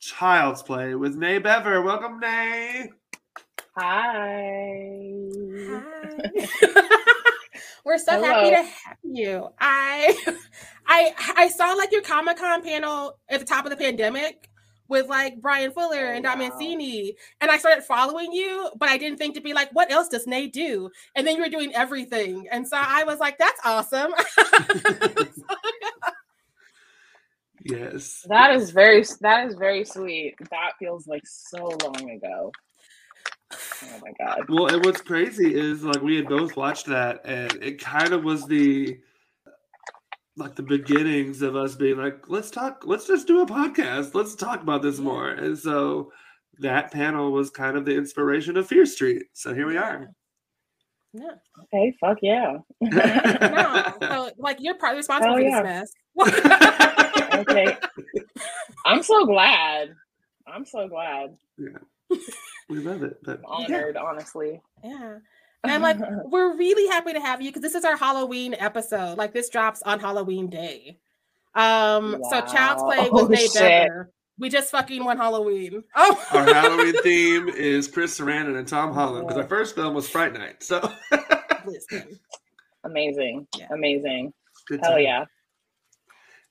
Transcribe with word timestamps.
Child's 0.00 0.62
Play 0.62 0.94
with 0.94 1.14
Nay 1.14 1.38
Bever. 1.38 1.82
Welcome, 1.82 2.18
Nay. 2.20 2.90
Hi. 3.76 5.12
Hi. 5.68 5.82
We're 7.84 7.98
so 7.98 8.12
Hello. 8.12 8.26
happy 8.26 8.50
to 8.50 8.62
have 8.62 8.96
you. 9.02 9.48
I 9.58 10.16
I 10.86 11.14
I 11.36 11.48
saw 11.48 11.72
like 11.74 11.92
your 11.92 12.02
Comic 12.02 12.38
Con 12.38 12.62
panel 12.62 13.18
at 13.28 13.40
the 13.40 13.46
top 13.46 13.64
of 13.66 13.70
the 13.70 13.76
pandemic 13.76 14.48
with 14.88 15.06
like 15.08 15.40
Bryan 15.40 15.70
Fuller 15.70 16.08
oh, 16.08 16.14
and 16.14 16.24
Don 16.24 16.38
wow. 16.38 16.48
Mancini, 16.48 17.14
and 17.40 17.50
I 17.50 17.58
started 17.58 17.84
following 17.84 18.32
you, 18.32 18.70
but 18.78 18.88
I 18.88 18.96
didn't 18.96 19.18
think 19.18 19.34
to 19.34 19.40
be 19.40 19.52
like, 19.52 19.70
what 19.72 19.90
else 19.90 20.08
does 20.08 20.26
Nay 20.26 20.46
do? 20.48 20.90
And 21.14 21.26
then 21.26 21.36
you 21.36 21.42
were 21.42 21.48
doing 21.48 21.74
everything, 21.74 22.48
and 22.50 22.66
so 22.66 22.76
I 22.78 23.04
was 23.04 23.18
like, 23.18 23.38
that's 23.38 23.60
awesome. 23.64 24.12
yes, 27.64 28.24
that 28.28 28.54
is 28.54 28.70
very 28.70 29.04
that 29.20 29.46
is 29.46 29.54
very 29.54 29.84
sweet. 29.84 30.34
That 30.50 30.72
feels 30.78 31.06
like 31.06 31.26
so 31.26 31.76
long 31.84 32.10
ago. 32.10 32.52
Oh 33.52 34.00
my 34.02 34.12
god. 34.18 34.44
Well, 34.48 34.66
and 34.66 34.84
what's 34.84 35.00
crazy 35.00 35.54
is 35.54 35.82
like 35.82 36.02
we 36.02 36.16
had 36.16 36.28
both 36.28 36.56
watched 36.56 36.86
that, 36.86 37.20
and 37.24 37.52
it 37.62 37.80
kind 37.80 38.12
of 38.12 38.24
was 38.24 38.46
the 38.46 38.98
like 40.36 40.56
the 40.56 40.62
beginnings 40.62 41.42
of 41.42 41.54
us 41.54 41.74
being 41.74 41.98
like, 41.98 42.28
let's 42.28 42.50
talk, 42.50 42.82
let's 42.86 43.06
just 43.06 43.26
do 43.26 43.42
a 43.42 43.46
podcast, 43.46 44.14
let's 44.14 44.34
talk 44.34 44.62
about 44.62 44.82
this 44.82 44.98
more. 44.98 45.30
And 45.30 45.56
so 45.56 46.12
that 46.58 46.90
panel 46.90 47.30
was 47.30 47.50
kind 47.50 47.76
of 47.76 47.84
the 47.84 47.96
inspiration 47.96 48.56
of 48.56 48.66
Fierce 48.66 48.94
Street. 48.94 49.24
So 49.32 49.54
here 49.54 49.66
we 49.66 49.76
are. 49.76 50.08
Yeah. 51.12 51.32
Okay. 51.64 51.94
Fuck 52.00 52.18
yeah. 52.22 52.58
no, 52.80 53.94
so, 54.00 54.30
like 54.38 54.58
you're 54.60 54.76
probably 54.76 54.98
responsible 54.98 55.34
for 55.34 55.40
yeah. 55.40 55.62
this 55.62 55.92
mess. 56.16 57.06
okay. 57.40 57.76
I'm 58.86 59.02
so 59.02 59.26
glad. 59.26 59.94
I'm 60.46 60.64
so 60.64 60.88
glad. 60.88 61.36
Yeah. 61.58 62.18
We 62.68 62.78
love 62.78 63.02
it. 63.02 63.18
But 63.22 63.38
I'm 63.38 63.64
honored, 63.64 63.96
yeah. 63.96 64.02
honestly. 64.02 64.60
Yeah. 64.82 65.18
And 65.62 65.72
I'm 65.72 65.82
like, 65.82 65.98
we're 66.24 66.56
really 66.56 66.88
happy 66.88 67.12
to 67.12 67.20
have 67.20 67.42
you 67.42 67.50
because 67.50 67.62
this 67.62 67.74
is 67.74 67.84
our 67.84 67.96
Halloween 67.96 68.54
episode. 68.54 69.18
Like 69.18 69.32
this 69.32 69.48
drops 69.48 69.82
on 69.82 70.00
Halloween 70.00 70.48
day. 70.48 70.98
Um, 71.54 72.16
wow. 72.20 72.30
so 72.30 72.40
Child's 72.52 72.82
Play 72.82 73.10
with 73.10 73.24
oh, 73.24 73.26
Nay 73.26 73.48
Bever. 73.54 74.12
We 74.38 74.48
just 74.48 74.70
fucking 74.70 75.04
won 75.04 75.18
Halloween. 75.18 75.84
Oh, 75.94 76.26
our 76.32 76.44
Halloween 76.54 77.02
theme 77.02 77.48
is 77.48 77.88
Chris 77.88 78.18
Sarandon 78.18 78.56
and 78.56 78.66
Tom 78.66 78.94
Holland 78.94 79.26
because 79.26 79.42
our 79.42 79.48
first 79.48 79.74
film 79.74 79.94
was 79.94 80.08
Fright 80.08 80.32
Night. 80.32 80.62
So 80.62 80.90
amazing, 82.84 83.46
yeah. 83.58 83.66
amazing. 83.70 84.32
Good 84.66 84.80
Hell 84.82 84.98
yeah! 84.98 85.26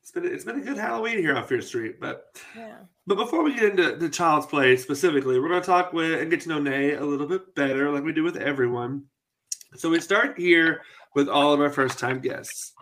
It's 0.09 0.15
been 0.15 0.33
it's 0.33 0.43
been 0.43 0.59
a 0.59 0.63
good 0.63 0.77
Halloween 0.77 1.19
here 1.19 1.35
on 1.35 1.45
Fierce 1.45 1.67
Street, 1.67 1.99
but 1.99 2.35
yeah. 2.55 2.77
But 3.05 3.17
before 3.17 3.43
we 3.43 3.53
get 3.53 3.77
into 3.77 3.95
the 3.95 4.09
Child's 4.09 4.47
Play 4.47 4.75
specifically, 4.75 5.39
we're 5.39 5.49
going 5.49 5.61
to 5.61 5.65
talk 5.65 5.93
with 5.93 6.19
and 6.19 6.31
get 6.31 6.41
to 6.41 6.49
know 6.49 6.57
Nay 6.57 6.95
a 6.95 7.05
little 7.05 7.27
bit 7.27 7.53
better, 7.53 7.91
like 7.91 8.03
we 8.03 8.11
do 8.11 8.23
with 8.23 8.37
everyone. 8.37 9.03
So 9.75 9.87
we 9.87 9.99
start 9.99 10.39
here 10.39 10.81
with 11.13 11.29
all 11.29 11.53
of 11.53 11.61
our 11.61 11.69
first 11.69 11.99
time 11.99 12.21
guests. 12.21 12.73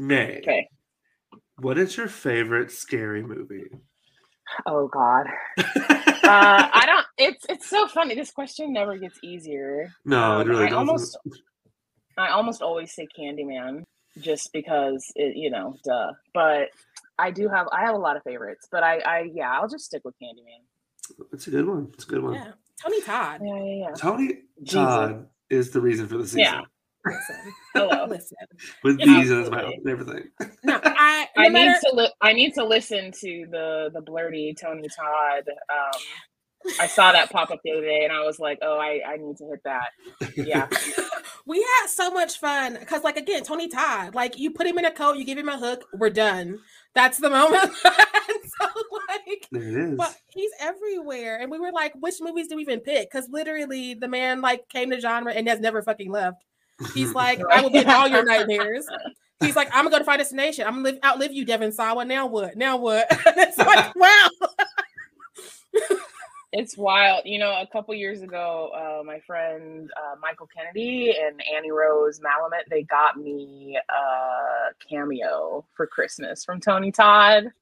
Nay. 0.00 0.40
Okay. 0.42 0.66
What 1.58 1.78
is 1.78 1.96
your 1.96 2.08
favorite 2.08 2.72
scary 2.72 3.22
movie? 3.22 3.70
Oh 4.66 4.88
God. 4.88 5.28
uh, 5.58 5.62
I 6.24 6.82
don't. 6.86 7.06
It's 7.18 7.46
it's 7.48 7.70
so 7.70 7.86
funny. 7.86 8.16
This 8.16 8.32
question 8.32 8.72
never 8.72 8.98
gets 8.98 9.20
easier. 9.22 9.92
No, 10.04 10.40
it 10.40 10.48
really 10.48 10.64
I 10.64 10.70
doesn't. 10.70 10.88
almost. 10.88 11.18
I 12.18 12.30
almost 12.30 12.62
always 12.62 12.92
say 12.92 13.06
Candyman, 13.16 13.84
just 14.18 14.52
because 14.52 15.04
it, 15.14 15.36
you 15.36 15.50
know, 15.50 15.76
duh. 15.84 16.12
But 16.32 16.68
I 17.18 17.30
do 17.30 17.48
have 17.48 17.68
I 17.72 17.84
have 17.84 17.94
a 17.94 17.98
lot 17.98 18.16
of 18.16 18.22
favorites, 18.22 18.68
but 18.70 18.82
I 18.82 18.98
I 18.98 19.30
yeah, 19.32 19.50
I'll 19.52 19.68
just 19.68 19.84
stick 19.84 20.02
with 20.04 20.14
Candyman. 20.22 21.26
It's 21.32 21.46
a 21.46 21.50
good 21.50 21.66
one. 21.66 21.90
It's 21.94 22.04
a 22.04 22.08
good 22.08 22.22
one. 22.22 22.34
Yeah. 22.34 22.52
Tony 22.82 23.00
Todd. 23.02 23.40
Yeah, 23.44 23.62
yeah, 23.62 23.74
yeah. 23.88 23.94
Tony 23.96 24.38
Todd 24.68 25.26
is 25.50 25.70
the 25.70 25.80
reason 25.80 26.06
for 26.08 26.16
the 26.18 26.24
season. 26.24 26.40
Yeah. 26.40 26.60
Listen. 27.06 27.36
Hello. 27.74 28.06
Listen. 28.06 28.36
With 28.82 28.98
bees 28.98 29.30
in 29.30 29.40
his 29.40 29.50
mouth 29.50 29.72
and 29.74 29.88
everything. 29.88 30.28
No, 30.62 30.80
I 30.82 31.26
no 31.36 31.42
I 31.44 31.48
matter- 31.50 31.70
need 31.72 31.90
to 31.90 31.96
li- 31.96 32.12
I 32.22 32.32
need 32.32 32.54
to 32.54 32.64
listen 32.64 33.12
to 33.12 33.46
the 33.50 33.90
the 33.92 34.00
blurty 34.00 34.58
Tony 34.58 34.88
Todd 34.88 35.44
um 35.70 36.00
I 36.80 36.86
saw 36.86 37.12
that 37.12 37.30
pop 37.30 37.50
up 37.50 37.60
the 37.62 37.72
other 37.72 37.82
day 37.82 38.04
and 38.04 38.12
I 38.12 38.24
was 38.24 38.38
like, 38.38 38.58
oh, 38.62 38.78
I, 38.78 39.02
I 39.06 39.16
need 39.18 39.36
to 39.36 39.44
hit 39.46 39.60
that. 39.64 39.90
Yeah. 40.34 40.66
we 41.46 41.58
had 41.58 41.88
so 41.88 42.10
much 42.10 42.38
fun 42.38 42.76
because, 42.78 43.04
like, 43.04 43.16
again, 43.16 43.44
Tony 43.44 43.68
Todd, 43.68 44.14
like, 44.14 44.38
you 44.38 44.50
put 44.50 44.66
him 44.66 44.78
in 44.78 44.84
a 44.84 44.90
coat, 44.90 45.16
you 45.16 45.24
give 45.24 45.38
him 45.38 45.48
a 45.48 45.58
hook, 45.58 45.84
we're 45.92 46.10
done. 46.10 46.58
That's 46.94 47.18
the 47.18 47.28
moment. 47.28 47.70
so, 47.82 48.68
like, 49.08 49.48
there 49.52 49.62
it 49.62 49.92
is. 49.92 49.96
But 49.96 50.16
he's 50.28 50.52
everywhere. 50.58 51.38
And 51.40 51.50
we 51.50 51.58
were 51.58 51.72
like, 51.72 51.92
which 52.00 52.14
movies 52.20 52.48
do 52.48 52.56
we 52.56 52.62
even 52.62 52.80
pick? 52.80 53.10
Because 53.10 53.28
literally, 53.28 53.94
the 53.94 54.08
man, 54.08 54.40
like, 54.40 54.68
came 54.68 54.90
to 54.90 55.00
genre 55.00 55.32
and 55.32 55.46
has 55.48 55.60
never 55.60 55.82
fucking 55.82 56.10
left. 56.10 56.42
He's 56.94 57.12
like, 57.14 57.40
I 57.52 57.60
will 57.60 57.70
get 57.70 57.88
all 57.88 58.08
your 58.08 58.24
nightmares. 58.24 58.86
He's 59.40 59.56
like, 59.56 59.68
I'm 59.68 59.84
gonna 59.84 59.90
go 59.90 59.98
to 59.98 60.04
Final 60.04 60.18
Destination. 60.18 60.66
I'm 60.66 60.74
gonna 60.74 60.84
live, 60.84 60.98
outlive 61.04 61.32
you, 61.32 61.44
Devon 61.44 61.72
Sawa. 61.72 62.04
Now 62.04 62.26
what? 62.26 62.56
Now 62.56 62.78
what? 62.78 63.06
it's 63.26 63.58
like, 63.58 63.94
wow 63.96 64.28
it's 66.54 66.78
wild. 66.78 67.22
You 67.24 67.40
know, 67.40 67.50
a 67.50 67.66
couple 67.66 67.92
years 67.94 68.22
ago, 68.22 68.70
uh, 68.74 69.02
my 69.02 69.18
friend 69.26 69.90
uh, 69.96 70.14
Michael 70.20 70.46
Kennedy 70.46 71.10
and 71.10 71.42
Annie 71.52 71.72
Rose 71.72 72.20
Malamet, 72.20 72.70
they 72.70 72.84
got 72.84 73.18
me 73.18 73.76
a 73.76 74.88
cameo 74.88 75.66
for 75.76 75.86
Christmas 75.88 76.44
from 76.44 76.60
Tony 76.60 76.92
Todd. 76.92 77.52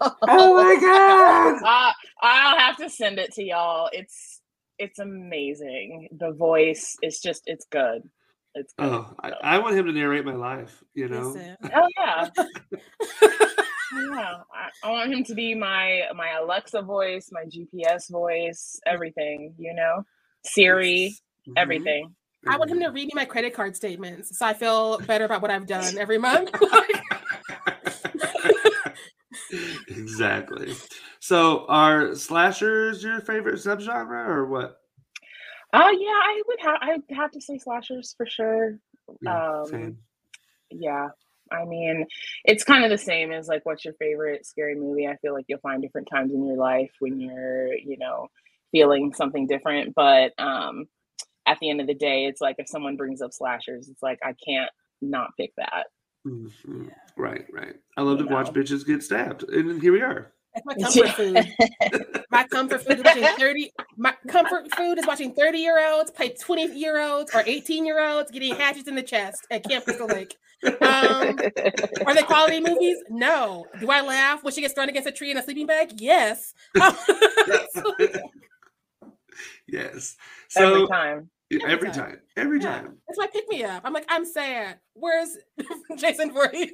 oh 0.00 0.54
my 0.62 0.76
god! 0.80 1.62
Uh, 1.64 1.92
I'll 2.20 2.58
have 2.58 2.76
to 2.76 2.90
send 2.90 3.18
it 3.18 3.32
to 3.34 3.42
y'all. 3.42 3.88
It's 3.92 4.42
it's 4.78 4.98
amazing. 4.98 6.08
The 6.18 6.32
voice 6.32 6.96
is 7.02 7.20
just 7.20 7.44
it's 7.46 7.64
good. 7.70 8.02
It's 8.54 8.74
good. 8.74 8.90
oh, 8.92 9.14
I, 9.20 9.30
I, 9.30 9.58
want 9.60 9.76
him 9.76 9.86
to 9.86 9.92
narrate 9.92 10.26
my 10.26 10.34
life. 10.34 10.84
You 10.94 11.08
know? 11.08 11.34
Oh 11.74 11.88
yeah. 11.96 12.28
yeah, 13.94 14.34
I, 14.54 14.70
I, 14.82 14.90
want 14.90 15.12
him 15.12 15.24
to 15.24 15.34
be 15.34 15.54
my 15.54 16.02
my 16.14 16.32
Alexa 16.40 16.82
voice, 16.82 17.30
my 17.32 17.44
GPS 17.44 18.10
voice, 18.10 18.80
everything. 18.86 19.54
You 19.58 19.74
know, 19.74 20.04
Siri, 20.44 21.14
mm-hmm. 21.48 21.52
everything. 21.56 22.14
I 22.46 22.56
want 22.56 22.70
him 22.70 22.80
to 22.80 22.88
read 22.88 23.06
me 23.06 23.12
my 23.14 23.24
credit 23.24 23.54
card 23.54 23.76
statements, 23.76 24.36
so 24.36 24.44
I 24.44 24.54
feel 24.54 24.98
better 24.98 25.24
about 25.24 25.42
what 25.42 25.50
I've 25.50 25.66
done 25.66 25.96
every 25.96 26.18
month. 26.18 26.50
exactly. 29.88 30.74
So, 31.20 31.66
are 31.66 32.14
slashers 32.14 33.04
your 33.04 33.20
favorite 33.20 33.56
subgenre, 33.56 34.26
or 34.26 34.46
what? 34.46 34.78
Uh 35.72 35.90
yeah, 35.98 36.10
I 36.10 36.42
would 36.46 36.60
have. 36.60 36.78
I 36.80 37.14
have 37.14 37.30
to 37.30 37.40
say 37.40 37.58
slashers 37.58 38.14
for 38.16 38.26
sure. 38.26 38.78
Yeah, 39.20 39.60
um, 39.60 39.66
same. 39.66 39.98
yeah, 40.70 41.08
I 41.52 41.64
mean, 41.64 42.06
it's 42.44 42.64
kind 42.64 42.84
of 42.84 42.90
the 42.90 42.98
same 42.98 43.32
as 43.32 43.48
like, 43.48 43.64
what's 43.64 43.84
your 43.84 43.94
favorite 43.94 44.46
scary 44.46 44.74
movie? 44.74 45.06
I 45.06 45.16
feel 45.16 45.34
like 45.34 45.44
you'll 45.48 45.60
find 45.60 45.82
different 45.82 46.08
times 46.12 46.32
in 46.32 46.46
your 46.46 46.56
life 46.56 46.90
when 47.00 47.20
you're, 47.20 47.74
you 47.74 47.98
know, 47.98 48.28
feeling 48.72 49.12
something 49.14 49.46
different. 49.46 49.94
But 49.94 50.32
um, 50.38 50.86
at 51.46 51.58
the 51.60 51.70
end 51.70 51.80
of 51.80 51.86
the 51.86 51.94
day, 51.94 52.26
it's 52.26 52.40
like 52.40 52.56
if 52.58 52.68
someone 52.68 52.96
brings 52.96 53.22
up 53.22 53.32
slashers, 53.32 53.88
it's 53.88 54.02
like 54.02 54.18
I 54.22 54.34
can't 54.46 54.70
not 55.00 55.30
pick 55.38 55.52
that. 55.56 55.86
Mm-hmm. 56.26 56.88
Right, 57.16 57.44
right. 57.52 57.74
I 57.96 58.02
love 58.02 58.18
you 58.18 58.24
to 58.24 58.30
know? 58.30 58.36
watch 58.36 58.52
bitches 58.52 58.86
get 58.86 59.02
stabbed, 59.02 59.44
and 59.48 59.82
here 59.82 59.92
we 59.92 60.00
are. 60.00 60.32
That's 60.54 60.66
my 60.66 60.74
comfort 60.74 61.08
food. 61.16 62.24
my 62.30 62.44
comfort 62.44 62.84
food 62.84 62.98
is 62.98 63.04
watching 63.04 63.24
30 63.38 63.72
my 63.96 64.14
comfort 64.28 64.74
food 64.76 64.98
is 64.98 65.06
watching 65.06 65.34
30 65.34 65.58
year 65.58 65.92
olds 65.92 66.10
play 66.10 66.34
20 66.34 66.78
year 66.78 67.00
olds 67.00 67.34
or 67.34 67.42
18 67.44 67.86
year 67.86 68.04
olds 68.04 68.30
getting 68.30 68.54
hatchets 68.54 68.88
in 68.88 68.94
the 68.94 69.02
chest 69.02 69.46
at 69.50 69.64
Camp 69.64 69.84
Crystal 69.84 70.06
Lake. 70.06 70.36
Um, 70.64 71.38
are 72.06 72.14
they 72.14 72.22
quality 72.22 72.60
movies? 72.60 72.98
No. 73.10 73.66
Do 73.80 73.90
I 73.90 74.02
laugh 74.02 74.44
when 74.44 74.52
she 74.52 74.60
gets 74.60 74.74
thrown 74.74 74.88
against 74.88 75.08
a 75.08 75.12
tree 75.12 75.30
in 75.30 75.36
a 75.36 75.42
sleeping 75.42 75.66
bag? 75.66 76.00
Yes. 76.00 76.54
yes. 79.66 80.16
So 80.48 80.74
every 80.74 80.86
time. 80.86 81.30
Every, 81.50 81.72
every 81.72 81.88
time. 81.88 81.96
time. 81.96 82.18
Every 82.36 82.60
yeah. 82.60 82.82
time. 82.82 82.98
It's 83.08 83.18
my 83.18 83.26
pick 83.26 83.48
me 83.48 83.64
up. 83.64 83.80
I'm 83.86 83.94
like, 83.94 84.04
I'm 84.10 84.26
sad. 84.26 84.78
Where's 84.92 85.34
Jason 85.96 86.30
Voorhees? 86.30 86.72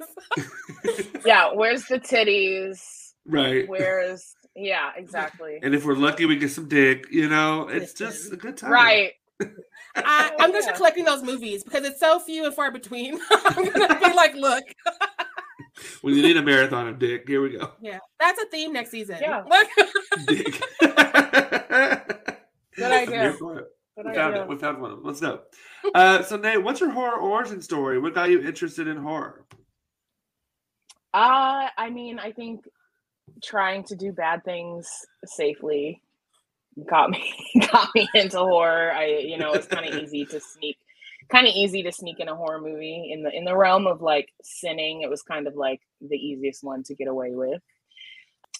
yeah, 1.25 1.51
where's 1.53 1.85
the 1.85 1.97
titties? 1.97 2.81
Right. 3.25 3.67
Where's 3.69 4.35
Yeah, 4.55 4.91
exactly. 4.95 5.59
And 5.61 5.75
if 5.75 5.85
we're 5.85 5.95
lucky, 5.95 6.25
we 6.25 6.37
get 6.37 6.51
some 6.51 6.67
dick. 6.67 7.07
You 7.11 7.29
know, 7.29 7.67
it's 7.67 7.93
just 7.93 8.31
a 8.31 8.37
good 8.37 8.57
time. 8.57 8.71
Right. 8.71 9.13
I, 9.95 10.31
am 10.39 10.51
gonna 10.51 10.61
start 10.61 10.77
collecting 10.77 11.05
those 11.05 11.23
movies 11.23 11.63
because 11.63 11.85
it's 11.85 11.99
so 11.99 12.19
few 12.19 12.45
and 12.45 12.53
far 12.53 12.71
between. 12.71 13.19
I'm 13.31 13.69
gonna 13.69 13.99
be 13.99 14.13
like, 14.13 14.35
look. 14.35 14.63
we 16.03 16.21
need 16.21 16.37
a 16.37 16.43
marathon 16.43 16.87
of 16.87 16.99
dick. 16.99 17.27
Here 17.27 17.41
we 17.41 17.57
go. 17.57 17.71
Yeah, 17.81 17.99
that's 18.19 18.41
a 18.41 18.45
theme 18.47 18.73
next 18.73 18.91
season. 18.91 19.17
Yeah. 19.21 19.43
dick. 20.27 20.61
Good 22.79 22.91
idea. 22.91 23.35
we 23.39 24.13
found 24.13 24.35
it. 24.35 24.47
We 24.47 24.57
found 24.57 24.81
one 24.81 24.91
of 24.91 24.97
them. 24.97 25.05
Let's 25.05 25.19
go. 25.19 25.41
Uh, 25.93 26.23
so, 26.23 26.37
Nay, 26.37 26.57
what's 26.57 26.79
your 26.79 26.91
horror 26.91 27.17
origin 27.17 27.61
story? 27.61 27.99
What 27.99 28.13
got 28.13 28.29
you 28.29 28.41
interested 28.41 28.87
in 28.87 28.97
horror? 28.97 29.45
Uh, 31.13 31.67
I 31.77 31.89
mean, 31.89 32.19
I 32.19 32.31
think 32.31 32.65
trying 33.43 33.83
to 33.85 33.95
do 33.95 34.11
bad 34.11 34.43
things 34.45 34.89
safely 35.25 36.01
got 36.87 37.09
me 37.09 37.33
got 37.71 37.89
me 37.95 38.07
into 38.13 38.37
horror. 38.39 38.91
I, 38.93 39.05
you 39.25 39.37
know, 39.37 39.53
it's 39.53 39.67
kind 39.67 39.87
of 39.87 39.95
easy 40.03 40.25
to 40.25 40.39
sneak, 40.39 40.77
kind 41.31 41.47
of 41.47 41.53
easy 41.53 41.83
to 41.83 41.91
sneak 41.91 42.19
in 42.19 42.27
a 42.29 42.35
horror 42.35 42.61
movie 42.61 43.11
in 43.13 43.23
the 43.23 43.31
in 43.35 43.45
the 43.45 43.55
realm 43.55 43.87
of 43.87 44.01
like 44.01 44.29
sinning. 44.43 45.01
It 45.01 45.09
was 45.09 45.21
kind 45.21 45.47
of 45.47 45.55
like 45.55 45.81
the 46.01 46.17
easiest 46.17 46.63
one 46.63 46.83
to 46.83 46.95
get 46.95 47.07
away 47.07 47.31
with. 47.33 47.61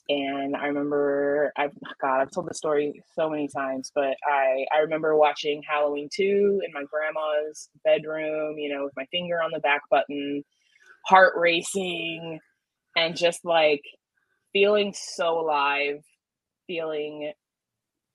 And 0.09 0.55
I 0.55 0.67
remember, 0.67 1.53
I've 1.55 1.73
God, 2.01 2.21
I've 2.21 2.31
told 2.31 2.49
the 2.49 2.55
story 2.55 3.03
so 3.15 3.29
many 3.29 3.47
times, 3.47 3.91
but 3.93 4.15
I 4.27 4.65
I 4.75 4.79
remember 4.81 5.15
watching 5.15 5.61
Halloween 5.67 6.09
two 6.13 6.61
in 6.65 6.71
my 6.73 6.83
grandma's 6.91 7.69
bedroom. 7.83 8.57
You 8.57 8.75
know, 8.75 8.85
with 8.85 8.93
my 8.97 9.05
finger 9.11 9.41
on 9.41 9.51
the 9.53 9.59
back 9.59 9.81
button, 9.91 10.43
heart 11.05 11.33
racing, 11.37 12.39
and 12.97 13.15
just 13.15 13.45
like 13.45 13.83
feeling 14.53 14.93
so 14.93 15.39
alive, 15.39 16.03
feeling 16.67 17.33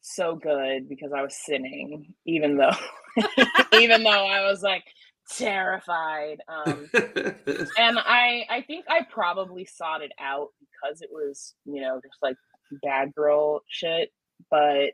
so 0.01 0.37
good 0.37 0.89
because 0.89 1.13
I 1.17 1.23
was 1.23 1.35
sinning, 1.45 2.15
even 2.27 2.57
though 2.57 2.77
even 3.81 4.03
though 4.03 4.27
I 4.27 4.49
was 4.49 4.63
like 4.63 4.85
terrified. 5.31 6.39
Um, 6.49 6.89
and 6.95 7.99
I 7.99 8.45
I 8.51 8.65
think 8.67 8.85
I 8.89 9.01
probably 9.11 9.65
sought 9.65 10.03
it 10.03 10.13
out 10.21 10.49
because 10.61 11.01
it 11.01 11.11
was 11.11 11.55
you 11.65 11.81
know 11.81 12.01
just 12.03 12.19
like 12.23 12.37
bad 12.83 13.15
girl 13.15 13.63
shit, 13.69 14.11
but 14.51 14.91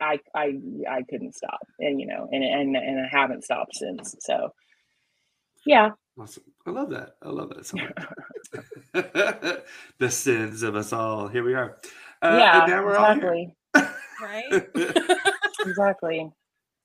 I 0.00 0.18
I 0.34 0.58
I 0.88 1.02
couldn't 1.08 1.34
stop, 1.34 1.60
and 1.78 2.00
you 2.00 2.06
know, 2.06 2.28
and 2.30 2.44
and 2.44 2.76
and 2.76 3.06
I 3.06 3.08
haven't 3.10 3.44
stopped 3.44 3.76
since. 3.76 4.16
So 4.20 4.50
yeah. 5.66 5.90
Awesome. 6.18 6.44
I 6.66 6.70
love 6.70 6.90
that. 6.90 7.16
I 7.22 7.30
love 7.30 7.50
that 7.50 7.64
so 7.64 7.78
much. 7.78 7.92
the 9.98 10.10
sins 10.10 10.62
of 10.62 10.76
us 10.76 10.92
all. 10.92 11.28
Here 11.28 11.44
we 11.44 11.54
are. 11.54 11.78
Uh, 12.20 12.36
yeah, 12.38 12.64
exactly. 12.64 13.54
right? 14.20 14.66
exactly. 15.66 16.30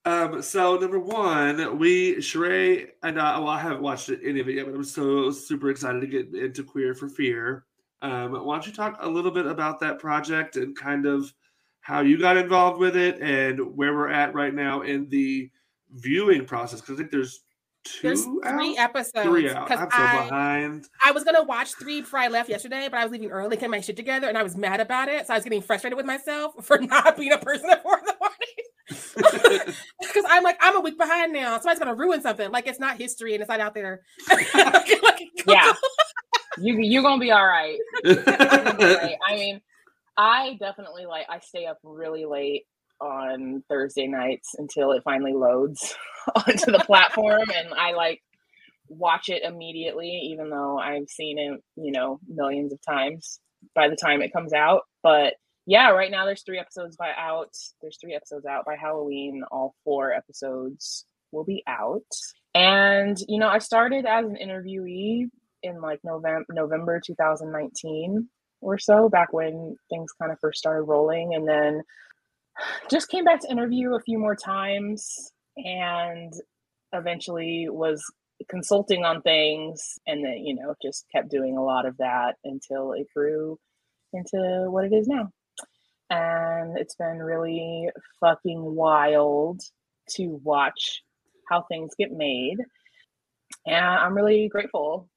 Um, 0.05 0.41
so 0.41 0.77
number 0.77 0.99
one, 0.99 1.79
we 1.79 2.17
Sharai 2.17 2.89
and 3.01 3.19
I, 3.19 3.39
well, 3.39 3.49
I 3.49 3.59
haven't 3.59 3.81
watched 3.81 4.09
any 4.09 4.39
of 4.39 4.47
it 4.47 4.55
yet, 4.55 4.67
but 4.67 4.75
I'm 4.75 4.83
so 4.83 5.31
super 5.31 5.69
excited 5.69 5.99
to 6.01 6.07
get 6.07 6.33
into 6.33 6.63
Queer 6.63 6.93
for 6.93 7.09
Fear. 7.09 7.65
Um, 8.03 8.33
why 8.33 8.55
don't 8.55 8.67
you 8.67 8.73
talk 8.73 8.97
a 9.01 9.09
little 9.09 9.31
bit 9.31 9.47
about 9.47 9.79
that 9.79 9.97
project 9.97 10.57
and 10.57 10.77
kind 10.77 11.07
of 11.07 11.33
how 11.81 12.01
you 12.01 12.19
got 12.19 12.37
involved 12.37 12.79
with 12.79 12.95
it 12.95 13.19
and 13.19 13.59
where 13.75 13.93
we're 13.93 14.09
at 14.09 14.35
right 14.35 14.53
now 14.53 14.81
in 14.81 15.09
the 15.09 15.49
viewing 15.91 16.45
process? 16.45 16.81
Because 16.81 16.95
I 16.95 16.97
think 16.99 17.09
there's 17.09 17.44
two 17.85 18.07
There's 18.07 18.23
three 18.23 18.77
out? 18.77 18.89
episodes. 18.89 19.25
Three 19.25 19.49
out. 19.49 19.71
I'm 19.71 19.77
so 19.77 19.87
I, 19.91 20.23
behind. 20.23 20.89
I 21.03 21.11
was 21.11 21.23
gonna 21.23 21.43
watch 21.43 21.73
three 21.75 22.01
before 22.01 22.19
I 22.19 22.27
left 22.27 22.49
yesterday, 22.49 22.87
but 22.91 22.99
I 22.99 23.03
was 23.03 23.11
leaving 23.11 23.31
early, 23.31 23.55
getting 23.55 23.71
my 23.71 23.79
shit 23.79 23.95
together, 23.95 24.27
and 24.27 24.37
I 24.37 24.43
was 24.43 24.57
mad 24.57 24.79
about 24.79 25.07
it. 25.07 25.27
So 25.27 25.33
I 25.33 25.37
was 25.37 25.43
getting 25.43 25.61
frustrated 25.61 25.95
with 25.95 26.05
myself 26.05 26.53
for 26.65 26.79
not 26.79 27.15
being 27.15 27.31
a 27.31 27.37
person 27.37 27.69
at 27.69 27.81
four 27.81 27.97
in 27.99 28.05
the 28.05 28.15
morning. 28.19 29.73
Because 29.99 30.25
I'm 30.29 30.43
like, 30.43 30.57
I'm 30.61 30.77
a 30.77 30.79
week 30.79 30.97
behind 30.97 31.33
now. 31.33 31.57
Somebody's 31.57 31.79
gonna 31.79 31.95
ruin 31.95 32.21
something. 32.21 32.51
Like 32.51 32.67
it's 32.67 32.79
not 32.79 32.97
history 32.97 33.33
and 33.33 33.41
it's 33.41 33.49
not 33.49 33.59
out 33.59 33.73
there. 33.73 34.01
yeah. 35.47 35.73
You 36.57 36.77
you're 36.77 37.01
gonna 37.03 37.19
be 37.19 37.31
all 37.31 37.45
right. 37.45 37.77
I 38.05 39.15
mean, 39.31 39.61
I 40.15 40.55
definitely 40.59 41.05
like 41.05 41.25
I 41.29 41.39
stay 41.39 41.65
up 41.65 41.79
really 41.83 42.25
late 42.25 42.65
on 43.01 43.63
Thursday 43.69 44.07
nights 44.07 44.55
until 44.57 44.91
it 44.91 45.03
finally 45.03 45.33
loads 45.33 45.95
onto 46.35 46.71
the 46.71 46.83
platform 46.85 47.43
and 47.55 47.73
I 47.73 47.93
like 47.93 48.21
watch 48.87 49.29
it 49.29 49.43
immediately 49.43 50.29
even 50.31 50.49
though 50.49 50.77
I've 50.77 51.09
seen 51.09 51.39
it, 51.39 51.61
you 51.75 51.91
know, 51.91 52.19
millions 52.27 52.71
of 52.71 52.79
times 52.81 53.39
by 53.73 53.89
the 53.89 53.95
time 53.95 54.21
it 54.21 54.33
comes 54.33 54.53
out. 54.53 54.81
But 55.03 55.35
yeah, 55.65 55.89
right 55.89 56.11
now 56.11 56.25
there's 56.25 56.43
3 56.43 56.59
episodes 56.59 56.95
by 56.95 57.11
out. 57.17 57.53
There's 57.81 57.97
3 57.99 58.13
episodes 58.13 58.45
out 58.45 58.65
by 58.65 58.75
Halloween. 58.75 59.43
All 59.51 59.75
4 59.83 60.13
episodes 60.13 61.05
will 61.31 61.43
be 61.43 61.63
out. 61.67 62.05
And 62.53 63.17
you 63.27 63.39
know, 63.39 63.49
I 63.49 63.59
started 63.59 64.05
as 64.05 64.25
an 64.25 64.37
interviewee 64.41 65.29
in 65.63 65.81
like 65.81 65.99
November 66.03 66.45
November 66.49 67.01
2019 67.05 68.29
or 68.61 68.77
so 68.77 69.09
back 69.09 69.33
when 69.33 69.75
things 69.89 70.11
kind 70.19 70.31
of 70.31 70.39
first 70.39 70.59
started 70.59 70.83
rolling 70.83 71.33
and 71.33 71.47
then 71.47 71.81
just 72.89 73.09
came 73.09 73.25
back 73.25 73.41
to 73.41 73.51
interview 73.51 73.95
a 73.95 73.99
few 73.99 74.17
more 74.17 74.35
times 74.35 75.31
and 75.57 76.33
eventually 76.93 77.67
was 77.69 78.03
consulting 78.49 79.05
on 79.05 79.21
things 79.21 79.97
and 80.07 80.23
then 80.23 80.37
you 80.37 80.53
know 80.53 80.75
just 80.81 81.05
kept 81.13 81.29
doing 81.29 81.57
a 81.57 81.63
lot 81.63 81.85
of 81.85 81.95
that 81.97 82.35
until 82.43 82.91
it 82.93 83.07
grew 83.15 83.57
into 84.13 84.69
what 84.69 84.85
it 84.85 84.93
is 84.93 85.07
now. 85.07 85.29
And 86.09 86.77
it's 86.77 86.95
been 86.95 87.17
really 87.17 87.89
fucking 88.19 88.75
wild 88.75 89.61
to 90.11 90.39
watch 90.43 91.01
how 91.49 91.63
things 91.63 91.93
get 91.97 92.11
made. 92.11 92.57
And 93.65 93.85
i'm 93.85 94.15
really 94.15 94.47
grateful. 94.47 95.09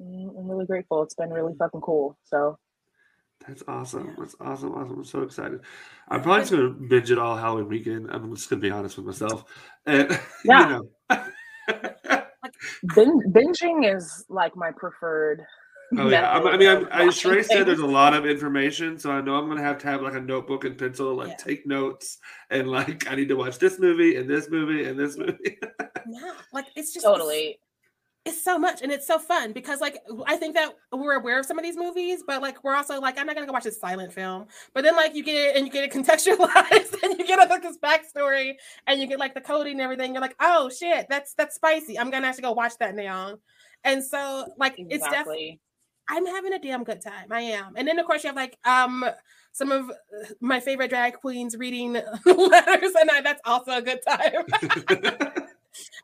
Mm, 0.00 0.30
i'm 0.38 0.50
really 0.50 0.66
grateful. 0.66 1.02
It's 1.02 1.14
been 1.14 1.30
really 1.30 1.54
fucking 1.58 1.80
cool. 1.80 2.16
So 2.24 2.56
that's 3.46 3.62
awesome. 3.68 4.14
That's 4.18 4.36
awesome. 4.40 4.72
Awesome. 4.72 4.98
I'm 4.98 5.04
so 5.04 5.22
excited. 5.22 5.60
I'm 6.08 6.22
probably 6.22 6.42
just 6.42 6.52
gonna 6.52 6.70
binge 6.70 7.10
it 7.10 7.18
all 7.18 7.36
Halloween 7.36 7.68
weekend. 7.68 8.10
I'm 8.10 8.34
just 8.34 8.48
gonna 8.48 8.60
be 8.60 8.70
honest 8.70 8.96
with 8.96 9.06
myself. 9.06 9.44
And 9.86 10.18
yeah. 10.44 10.68
you 10.68 10.88
know. 11.08 12.22
Bin- 12.94 13.32
binging 13.32 13.94
is 13.94 14.24
like 14.28 14.56
my 14.56 14.70
preferred. 14.70 15.44
Oh 15.94 16.08
yeah, 16.08 16.30
I, 16.30 16.38
I 16.38 16.56
mean, 16.56 16.70
I'm, 16.70 16.88
I 16.90 17.04
Sharai 17.08 17.44
said 17.44 17.66
there's 17.66 17.80
a 17.80 17.86
lot 17.86 18.14
of 18.14 18.24
information, 18.24 18.98
so 18.98 19.10
I 19.10 19.20
know 19.20 19.34
I'm 19.34 19.46
gonna 19.46 19.60
have 19.60 19.76
to 19.76 19.88
have 19.88 20.00
like 20.00 20.14
a 20.14 20.20
notebook 20.22 20.64
and 20.64 20.78
pencil, 20.78 21.14
like 21.14 21.28
yeah. 21.28 21.36
take 21.36 21.66
notes, 21.66 22.16
and 22.48 22.70
like 22.70 23.06
I 23.10 23.14
need 23.14 23.28
to 23.28 23.34
watch 23.36 23.58
this 23.58 23.78
movie 23.78 24.16
and 24.16 24.26
this 24.26 24.48
movie 24.48 24.84
and 24.84 24.98
this 24.98 25.18
movie. 25.18 25.58
yeah, 26.08 26.32
like 26.50 26.64
it's 26.76 26.92
just 26.94 27.04
totally 27.04 27.60
it's 28.24 28.42
so 28.42 28.56
much 28.56 28.82
and 28.82 28.92
it's 28.92 29.06
so 29.06 29.18
fun 29.18 29.52
because 29.52 29.80
like 29.80 29.98
I 30.26 30.36
think 30.36 30.54
that 30.54 30.76
we're 30.92 31.14
aware 31.14 31.40
of 31.40 31.46
some 31.46 31.58
of 31.58 31.64
these 31.64 31.76
movies, 31.76 32.22
but 32.24 32.40
like 32.40 32.62
we're 32.62 32.76
also 32.76 33.00
like 33.00 33.18
I'm 33.18 33.26
not 33.26 33.34
gonna 33.34 33.46
go 33.46 33.52
watch 33.52 33.66
a 33.66 33.72
silent 33.72 34.12
film. 34.12 34.46
But 34.74 34.84
then 34.84 34.94
like 34.94 35.14
you 35.14 35.24
get 35.24 35.34
it 35.34 35.56
and 35.56 35.66
you 35.66 35.72
get 35.72 35.84
it 35.84 35.92
contextualized 35.92 37.02
and 37.02 37.18
you 37.18 37.26
get 37.26 37.38
like 37.50 37.62
this 37.62 37.78
backstory 37.78 38.54
and 38.86 39.00
you 39.00 39.08
get 39.08 39.18
like 39.18 39.34
the 39.34 39.40
coding 39.40 39.72
and 39.72 39.80
everything. 39.80 40.12
You're 40.12 40.22
like, 40.22 40.36
oh 40.40 40.70
shit, 40.70 41.06
that's 41.08 41.34
that's 41.34 41.56
spicy. 41.56 41.98
I'm 41.98 42.10
gonna 42.10 42.26
have 42.26 42.36
to 42.36 42.42
go 42.42 42.52
watch 42.52 42.74
that 42.78 42.94
now. 42.94 43.38
And 43.82 44.04
so 44.04 44.46
like 44.56 44.78
exactly. 44.78 44.94
it's 44.94 45.08
definitely 45.08 45.60
I'm 46.08 46.26
having 46.26 46.52
a 46.52 46.60
damn 46.60 46.84
good 46.84 47.00
time. 47.00 47.26
I 47.32 47.40
am. 47.40 47.74
And 47.76 47.88
then 47.88 47.98
of 47.98 48.06
course 48.06 48.22
you 48.22 48.28
have 48.28 48.36
like 48.36 48.56
um 48.64 49.04
some 49.52 49.70
of 49.70 49.90
my 50.40 50.60
favorite 50.60 50.88
drag 50.88 51.14
queens 51.14 51.56
reading 51.56 51.92
letters, 52.24 52.92
and 52.98 53.10
I, 53.10 53.20
that's 53.22 53.40
also 53.44 53.72
a 53.72 53.82
good 53.82 54.00
time. 54.06 54.46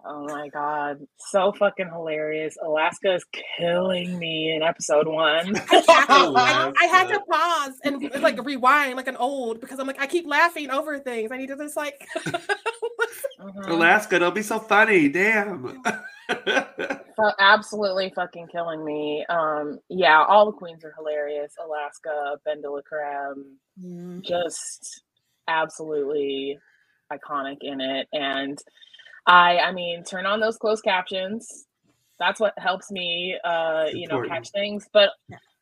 Oh 0.05 0.25
my 0.27 0.49
god, 0.49 1.01
so 1.19 1.53
fucking 1.53 1.89
hilarious! 1.89 2.57
Alaska 2.65 3.15
is 3.15 3.25
killing 3.59 4.17
me 4.17 4.55
in 4.55 4.63
episode 4.63 5.09
one. 5.09 5.57
I, 5.71 6.73
I, 6.81 6.87
had 6.87 7.09
to 7.09 7.21
pause 7.29 7.73
and 7.83 8.23
like 8.23 8.45
rewind 8.45 8.95
like 8.97 9.09
an 9.09 9.17
old 9.17 9.61
because 9.61 9.81
I'm 9.81 9.89
like 9.89 10.01
I 10.01 10.07
keep 10.07 10.25
laughing 10.25 10.71
over 10.71 11.01
things. 11.01 11.33
I 11.33 11.37
need 11.37 11.49
to 11.49 11.57
just 11.57 11.77
like 11.77 12.07
mm-hmm. 12.17 13.71
Alaska, 13.73 14.21
don't 14.21 14.37
be 14.37 14.43
so 14.43 14.61
funny. 14.61 15.09
Damn. 15.09 15.83
so 16.31 17.33
absolutely 17.41 18.13
fucking 18.15 18.47
killing 18.53 18.85
me. 18.85 19.27
Um, 19.29 19.81
yeah, 19.89 20.25
all 20.25 20.47
the 20.47 20.57
queens 20.57 20.85
are 20.85 20.95
hilarious. 20.97 21.55
Alaska, 21.63 22.37
BenDeLaCreme, 22.47 23.43
mm. 23.83 24.23
just 24.23 25.03
absolutely 25.49 26.57
iconic 27.13 27.59
in 27.63 27.81
it, 27.81 28.07
and 28.13 28.59
I 29.29 29.59
I 29.59 29.73
mean, 29.73 30.03
turn 30.03 30.27
on 30.27 30.41
those 30.41 30.57
closed 30.57 30.83
captions. 30.83 31.67
That's 32.19 32.41
what 32.41 32.55
helps 32.59 32.91
me 32.91 33.39
uh, 33.45 33.87
you 33.93 34.09
know, 34.09 34.27
catch 34.27 34.51
things. 34.51 34.89
But 34.93 35.11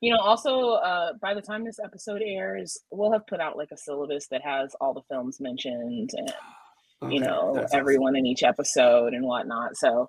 you 0.01 0.13
know, 0.13 0.21
also 0.21 0.71
uh 0.71 1.13
by 1.21 1.35
the 1.35 1.43
time 1.43 1.65
this 1.65 1.81
episode 1.83 2.23
airs, 2.25 2.79
we'll 2.91 3.13
have 3.13 3.27
put 3.27 3.41
out 3.41 3.57
like 3.57 3.71
a 3.73 3.77
syllabus 3.77 4.29
that 4.29 4.43
has 4.43 4.75
all 4.81 4.95
the 4.95 5.03
films 5.11 5.41
mentioned 5.41 6.11
and 6.15 6.33
okay, 7.03 7.15
you 7.15 7.21
know, 7.21 7.67
everyone 7.73 8.15
awesome. 8.15 8.17
in 8.17 8.27
each 8.27 8.43
episode 8.43 9.13
and 9.13 9.27
whatnot. 9.27 9.77
So 9.77 10.09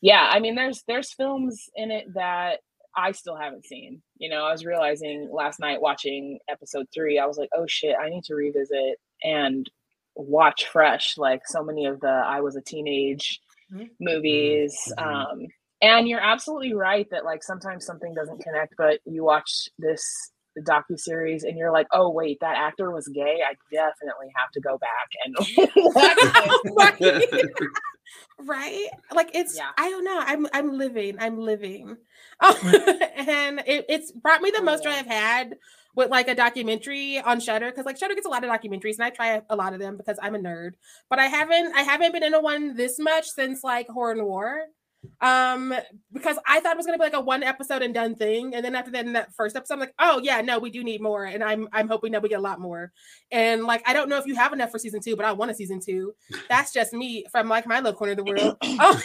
yeah, 0.00 0.28
I 0.30 0.40
mean 0.40 0.54
there's 0.54 0.82
there's 0.86 1.12
films 1.12 1.68
in 1.74 1.90
it 1.90 2.14
that 2.14 2.60
I 2.96 3.12
still 3.12 3.36
haven't 3.36 3.66
seen. 3.66 4.02
You 4.18 4.30
know, 4.30 4.44
I 4.44 4.52
was 4.52 4.64
realizing 4.64 5.28
last 5.32 5.58
night 5.58 5.80
watching 5.80 6.38
episode 6.48 6.86
three, 6.94 7.18
I 7.18 7.26
was 7.26 7.38
like, 7.38 7.48
oh 7.56 7.66
shit, 7.66 7.96
I 8.00 8.10
need 8.10 8.24
to 8.24 8.34
revisit 8.34 8.98
and 9.24 9.68
watch 10.14 10.66
fresh 10.66 11.16
like 11.16 11.42
so 11.46 11.62
many 11.62 11.86
of 11.86 12.00
the 12.00 12.08
I 12.08 12.40
was 12.40 12.56
a 12.56 12.62
teenage 12.62 13.40
mm-hmm. 13.72 13.86
movies. 14.00 14.76
Mm-hmm. 14.98 15.08
Um, 15.08 15.46
and 15.80 16.08
you're 16.08 16.20
absolutely 16.20 16.74
right 16.74 17.08
that 17.10 17.24
like 17.24 17.42
sometimes 17.42 17.84
something 17.84 18.14
doesn't 18.14 18.42
connect, 18.42 18.74
but 18.76 19.00
you 19.04 19.24
watch 19.24 19.68
this 19.78 20.04
docu 20.60 20.98
series 20.98 21.44
and 21.44 21.56
you're 21.56 21.72
like, 21.72 21.86
oh 21.92 22.10
wait, 22.10 22.38
that 22.40 22.56
actor 22.56 22.90
was 22.90 23.08
gay. 23.08 23.40
I 23.46 23.54
definitely 23.72 24.28
have 24.36 24.50
to 24.52 24.60
go 24.60 24.78
back 24.78 25.08
and 25.24 25.34
right. 28.46 28.88
Like 29.12 29.30
it's 29.34 29.56
yeah. 29.56 29.70
I 29.76 29.90
don't 29.90 30.04
know. 30.04 30.22
I'm 30.24 30.46
I'm 30.52 30.78
living. 30.78 31.16
I'm 31.18 31.38
living. 31.38 31.96
oh, 32.40 33.02
and 33.16 33.62
it, 33.66 33.86
it's 33.88 34.12
brought 34.12 34.42
me 34.42 34.50
the 34.50 34.62
most 34.62 34.84
joy 34.84 34.90
I've 34.90 35.06
had 35.06 35.56
with 35.94 36.10
like 36.10 36.28
a 36.28 36.34
documentary 36.34 37.20
on 37.20 37.40
Shutter 37.40 37.70
because 37.70 37.86
like 37.86 37.98
Shutter 37.98 38.14
gets 38.14 38.26
a 38.26 38.30
lot 38.30 38.44
of 38.44 38.50
documentaries 38.50 38.94
and 38.94 39.04
I 39.04 39.10
try 39.10 39.42
a 39.48 39.56
lot 39.56 39.72
of 39.72 39.80
them 39.80 39.96
because 39.96 40.18
I'm 40.22 40.34
a 40.34 40.38
nerd. 40.38 40.72
But 41.10 41.18
I 41.18 41.26
haven't 41.26 41.74
I 41.74 41.82
haven't 41.82 42.12
been 42.12 42.22
into 42.22 42.40
one 42.40 42.76
this 42.76 42.98
much 42.98 43.28
since 43.28 43.62
like 43.62 43.88
Horror 43.88 44.14
Noir 44.14 44.66
um 45.20 45.74
because 46.12 46.38
i 46.46 46.60
thought 46.60 46.74
it 46.74 46.76
was 46.76 46.86
going 46.86 46.96
to 46.96 47.02
be 47.02 47.04
like 47.04 47.14
a 47.14 47.20
one 47.20 47.42
episode 47.42 47.82
and 47.82 47.92
done 47.92 48.14
thing 48.14 48.54
and 48.54 48.64
then 48.64 48.74
after 48.74 48.90
that 48.90 49.04
in 49.04 49.12
that 49.12 49.34
first 49.34 49.56
episode 49.56 49.74
i'm 49.74 49.80
like 49.80 49.94
oh 49.98 50.20
yeah 50.22 50.40
no 50.40 50.58
we 50.58 50.70
do 50.70 50.84
need 50.84 51.00
more 51.00 51.24
and 51.24 51.42
i'm 51.42 51.68
i'm 51.72 51.88
hoping 51.88 52.12
that 52.12 52.22
we 52.22 52.28
get 52.28 52.38
a 52.38 52.42
lot 52.42 52.60
more 52.60 52.92
and 53.32 53.64
like 53.64 53.82
i 53.88 53.92
don't 53.92 54.08
know 54.08 54.16
if 54.16 54.26
you 54.26 54.36
have 54.36 54.52
enough 54.52 54.70
for 54.70 54.78
season 54.78 55.00
two 55.00 55.16
but 55.16 55.24
i 55.24 55.32
want 55.32 55.50
a 55.50 55.54
season 55.54 55.80
two 55.80 56.14
that's 56.48 56.72
just 56.72 56.92
me 56.92 57.24
from 57.32 57.48
like 57.48 57.66
my 57.66 57.78
little 57.78 57.92
corner 57.92 58.12
of 58.12 58.16
the 58.16 58.24
world 58.24 58.56
oh. 58.62 59.02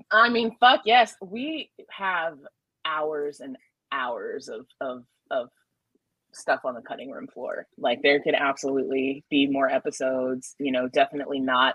i 0.10 0.28
mean 0.28 0.56
fuck 0.58 0.80
yes 0.84 1.14
we 1.22 1.70
have 1.88 2.36
hours 2.84 3.38
and 3.40 3.56
hours 3.92 4.48
of 4.48 4.66
of 4.80 5.04
of 5.30 5.48
stuff 6.32 6.60
on 6.64 6.74
the 6.74 6.82
cutting 6.82 7.10
room 7.10 7.26
floor. 7.26 7.66
Like 7.78 8.02
there 8.02 8.20
could 8.20 8.34
absolutely 8.34 9.24
be 9.30 9.46
more 9.46 9.68
episodes, 9.68 10.54
you 10.58 10.72
know, 10.72 10.88
definitely 10.88 11.40
not 11.40 11.74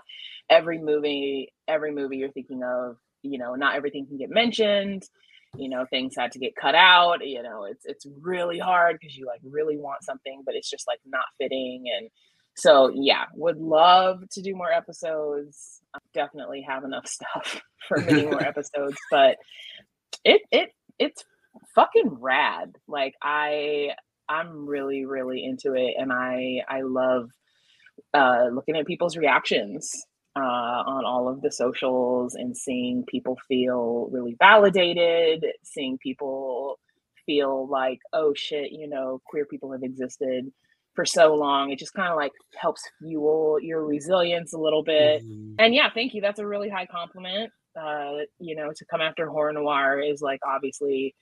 every 0.50 0.78
movie, 0.78 1.52
every 1.68 1.92
movie 1.92 2.18
you're 2.18 2.30
thinking 2.32 2.62
of, 2.62 2.96
you 3.22 3.38
know, 3.38 3.54
not 3.54 3.76
everything 3.76 4.06
can 4.06 4.18
get 4.18 4.30
mentioned. 4.30 5.04
You 5.56 5.70
know, 5.70 5.86
things 5.88 6.14
had 6.16 6.32
to 6.32 6.38
get 6.38 6.56
cut 6.56 6.74
out. 6.74 7.26
You 7.26 7.42
know, 7.42 7.64
it's 7.64 7.84
it's 7.86 8.06
really 8.20 8.58
hard 8.58 8.98
because 9.00 9.16
you 9.16 9.26
like 9.26 9.40
really 9.42 9.78
want 9.78 10.04
something, 10.04 10.42
but 10.44 10.54
it's 10.54 10.68
just 10.68 10.86
like 10.86 11.00
not 11.06 11.24
fitting. 11.38 11.84
And 11.96 12.10
so 12.56 12.90
yeah, 12.94 13.24
would 13.34 13.58
love 13.58 14.28
to 14.32 14.42
do 14.42 14.54
more 14.54 14.70
episodes. 14.70 15.80
Definitely 16.12 16.62
have 16.68 16.84
enough 16.84 17.06
stuff 17.08 17.62
for 17.88 17.98
many 17.98 18.26
more 18.26 18.42
episodes, 18.46 18.96
but 19.10 19.36
it 20.24 20.42
it 20.50 20.70
it's 20.98 21.24
fucking 21.74 22.18
rad. 22.20 22.76
Like 22.88 23.14
I 23.22 23.90
I'm 24.28 24.66
really 24.66 25.06
really 25.06 25.44
into 25.44 25.74
it, 25.74 25.94
and 25.98 26.12
I 26.12 26.60
I 26.68 26.82
love 26.82 27.30
uh, 28.14 28.46
looking 28.52 28.76
at 28.76 28.86
people's 28.86 29.16
reactions 29.16 29.90
uh, 30.36 30.40
on 30.40 31.04
all 31.04 31.28
of 31.28 31.40
the 31.40 31.50
socials 31.50 32.34
and 32.34 32.56
seeing 32.56 33.04
people 33.06 33.38
feel 33.48 34.08
really 34.12 34.36
validated, 34.38 35.46
seeing 35.62 35.98
people 35.98 36.78
feel 37.24 37.68
like 37.68 37.98
oh 38.12 38.32
shit, 38.34 38.72
you 38.72 38.88
know, 38.88 39.20
queer 39.26 39.46
people 39.46 39.72
have 39.72 39.82
existed 39.82 40.50
for 40.96 41.04
so 41.04 41.34
long. 41.34 41.70
It 41.70 41.78
just 41.78 41.94
kind 41.94 42.10
of 42.10 42.16
like 42.16 42.32
helps 42.56 42.82
fuel 42.98 43.58
your 43.60 43.84
resilience 43.84 44.52
a 44.54 44.58
little 44.58 44.82
bit. 44.82 45.22
Mm-hmm. 45.22 45.54
And 45.58 45.74
yeah, 45.74 45.90
thank 45.94 46.14
you. 46.14 46.20
That's 46.20 46.40
a 46.40 46.46
really 46.46 46.70
high 46.70 46.86
compliment. 46.86 47.52
Uh, 47.78 48.24
you 48.38 48.56
know, 48.56 48.72
to 48.74 48.84
come 48.86 49.02
after 49.02 49.28
horror 49.28 49.52
noir 49.52 50.00
is 50.00 50.22
like 50.22 50.40
obviously 50.46 51.14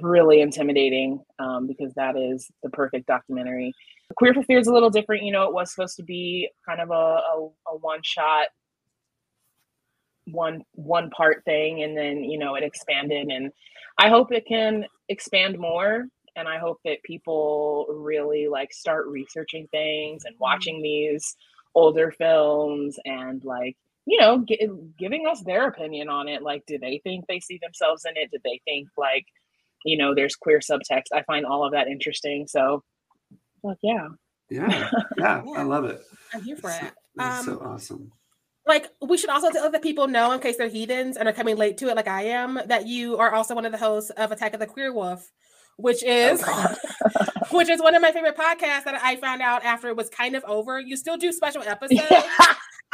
really 0.00 0.40
intimidating 0.40 1.20
um, 1.38 1.66
because 1.66 1.92
that 1.94 2.16
is 2.16 2.50
the 2.62 2.70
perfect 2.70 3.06
documentary. 3.06 3.72
Queer 4.16 4.34
for 4.34 4.42
Fear 4.42 4.58
is 4.58 4.66
a 4.66 4.72
little 4.72 4.90
different. 4.90 5.24
You 5.24 5.32
know, 5.32 5.44
it 5.44 5.54
was 5.54 5.72
supposed 5.72 5.96
to 5.96 6.02
be 6.02 6.48
kind 6.68 6.80
of 6.80 6.90
a, 6.90 6.92
a, 6.92 7.48
a 7.68 7.76
one 7.78 8.00
shot, 8.02 8.48
one 10.26 10.62
one 10.72 11.10
part 11.10 11.44
thing, 11.44 11.82
and 11.82 11.96
then 11.96 12.22
you 12.22 12.38
know 12.38 12.54
it 12.54 12.62
expanded. 12.62 13.28
And 13.28 13.50
I 13.98 14.08
hope 14.08 14.32
it 14.32 14.46
can 14.46 14.84
expand 15.08 15.58
more. 15.58 16.06
And 16.36 16.48
I 16.48 16.58
hope 16.58 16.78
that 16.84 17.02
people 17.04 17.86
really 17.90 18.48
like 18.48 18.72
start 18.72 19.06
researching 19.06 19.68
things 19.70 20.24
and 20.24 20.34
watching 20.38 20.82
these 20.82 21.36
older 21.74 22.10
films 22.10 22.98
and 23.04 23.44
like 23.44 23.76
you 24.06 24.20
know 24.20 24.44
giving 24.98 25.26
us 25.26 25.42
their 25.42 25.66
opinion 25.66 26.08
on 26.08 26.28
it 26.28 26.42
like 26.42 26.62
do 26.66 26.78
they 26.78 27.00
think 27.02 27.24
they 27.26 27.40
see 27.40 27.58
themselves 27.62 28.04
in 28.04 28.16
it 28.16 28.30
did 28.30 28.42
they 28.44 28.60
think 28.64 28.88
like 28.96 29.26
you 29.84 29.96
know 29.96 30.14
there's 30.14 30.36
queer 30.36 30.60
subtext. 30.60 31.12
I 31.12 31.22
find 31.22 31.46
all 31.46 31.64
of 31.64 31.72
that 31.72 31.88
interesting. 31.88 32.46
So 32.46 32.82
like 33.62 33.78
yeah. 33.82 34.08
Yeah 34.08 34.14
yeah, 34.50 34.90
yeah. 35.16 35.42
i 35.56 35.62
love 35.62 35.84
it. 35.84 36.00
I'm 36.32 36.42
here 36.42 36.56
for 36.56 36.70
it. 36.70 36.92
um, 37.18 37.44
so 37.44 37.58
awesome. 37.64 38.12
like 38.66 38.88
we 39.00 39.16
should 39.16 39.30
also 39.30 39.48
let 39.48 39.72
the 39.72 39.80
people 39.80 40.06
know 40.06 40.32
in 40.32 40.40
case 40.40 40.56
they're 40.56 40.68
heathens 40.68 41.16
and 41.16 41.28
are 41.28 41.32
coming 41.32 41.56
late 41.56 41.78
to 41.78 41.88
it 41.88 41.96
like 41.96 42.08
i 42.08 42.22
am 42.22 42.60
that 42.66 42.86
you 42.86 43.16
are 43.16 43.32
also 43.34 43.54
one 43.54 43.64
of 43.64 43.72
the 43.72 43.78
hosts 43.78 44.10
of 44.10 44.32
Attack 44.32 44.54
of 44.54 44.60
the 44.60 44.66
Queerwolf 44.66 45.22
which 45.76 46.04
oh, 46.06 46.10
is 46.10 46.42
oh 46.46 46.74
which 47.52 47.68
is 47.68 47.80
one 47.80 47.94
of 47.94 48.02
my 48.02 48.12
favorite 48.12 48.36
podcasts 48.36 48.84
that 48.84 49.00
i 49.02 49.16
found 49.16 49.40
out 49.40 49.64
after 49.64 49.88
it 49.88 49.96
was 49.96 50.08
kind 50.10 50.36
of 50.36 50.44
over. 50.44 50.78
You 50.78 50.96
still 50.96 51.16
do 51.16 51.32
special 51.32 51.62
episodes 51.62 52.26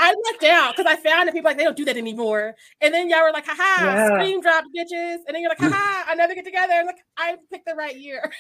I 0.01 0.15
lucked 0.27 0.45
out 0.45 0.77
because 0.77 0.91
I 0.91 0.97
found 0.97 1.29
that 1.29 1.35
people 1.35 1.49
like 1.49 1.59
they 1.59 1.65
don't 1.65 1.77
do 1.77 1.85
that 1.85 1.99
anymore. 1.99 2.55
And 2.81 2.93
then 2.95 3.11
y'all 3.11 3.23
were 3.23 3.33
like, 3.33 3.47
haha, 3.47 3.85
yeah. 3.85 4.07
scream 4.07 4.41
drop 4.41 4.65
bitches. 4.77 5.19
And 5.27 5.35
then 5.35 5.43
you're 5.43 5.51
like, 5.51 5.59
haha, 5.61 6.11
another 6.11 6.35
get 6.35 6.47
together. 6.47 6.73
And 6.73 6.87
like, 6.87 7.01
I 7.19 7.37
picked 7.53 7.67
the 7.67 7.75
right 7.75 7.97
year. 7.97 8.33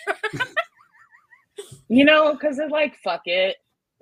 you 1.88 2.04
know, 2.04 2.32
because 2.32 2.58
it's 2.58 2.72
like, 2.72 2.96
fuck 3.04 3.22
it. 3.26 3.56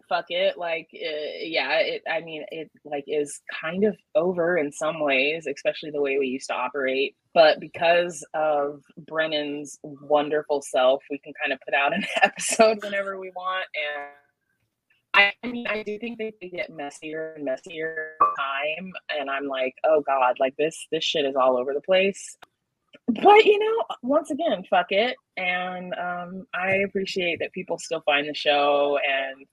Fuck 0.08 0.26
it. 0.28 0.56
Like, 0.56 0.88
uh, 0.94 1.38
yeah, 1.40 1.80
it, 1.80 2.02
I 2.08 2.20
mean, 2.20 2.44
it 2.50 2.70
like 2.84 3.04
is 3.08 3.40
kind 3.60 3.84
of 3.84 3.96
over 4.14 4.56
in 4.56 4.72
some 4.72 5.00
ways, 5.00 5.46
especially 5.46 5.90
the 5.90 6.00
way 6.00 6.16
we 6.18 6.28
used 6.28 6.48
to 6.48 6.54
operate. 6.54 7.16
But 7.34 7.60
because 7.60 8.24
of 8.34 8.82
Brennan's 8.96 9.78
wonderful 9.82 10.62
self, 10.62 11.02
we 11.10 11.18
can 11.18 11.32
kind 11.42 11.52
of 11.52 11.58
put 11.64 11.74
out 11.74 11.92
an 11.92 12.06
episode 12.22 12.82
whenever 12.82 13.18
we 13.18 13.32
want. 13.34 13.66
And 13.74 14.27
I, 15.18 15.46
mean, 15.46 15.66
I 15.66 15.82
do 15.82 15.98
think 15.98 16.18
they, 16.18 16.32
they 16.40 16.48
get 16.48 16.70
messier 16.70 17.34
and 17.34 17.44
messier 17.44 18.12
time, 18.20 18.92
and 19.18 19.28
I'm 19.28 19.46
like, 19.46 19.74
oh 19.84 20.02
god, 20.06 20.36
like 20.38 20.56
this 20.56 20.86
this 20.92 21.04
shit 21.04 21.24
is 21.24 21.36
all 21.36 21.56
over 21.56 21.74
the 21.74 21.80
place. 21.80 22.36
But 23.06 23.44
you 23.44 23.58
know, 23.58 23.84
once 24.02 24.30
again, 24.30 24.64
fuck 24.68 24.86
it, 24.90 25.16
and 25.36 25.94
um, 25.94 26.46
I 26.54 26.76
appreciate 26.86 27.40
that 27.40 27.52
people 27.52 27.78
still 27.78 28.02
find 28.02 28.28
the 28.28 28.34
show, 28.34 28.98
and 28.98 29.46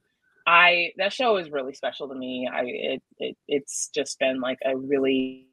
I 0.45 0.91
that 0.97 1.13
show 1.13 1.37
is 1.37 1.49
really 1.49 1.73
special 1.73 2.07
to 2.09 2.15
me. 2.15 2.47
I 2.51 2.61
it, 2.65 3.03
it 3.17 3.37
it's 3.47 3.89
just 3.93 4.19
been 4.19 4.39
like 4.39 4.59
a 4.65 4.77
really 4.77 5.47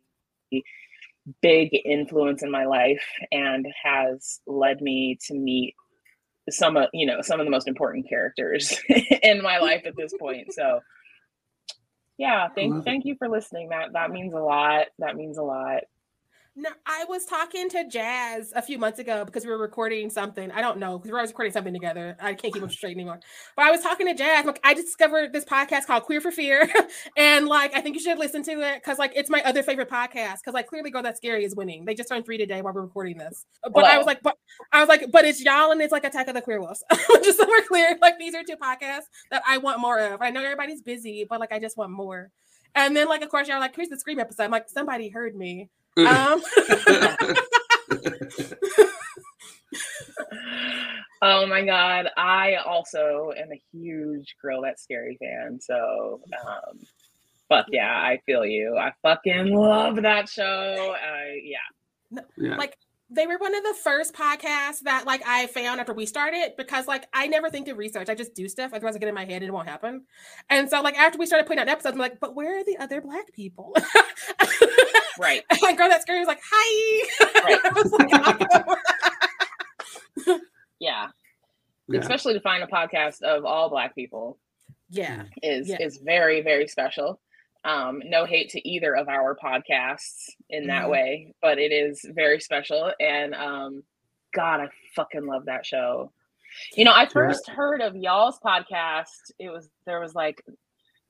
big 1.41 1.71
influence 1.85 2.43
in 2.43 2.51
my 2.51 2.65
life 2.65 3.05
and 3.31 3.67
has 3.83 4.41
led 4.47 4.81
me 4.81 5.19
to 5.27 5.35
meet 5.35 5.75
some 6.51 6.77
of 6.77 6.89
you 6.93 7.07
know 7.07 7.21
some 7.23 7.41
of 7.41 7.47
the 7.47 7.51
most 7.51 7.69
important 7.69 8.09
characters 8.09 8.79
in 9.23 9.43
my 9.43 9.59
life 9.59 9.83
at 9.87 9.97
this 9.97 10.13
point. 10.19 10.53
So 10.53 10.81
yeah 12.19 12.49
thank 12.55 12.85
thank 12.85 13.07
you 13.07 13.17
for 13.19 13.29
listening 13.29 13.71
that 13.71 13.93
that 13.95 14.11
means 14.11 14.35
a 14.35 14.39
lot. 14.39 14.87
That 14.99 15.17
means 15.17 15.39
a 15.39 15.43
lot 15.43 15.85
no, 16.55 16.69
I 16.85 17.07
was 17.09 17.25
talking 17.25 17.71
to 17.71 17.89
Jazz 17.89 18.53
a 18.55 18.61
few 18.61 18.77
months 18.77 18.99
ago 18.99 19.25
because 19.25 19.47
we 19.47 19.51
were 19.51 19.59
recording 19.59 20.11
something. 20.11 20.51
I 20.51 20.61
don't 20.61 20.79
know 20.79 20.99
because 20.99 21.11
we 21.11 21.15
were 21.15 21.23
recording 21.23 21.51
something 21.51 21.73
together. 21.73 22.15
I 22.21 22.35
can't 22.35 22.53
keep 22.53 22.61
them 22.61 22.71
straight 22.71 22.95
anymore. 22.95 23.21
But 23.57 23.65
I 23.65 23.71
was 23.71 23.81
talking 23.81 24.07
to 24.07 24.15
Jazz. 24.15 24.45
Like 24.45 24.61
I 24.63 24.75
discovered 24.75 25.33
this 25.33 25.47
podcast 25.47 25.87
called 25.87 26.03
Queer 26.03 26.21
for 26.21 26.31
Fear, 26.31 26.69
and 27.17 27.47
like 27.47 27.75
I 27.75 27.81
think 27.81 27.97
you 27.97 28.03
should 28.03 28.19
listen 28.19 28.43
to 28.45 28.61
it 28.61 28.83
because 28.83 28.99
like 28.99 29.13
it's 29.17 29.31
my 29.31 29.43
other 29.45 29.63
favorite 29.63 29.89
podcast. 29.89 30.41
Because 30.41 30.53
like 30.53 30.67
clearly, 30.67 30.91
Girl 30.91 31.03
That's 31.03 31.17
Scary 31.17 31.45
is 31.45 31.57
winning. 31.57 31.87
They 31.87 31.95
just 31.95 32.11
turned 32.11 32.27
three 32.27 32.37
today 32.37 32.61
while 32.61 32.75
we're 32.75 32.83
recording 32.83 33.17
this. 33.17 33.47
But 33.73 33.85
I 33.85 33.97
was 33.97 34.07
like, 34.07 34.23
but 34.23 34.37
I 34.73 34.81
was 34.81 34.91
like, 34.91 35.11
but 35.11 35.25
it's 35.25 35.43
y'all 35.43 35.71
and 35.71 35.81
it's 35.81 35.93
like 35.93 36.05
Attack 36.05 36.29
of 36.29 36.35
the 36.35 36.43
Queer 36.43 36.61
Wolves. 36.61 36.85
just 37.25 37.39
so 37.39 37.49
we're 37.49 37.63
clear, 37.63 37.97
like 38.03 38.19
these 38.19 38.35
are 38.35 38.43
two 38.43 38.57
podcasts 38.57 39.07
that 39.31 39.43
I 39.49 39.57
want 39.57 39.81
more 39.81 39.99
of. 39.99 40.21
I 40.21 40.29
know 40.29 40.45
everybody's 40.45 40.83
busy, 40.83 41.27
but 41.29 41.41
like 41.41 41.53
I 41.53 41.59
just 41.59 41.79
want 41.79 41.93
more. 41.93 42.31
And 42.75 42.95
then 42.95 43.09
like 43.09 43.23
of 43.23 43.31
course 43.31 43.49
y'all 43.49 43.59
like, 43.59 43.75
here's 43.75 43.89
the 43.89 43.99
Scream 43.99 44.21
episode. 44.21 44.45
I'm 44.45 44.51
like, 44.51 44.69
somebody 44.69 45.09
heard 45.09 45.35
me. 45.35 45.71
Um, 45.97 46.07
oh 51.23 51.47
my 51.47 51.63
god, 51.65 52.09
I 52.17 52.55
also 52.65 53.33
am 53.37 53.53
a 53.53 53.61
huge 53.73 54.37
Girl 54.41 54.63
That's 54.63 54.83
Scary 54.83 55.19
fan. 55.21 55.61
So, 55.61 56.21
um, 56.47 56.79
fuck 57.49 57.67
yeah, 57.71 57.95
I 57.95 58.21
feel 58.25 58.47
you. 58.47 58.77
I 58.79 58.93
fucking 59.03 59.55
love 59.55 59.97
that 60.03 60.29
show. 60.29 60.95
Uh, 60.95 61.35
yeah. 61.43 62.21
yeah. 62.39 62.57
Like 62.57 62.79
they 63.15 63.27
were 63.27 63.37
one 63.37 63.55
of 63.55 63.63
the 63.63 63.75
first 63.83 64.15
podcasts 64.15 64.81
that 64.85 65.05
like 65.07 65.23
I 65.27 65.47
found 65.49 65.81
after 65.81 65.93
we 65.93 66.07
started 66.07 66.55
because 66.57 66.87
like 66.87 67.05
I 67.13 67.27
never 67.27 67.51
think 67.51 67.67
to 67.67 67.75
research. 67.75 68.09
I 68.09 68.15
just 68.15 68.35
do 68.35 68.49
stuff. 68.49 68.73
Otherwise 68.73 68.97
I 68.97 68.99
get 68.99 69.09
in 69.09 69.15
my 69.15 69.27
head 69.27 69.43
and 69.43 69.45
it 69.45 69.53
won't 69.53 69.69
happen. 69.69 70.05
And 70.49 70.71
so 70.71 70.81
like 70.81 70.99
after 70.99 71.19
we 71.19 71.27
started 71.27 71.47
putting 71.47 71.61
out 71.61 71.69
episodes, 71.69 71.95
I'm 71.95 72.01
like, 72.01 72.19
but 72.21 72.35
where 72.35 72.59
are 72.59 72.65
the 72.65 72.79
other 72.79 73.03
black 73.03 73.33
people? 73.35 73.77
Right. 75.19 75.43
And 75.51 75.59
my 75.63 75.75
girl 75.75 75.89
that's 75.89 76.03
scary 76.03 76.21
was 76.21 76.29
like, 76.29 76.41
hi. 76.51 77.07
Right. 77.45 77.61
yeah. 80.81 81.09
yeah. 81.89 82.01
Especially 82.01 82.35
to 82.35 82.41
find 82.41 82.63
a 82.63 82.67
podcast 82.67 83.23
of 83.23 83.45
all 83.45 83.69
black 83.69 83.95
people. 83.95 84.39
Yeah. 84.91 85.25
Is 85.43 85.69
yeah. 85.69 85.79
is 85.81 85.99
very, 85.99 86.43
very 86.43 86.69
special. 86.69 87.21
Um, 87.65 88.03
no 88.05 88.25
hate 88.25 88.51
to 88.51 88.69
either 88.69 88.95
of 88.95 89.09
our 89.09 89.37
podcasts 89.37 90.31
in 90.51 90.67
that 90.67 90.87
mm. 90.87 90.91
way, 90.91 91.35
but 91.41 91.59
it 91.59 91.71
is 91.73 92.05
very 92.09 92.41
special. 92.41 92.93
And 92.99 93.35
um, 93.35 93.85
God, 94.35 94.61
I 94.61 94.69
fucking 94.97 95.27
love 95.27 95.45
that 95.47 95.65
show. 95.65 96.11
You 96.77 96.85
know, 96.85 96.93
I 96.93 97.07
first 97.07 97.49
heard 97.49 97.81
of 97.81 97.97
y'all's 97.97 98.39
podcast. 98.45 99.31
It 99.39 99.51
was 99.51 99.69
there 99.87 100.01
was 100.01 100.15
like 100.15 100.45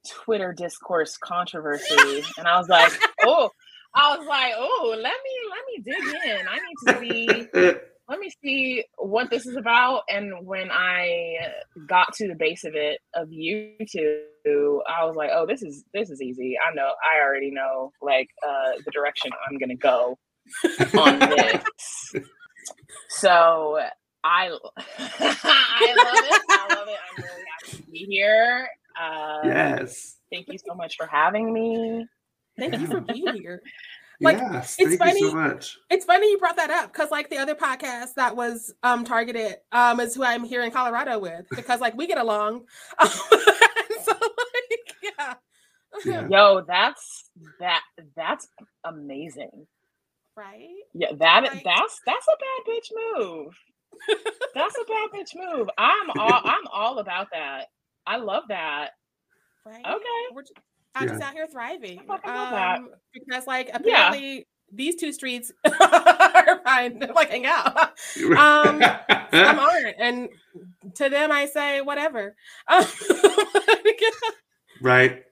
Twitter 0.08 0.52
discourse 0.52 1.16
controversy, 1.16 2.22
and 2.38 2.46
I 2.46 2.58
was 2.58 2.68
like, 2.68 2.92
oh, 3.22 3.50
I 3.94 4.16
was 4.16 4.26
like, 4.26 4.54
oh, 4.56 4.96
let 4.96 5.14
me 5.24 5.34
let 5.50 5.64
me 5.68 5.82
dig 5.84 6.14
in. 6.24 6.46
I 6.48 6.58
need 6.58 6.76
to 6.86 6.98
see 7.00 7.72
let 8.08 8.18
me 8.18 8.30
see 8.42 8.84
what 8.98 9.30
this 9.30 9.46
is 9.46 9.56
about. 9.56 10.02
And 10.08 10.46
when 10.46 10.70
I 10.70 11.38
got 11.88 12.12
to 12.14 12.28
the 12.28 12.34
base 12.34 12.64
of 12.64 12.74
it 12.74 13.00
of 13.14 13.28
YouTube, 13.28 14.78
I 14.88 15.04
was 15.04 15.14
like, 15.16 15.30
oh, 15.32 15.46
this 15.46 15.62
is 15.62 15.84
this 15.94 16.10
is 16.10 16.20
easy. 16.20 16.56
I 16.58 16.74
know 16.74 16.90
I 17.02 17.22
already 17.22 17.50
know 17.50 17.92
like 18.00 18.28
uh 18.46 18.72
the 18.84 18.90
direction 18.90 19.30
I'm 19.48 19.58
gonna 19.58 19.76
go 19.76 20.18
on 20.98 21.18
this. 21.36 22.14
so 23.10 23.78
I 24.24 24.48
I 24.98 25.94
love 25.96 26.24
it. 26.24 26.42
I 26.48 26.66
love 26.74 26.88
it. 26.88 26.98
I'm 27.16 27.24
really 27.24 27.44
happy 27.60 27.76
to 27.82 27.90
be 27.90 28.06
here. 28.08 28.68
Uh, 29.00 29.40
yes. 29.44 30.18
Thank 30.30 30.48
you 30.48 30.58
so 30.58 30.74
much 30.74 30.96
for 30.96 31.06
having 31.06 31.52
me. 31.52 32.06
Thank 32.58 32.78
you 32.78 32.86
for 32.86 33.00
being 33.12 33.34
here. 33.34 33.62
Like 34.20 34.38
yes, 34.38 34.76
it's 34.78 34.96
funny. 34.96 35.20
so 35.20 35.58
it's 35.90 36.04
funny 36.04 36.30
you 36.30 36.38
brought 36.38 36.56
that 36.56 36.70
up 36.70 36.92
because 36.92 37.10
like 37.10 37.28
the 37.28 37.38
other 37.38 37.56
podcast 37.56 38.14
that 38.14 38.36
was 38.36 38.72
um 38.84 39.04
targeted 39.04 39.56
um 39.72 39.98
is 39.98 40.14
who 40.14 40.22
I'm 40.22 40.44
here 40.44 40.62
in 40.62 40.70
Colorado 40.70 41.18
with 41.18 41.46
because 41.50 41.80
like 41.80 41.96
we 41.96 42.06
get 42.06 42.18
along. 42.18 42.64
so 43.02 44.12
like 44.12 44.94
yeah. 45.02 45.34
yeah. 46.04 46.28
Yo, 46.30 46.64
that's 46.66 47.30
that 47.58 47.80
that's 48.14 48.46
amazing. 48.84 49.66
Right? 50.36 50.68
Yeah, 50.94 51.12
that 51.18 51.42
like, 51.42 51.64
that's 51.64 52.00
that's 52.06 52.26
a 52.28 52.36
bad 52.38 52.72
bitch 52.72 52.92
move. 53.18 53.54
that's 54.54 54.76
a 54.76 54.84
bad 54.84 55.10
bitch 55.12 55.34
move. 55.34 55.68
I'm 55.76 56.10
all 56.16 56.40
I'm 56.44 56.66
all 56.72 56.98
about 57.00 57.28
that. 57.32 57.66
I 58.06 58.18
love 58.18 58.44
that. 58.48 58.90
Right? 59.66 59.84
Okay. 59.84 60.34
We're, 60.34 60.44
I'm 60.94 61.08
yeah. 61.08 61.14
just 61.14 61.22
out 61.22 61.32
here 61.32 61.46
thriving. 61.46 62.00
Um, 62.24 62.90
because 63.12 63.46
like 63.46 63.70
apparently 63.72 64.36
yeah. 64.36 64.42
these 64.72 64.96
two 64.96 65.12
streets 65.12 65.52
are 65.64 66.60
fine 66.64 67.00
to 67.00 67.12
like 67.12 67.30
hang 67.30 67.46
out. 67.46 67.76
um, 68.36 68.82
I'm 69.32 69.58
on 69.58 69.86
and 69.98 70.28
to 70.94 71.08
them 71.08 71.32
I 71.32 71.46
say 71.46 71.80
whatever. 71.80 72.36
right. 74.82 75.24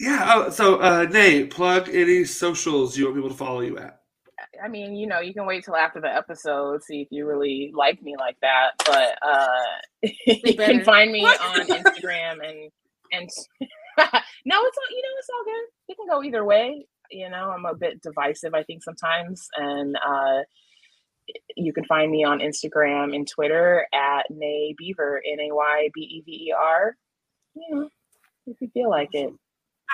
Yeah. 0.00 0.32
Oh, 0.34 0.50
so 0.50 0.80
uh, 0.80 1.06
Nay, 1.10 1.44
plug 1.46 1.88
any 1.88 2.24
socials 2.24 2.98
you 2.98 3.04
want 3.04 3.16
people 3.16 3.30
to 3.30 3.36
follow 3.36 3.60
you 3.60 3.78
at. 3.78 4.00
I 4.62 4.68
mean, 4.68 4.94
you 4.94 5.06
know, 5.06 5.20
you 5.20 5.32
can 5.32 5.46
wait 5.46 5.64
till 5.64 5.76
after 5.76 6.00
the 6.00 6.12
episode, 6.12 6.82
see 6.82 7.02
if 7.02 7.08
you 7.10 7.26
really 7.26 7.72
like 7.74 8.02
me 8.02 8.14
like 8.18 8.36
that. 8.40 8.70
But 8.84 9.18
uh 9.22 10.10
you 10.26 10.54
can 10.56 10.84
find 10.84 11.12
me 11.12 11.24
on 11.24 11.66
Instagram 11.66 12.46
and 12.46 12.70
and 13.12 13.30
no, 14.44 14.62
it's 14.64 14.78
all 14.78 14.90
you 14.90 15.02
know, 15.02 15.14
it's 15.18 15.28
all 15.32 15.44
good. 15.44 15.64
It 15.88 15.96
can 15.96 16.06
go 16.08 16.22
either 16.22 16.44
way. 16.44 16.86
You 17.10 17.28
know, 17.30 17.50
I'm 17.50 17.64
a 17.66 17.74
bit 17.74 18.02
divisive, 18.02 18.54
I 18.54 18.62
think, 18.62 18.82
sometimes. 18.82 19.48
And 19.56 19.96
uh 19.96 20.42
you 21.56 21.72
can 21.72 21.84
find 21.84 22.10
me 22.10 22.24
on 22.24 22.40
Instagram 22.40 23.14
and 23.14 23.26
Twitter 23.26 23.86
at 23.94 24.26
Nay 24.30 24.74
Beaver, 24.76 25.22
N 25.30 25.40
A 25.40 25.54
Y 25.54 25.88
B 25.94 26.00
E 26.00 26.22
V 26.24 26.32
E 26.48 26.54
R. 26.58 26.96
You 27.54 27.74
know, 27.74 27.88
if 28.46 28.56
you 28.60 28.68
feel 28.74 28.90
like 28.90 29.10
it. 29.12 29.32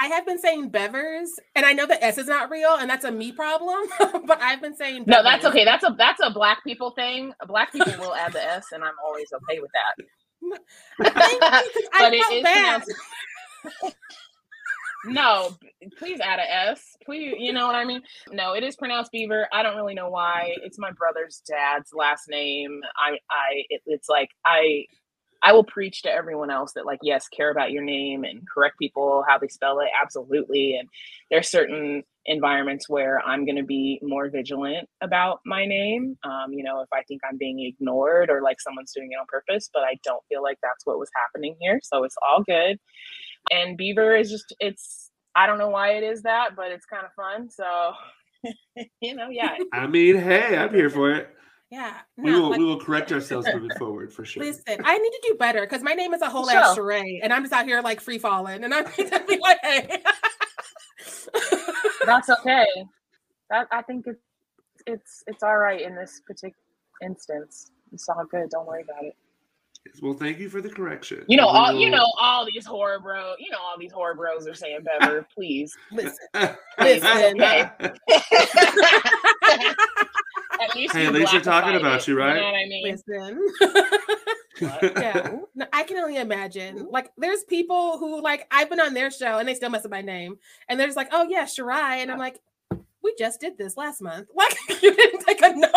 I 0.01 0.07
have 0.07 0.25
been 0.25 0.39
saying 0.39 0.71
Bevers, 0.71 1.29
and 1.55 1.67
I 1.67 1.73
know 1.73 1.85
the 1.85 2.03
S 2.03 2.17
is 2.17 2.27
not 2.27 2.51
real, 2.51 2.77
and 2.77 2.89
that's 2.89 3.05
a 3.05 3.11
me 3.11 3.33
problem. 3.33 3.81
but 4.27 4.41
I've 4.41 4.63
been 4.63 4.77
saying 4.77 5.05
Bevers. 5.05 5.09
no. 5.09 5.23
That's 5.23 5.45
okay. 5.45 5.65
That's 5.65 5.85
a 5.85 5.95
that's 5.97 6.21
a 6.25 6.31
black 6.31 6.65
people 6.65 6.93
thing. 6.93 7.33
Black 7.47 7.73
people 7.73 7.93
will 7.99 8.15
add 8.15 8.33
the 8.33 8.43
S, 8.43 8.67
and 8.73 8.83
I'm 8.83 8.95
always 9.05 9.29
okay 9.33 9.61
with 9.61 9.71
that. 9.75 10.07
but 12.01 12.15
it 12.15 12.33
is 12.33 12.43
bad. 12.43 12.83
No, 15.05 15.57
please 15.99 16.21
add 16.21 16.39
a 16.39 16.53
S. 16.71 16.97
Please, 17.05 17.35
you 17.39 17.53
know 17.53 17.67
what 17.67 17.75
I 17.75 17.85
mean? 17.85 18.03
No, 18.31 18.53
it 18.55 18.63
is 18.63 18.77
pronounced 18.77 19.13
Beaver. 19.13 19.49
I 19.53 19.63
don't 19.63 19.77
really 19.77 19.95
know 19.95 20.11
why. 20.11 20.55
It's 20.63 20.79
my 20.79 20.91
brother's 20.93 21.43
dad's 21.49 21.93
last 21.95 22.29
name. 22.29 22.81
I, 22.97 23.13
I, 23.31 23.65
it, 23.71 23.83
it's 23.87 24.09
like 24.09 24.31
I 24.45 24.87
I 25.43 25.53
will 25.53 25.65
preach 25.65 26.03
to 26.03 26.11
everyone 26.11 26.51
else 26.51 26.73
that 26.75 26.85
like 26.85 26.99
yes, 27.03 27.27
care 27.29 27.51
about 27.51 27.71
your 27.71 27.83
name 27.83 28.25
and 28.25 28.43
correct 28.53 28.79
people 28.79 29.25
how 29.27 29.39
they 29.39 29.49
spell 29.49 29.81
it 29.81 29.89
absolutely. 30.01 30.77
And 30.79 30.89
there's 31.31 31.49
certain 31.49 32.03
environments 32.27 32.89
where 32.89 33.21
I'm 33.27 33.47
going 33.47 33.57
to 33.57 33.65
be 33.65 33.99
more 34.03 34.29
vigilant 34.29 34.89
about 35.01 35.41
my 35.47 35.65
name. 35.65 36.19
Um, 36.25 36.53
you 36.53 36.63
know, 36.63 36.81
if 36.83 36.89
I 36.93 37.03
think 37.09 37.23
I'm 37.29 37.39
being 37.39 37.61
ignored 37.61 38.29
or 38.29 38.43
like 38.43 38.61
someone's 38.61 38.93
doing 38.93 39.13
it 39.13 39.17
on 39.17 39.27
purpose, 39.29 39.71
but 39.73 39.83
I 39.83 39.99
don't 40.05 40.23
feel 40.29 40.43
like 40.43 40.59
that's 40.63 40.85
what 40.85 40.99
was 40.99 41.11
happening 41.17 41.57
here. 41.59 41.81
So 41.83 42.05
it's 42.05 42.17
all 42.23 42.43
good. 42.43 42.79
And 43.51 43.77
Beaver 43.77 44.17
is 44.17 44.31
just 44.31 44.55
it's 44.61 45.11
I 45.35 45.47
don't 45.47 45.59
know 45.59 45.71
why 45.71 45.93
it 45.93 46.03
is 46.03 46.23
that, 46.23 46.57
but 46.57 46.73
it's 46.73 46.87
kind 46.87 47.05
of 47.05 47.13
fun. 47.15 47.51
So 47.51 47.93
you 49.01 49.15
know, 49.15 49.29
yeah. 49.29 49.57
I 49.73 49.87
mean, 49.87 50.17
hey, 50.17 50.57
I'm 50.57 50.75
here 50.75 50.91
for 50.91 51.13
it. 51.13 51.31
Yeah. 51.71 51.95
We 52.17 52.33
will 52.33 52.51
like, 52.51 52.59
we 52.59 52.65
will 52.65 52.81
correct 52.81 53.13
ourselves 53.13 53.47
moving 53.53 53.71
forward 53.79 54.13
for 54.13 54.25
sure. 54.25 54.43
Listen, 54.43 54.81
I 54.85 54.99
need 54.99 55.11
to 55.11 55.21
do 55.29 55.35
better 55.37 55.61
because 55.61 55.83
my 55.83 55.93
name 55.93 56.13
is 56.13 56.21
a 56.21 56.29
whole 56.29 56.49
sure. 56.49 56.59
ass 56.59 56.75
charade 56.75 57.21
and 57.23 57.33
I'm 57.33 57.43
just 57.43 57.53
out 57.53 57.65
here 57.65 57.81
like 57.81 58.01
free 58.01 58.19
falling 58.19 58.65
and 58.65 58.75
I'm 58.75 58.85
be 58.97 59.39
like, 59.39 59.59
hey. 59.63 60.03
That's 62.05 62.29
okay. 62.29 62.67
That 63.51 63.69
I 63.71 63.83
think 63.83 64.07
it's 64.07 64.21
it's 64.87 65.23
it's 65.27 65.43
all 65.43 65.59
right 65.59 65.81
in 65.81 65.95
this 65.95 66.21
particular 66.27 66.55
instance. 67.03 67.71
It's 67.93 68.09
all 68.09 68.25
good. 68.29 68.51
Don't 68.51 68.67
worry 68.67 68.83
about 68.83 69.05
it. 69.05 69.17
Well, 70.03 70.15
thank 70.15 70.39
you 70.39 70.49
for 70.49 70.61
the 70.61 70.69
correction. 70.69 71.25
You 71.27 71.37
know, 71.37 71.47
all 71.47 71.73
you 71.73 71.91
know, 71.91 72.05
all 72.19 72.47
these 72.47 72.67
horror 72.67 73.01
bro, 73.01 73.35
you 73.39 73.51
know, 73.51 73.59
all 73.59 73.79
these 73.79 73.93
horror 73.93 74.15
bros 74.15 74.47
are 74.47 74.55
saying 74.55 74.81
Bever. 74.85 75.27
Please 75.35 75.77
listen, 75.91 76.17
listen. 76.79 77.41
Okay? 77.41 77.71
At 80.61 80.75
least 80.75 80.93
hey, 80.93 81.07
at 81.07 81.15
least 81.15 81.33
you're 81.33 81.41
talking 81.41 81.75
about 81.75 82.03
it, 82.03 82.09
you, 82.09 82.19
right? 82.19 82.35
You 82.35 82.43
know 82.43 82.47
what 82.49 82.55
I 82.55 82.67
mean? 82.67 83.01
Listen. 84.61 84.95
yeah, 85.01 85.67
I 85.73 85.85
can 85.85 85.97
only 85.97 86.19
imagine. 86.19 86.77
Mm-hmm. 86.77 86.91
Like, 86.91 87.13
there's 87.17 87.45
people 87.45 87.97
who 87.97 88.21
like 88.21 88.47
I've 88.51 88.69
been 88.69 88.81
on 88.81 88.93
their 88.93 89.11
show 89.11 89.39
and 89.39 89.49
they 89.49 89.55
still 89.55 89.71
mess 89.71 89.87
up 89.87 89.91
my 89.91 90.03
name, 90.03 90.37
and 90.69 90.79
they're 90.79 90.87
just 90.87 90.99
like, 90.99 91.09
"Oh 91.13 91.27
yeah, 91.31 91.45
Shirai," 91.45 92.03
and 92.03 92.13
I'm 92.13 92.19
like, 92.19 92.41
"We 93.03 93.15
just 93.19 93.41
did 93.41 93.57
this 93.57 93.79
last 93.79 94.03
month. 94.03 94.29
Like, 94.35 94.55
you 94.83 94.95
didn't 94.95 95.25
take 95.25 95.41
a 95.41 95.57
note." 95.57 95.73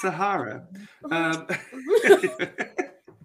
Sahara. 0.00 0.66
Um, 1.10 1.46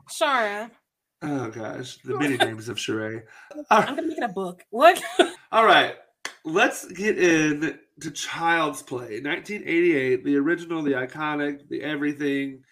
Shara. 0.10 0.72
Oh 1.22 1.50
gosh, 1.50 1.98
the 2.04 2.20
many 2.20 2.38
names 2.38 2.70
of 2.70 2.78
Sharai. 2.78 3.24
I'm 3.72 3.96
gonna 3.96 4.08
make 4.08 4.18
it 4.18 4.24
a 4.24 4.28
book. 4.28 4.64
What? 4.70 5.02
All 5.52 5.66
right, 5.66 5.96
let's 6.44 6.86
get 6.92 7.18
in 7.18 7.80
to 8.02 8.12
Child's 8.12 8.84
Play, 8.84 9.22
1988, 9.22 10.24
the 10.24 10.36
original, 10.36 10.84
the 10.84 10.92
iconic, 10.92 11.68
the 11.70 11.82
everything. 11.82 12.64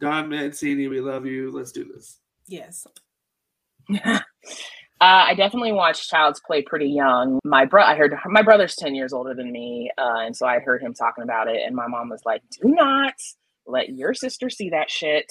Don 0.00 0.28
Mancini, 0.28 0.86
we 0.86 1.00
love 1.00 1.26
you. 1.26 1.50
Let's 1.50 1.72
do 1.72 1.84
this. 1.92 2.20
Yes. 2.46 2.86
Uh, 5.00 5.24
I 5.28 5.34
definitely 5.34 5.72
watched 5.72 6.08
Child's 6.08 6.40
Play 6.40 6.62
pretty 6.62 6.88
young. 6.88 7.38
My 7.44 7.64
bro, 7.64 7.82
I 7.82 7.96
heard 7.96 8.14
my 8.26 8.42
brother's 8.42 8.76
ten 8.76 8.94
years 8.94 9.12
older 9.12 9.34
than 9.34 9.52
me, 9.52 9.90
uh, 9.98 10.20
and 10.20 10.36
so 10.36 10.46
I 10.46 10.58
heard 10.60 10.82
him 10.82 10.94
talking 10.94 11.24
about 11.24 11.48
it. 11.48 11.60
And 11.64 11.74
my 11.74 11.86
mom 11.86 12.08
was 12.08 12.22
like, 12.24 12.42
"Do 12.62 12.68
not 12.68 13.14
let 13.66 13.90
your 13.90 14.14
sister 14.14 14.50
see 14.50 14.70
that 14.70 14.90
shit." 14.90 15.30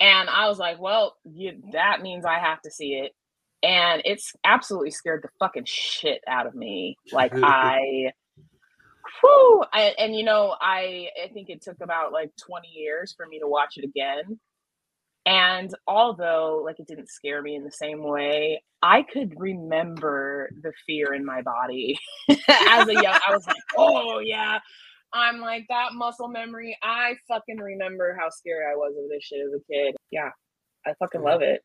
And 0.00 0.28
I 0.28 0.48
was 0.48 0.58
like, 0.58 0.80
"Well, 0.80 1.16
you, 1.24 1.62
that 1.72 2.02
means 2.02 2.24
I 2.24 2.38
have 2.38 2.60
to 2.62 2.70
see 2.70 2.94
it." 2.94 3.12
and 3.64 4.02
it's 4.04 4.34
absolutely 4.44 4.90
scared 4.90 5.22
the 5.22 5.30
fucking 5.38 5.64
shit 5.66 6.22
out 6.28 6.46
of 6.46 6.54
me. 6.54 6.98
Like 7.12 7.32
I, 7.42 8.12
whew, 9.20 9.64
I, 9.72 9.94
and 9.98 10.14
you 10.14 10.24
know, 10.24 10.54
I 10.60 11.08
I 11.24 11.28
think 11.32 11.48
it 11.48 11.62
took 11.62 11.80
about 11.80 12.12
like 12.12 12.30
twenty 12.36 12.68
years 12.68 13.14
for 13.16 13.26
me 13.26 13.40
to 13.40 13.48
watch 13.48 13.76
it 13.76 13.84
again. 13.84 14.38
And 15.26 15.74
although 15.86 16.62
like 16.64 16.78
it 16.78 16.86
didn't 16.86 17.08
scare 17.08 17.40
me 17.40 17.54
in 17.54 17.64
the 17.64 17.70
same 17.70 18.02
way, 18.02 18.62
I 18.82 19.02
could 19.02 19.32
remember 19.38 20.50
the 20.62 20.72
fear 20.86 21.14
in 21.14 21.24
my 21.24 21.40
body 21.42 21.98
as 22.28 22.88
a 22.88 22.92
young. 22.92 23.18
I 23.26 23.32
was 23.32 23.46
like, 23.46 23.56
oh 23.76 24.18
yeah. 24.18 24.58
I'm 25.14 25.40
like 25.40 25.66
that 25.68 25.92
muscle 25.92 26.28
memory. 26.28 26.76
I 26.82 27.14
fucking 27.28 27.58
remember 27.58 28.16
how 28.18 28.30
scared 28.30 28.64
I 28.68 28.74
was 28.74 28.94
of 28.98 29.08
this 29.08 29.22
shit 29.22 29.38
as 29.46 29.54
a 29.54 29.72
kid. 29.72 29.94
Yeah, 30.10 30.30
I 30.84 30.92
fucking 30.98 31.22
love 31.22 31.40
it. 31.40 31.62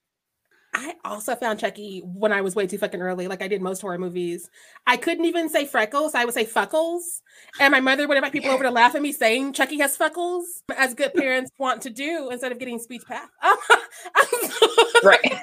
I 0.80 0.96
also 1.04 1.36
found 1.36 1.60
Chucky 1.60 2.00
when 2.06 2.32
I 2.32 2.40
was 2.40 2.56
way 2.56 2.66
too 2.66 2.78
fucking 2.78 3.02
early, 3.02 3.28
like 3.28 3.42
I 3.42 3.50
did 3.50 3.62
most 3.62 3.82
horror 3.82 3.98
movies. 3.98 4.50
I 4.88 4.96
couldn't 4.96 5.26
even 5.26 5.50
say 5.50 5.66
freckles, 5.66 6.16
I 6.16 6.24
would 6.24 6.34
say 6.34 6.46
fuckles. 6.46 7.22
And 7.60 7.74
my 7.74 7.82
mother 7.82 8.08
would 8.08 8.16
invite 8.16 8.32
people 8.32 8.52
over 8.52 8.64
to 8.64 8.72
laugh 8.72 8.96
at 8.96 9.02
me 9.02 9.12
saying 9.12 9.52
Chucky 9.54 9.78
has 9.80 9.98
fuckles, 9.98 10.44
as 10.78 10.94
good 10.94 11.14
parents 11.16 11.52
want 11.58 11.82
to 11.82 11.90
do 11.90 12.30
instead 12.32 12.54
of 12.54 12.60
getting 12.60 12.80
speech 12.80 13.02
path. 13.06 13.28
right. 15.04 15.22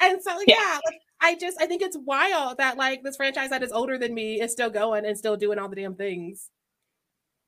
and 0.00 0.22
so 0.22 0.38
yeah, 0.46 0.56
yeah 0.58 0.78
like, 0.86 1.00
I 1.20 1.34
just 1.34 1.60
I 1.60 1.66
think 1.66 1.82
it's 1.82 1.96
wild 1.98 2.58
that 2.58 2.76
like 2.76 3.02
this 3.02 3.16
franchise 3.16 3.50
that 3.50 3.64
is 3.64 3.72
older 3.72 3.98
than 3.98 4.14
me 4.14 4.40
is 4.40 4.52
still 4.52 4.70
going 4.70 5.04
and 5.06 5.18
still 5.18 5.36
doing 5.36 5.58
all 5.58 5.68
the 5.68 5.76
damn 5.76 5.96
things. 5.96 6.50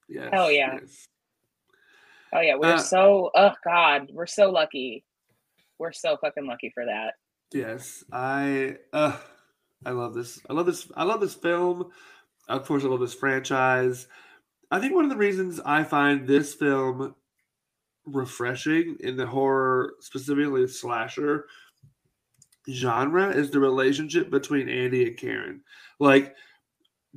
Yeah. 0.08 0.30
Oh 0.32 0.48
yeah. 0.48 0.78
Yes. 0.80 1.06
Oh 2.32 2.40
yeah, 2.40 2.56
we're 2.56 2.74
uh, 2.74 2.78
so 2.78 3.30
oh 3.36 3.52
god, 3.64 4.10
we're 4.12 4.26
so 4.26 4.50
lucky. 4.50 5.04
We're 5.84 5.92
so 5.92 6.16
fucking 6.16 6.46
lucky 6.46 6.70
for 6.72 6.86
that. 6.86 7.12
Yes, 7.52 8.04
I 8.10 8.78
uh 8.94 9.18
I 9.84 9.90
love 9.90 10.14
this. 10.14 10.40
I 10.48 10.54
love 10.54 10.64
this. 10.64 10.90
I 10.96 11.04
love 11.04 11.20
this 11.20 11.34
film. 11.34 11.90
Of 12.48 12.64
course, 12.64 12.84
I 12.84 12.86
love 12.86 13.00
this 13.00 13.12
franchise. 13.12 14.06
I 14.70 14.80
think 14.80 14.94
one 14.94 15.04
of 15.04 15.10
the 15.10 15.18
reasons 15.18 15.60
I 15.60 15.84
find 15.84 16.26
this 16.26 16.54
film 16.54 17.14
refreshing 18.06 18.96
in 19.00 19.18
the 19.18 19.26
horror, 19.26 19.92
specifically 20.00 20.66
slasher 20.68 21.48
genre, 22.70 23.28
is 23.28 23.50
the 23.50 23.60
relationship 23.60 24.30
between 24.30 24.70
Andy 24.70 25.06
and 25.08 25.18
Karen. 25.18 25.60
Like, 26.00 26.34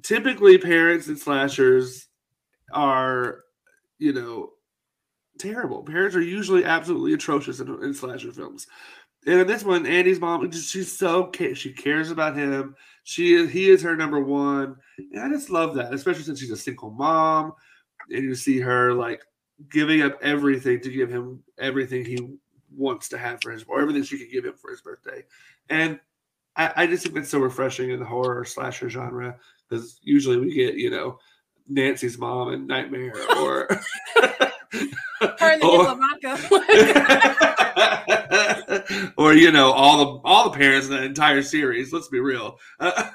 typically, 0.03 0.58
parents 0.58 1.08
and 1.08 1.17
slashers 1.17 2.10
are, 2.73 3.45
you 3.97 4.12
know, 4.12 4.49
terrible. 5.38 5.84
Parents 5.84 6.15
are 6.15 6.21
usually 6.21 6.65
absolutely 6.65 7.13
atrocious 7.13 7.60
in, 7.60 7.67
in 7.84 7.93
slasher 7.93 8.32
films. 8.32 8.67
And 9.26 9.41
in 9.41 9.47
this 9.47 9.63
one, 9.63 9.86
Andy's 9.86 10.19
mom, 10.19 10.50
she's 10.52 10.97
so 10.97 11.32
she 11.54 11.73
cares 11.73 12.12
about 12.12 12.36
him. 12.36 12.76
She 13.04 13.34
is 13.34 13.52
he 13.52 13.69
is 13.69 13.82
her 13.82 13.95
number 13.95 14.21
one, 14.21 14.76
and 14.97 15.21
I 15.21 15.30
just 15.30 15.50
love 15.50 15.76
that, 15.76 15.93
especially 15.93 16.23
since 16.23 16.39
she's 16.39 16.52
a 16.52 16.58
single 16.58 16.91
mom, 16.91 17.54
and 18.10 18.23
you 18.23 18.36
see 18.36 18.60
her 18.60 18.93
like 18.93 19.21
giving 19.69 20.02
up 20.02 20.17
everything 20.21 20.80
to 20.82 20.91
give 20.91 21.10
him 21.10 21.43
everything 21.58 22.06
he 22.06 22.38
wants 22.76 23.10
to 23.10 23.17
have 23.17 23.39
for 23.41 23.52
his 23.52 23.65
or 23.67 23.82
everything 23.82 24.04
she 24.04 24.17
could 24.17 24.32
give 24.32 24.45
him 24.45 24.54
for 24.54 24.71
his 24.71 24.82
birthday. 24.82 25.23
And 25.69 26.00
I, 26.56 26.71
I 26.76 26.88
just 26.88 27.04
think 27.04 27.15
that's 27.15 27.30
so 27.30 27.39
refreshing 27.39 27.91
in 27.91 28.00
the 28.00 28.06
horror 28.06 28.45
slasher 28.45 28.89
genre 28.89 29.38
because 29.69 30.00
usually 30.04 30.38
we 30.38 30.54
get 30.54 30.76
you 30.76 30.89
know 30.89 31.19
Nancy's 31.67 32.17
mom 32.17 32.50
and 32.50 32.67
Nightmare 32.67 33.15
or 33.38 33.67
her 35.19 35.36
and 35.41 35.62
the 35.62 35.67
or, 39.17 39.25
or 39.30 39.34
you 39.34 39.51
know 39.51 39.71
all 39.71 39.97
the 39.97 40.21
all 40.23 40.49
the 40.49 40.58
parents 40.58 40.88
in 40.88 40.93
the 40.93 41.03
entire 41.03 41.41
series. 41.41 41.91
Let's 41.93 42.08
be 42.08 42.19
real. 42.19 42.60
but 42.80 43.10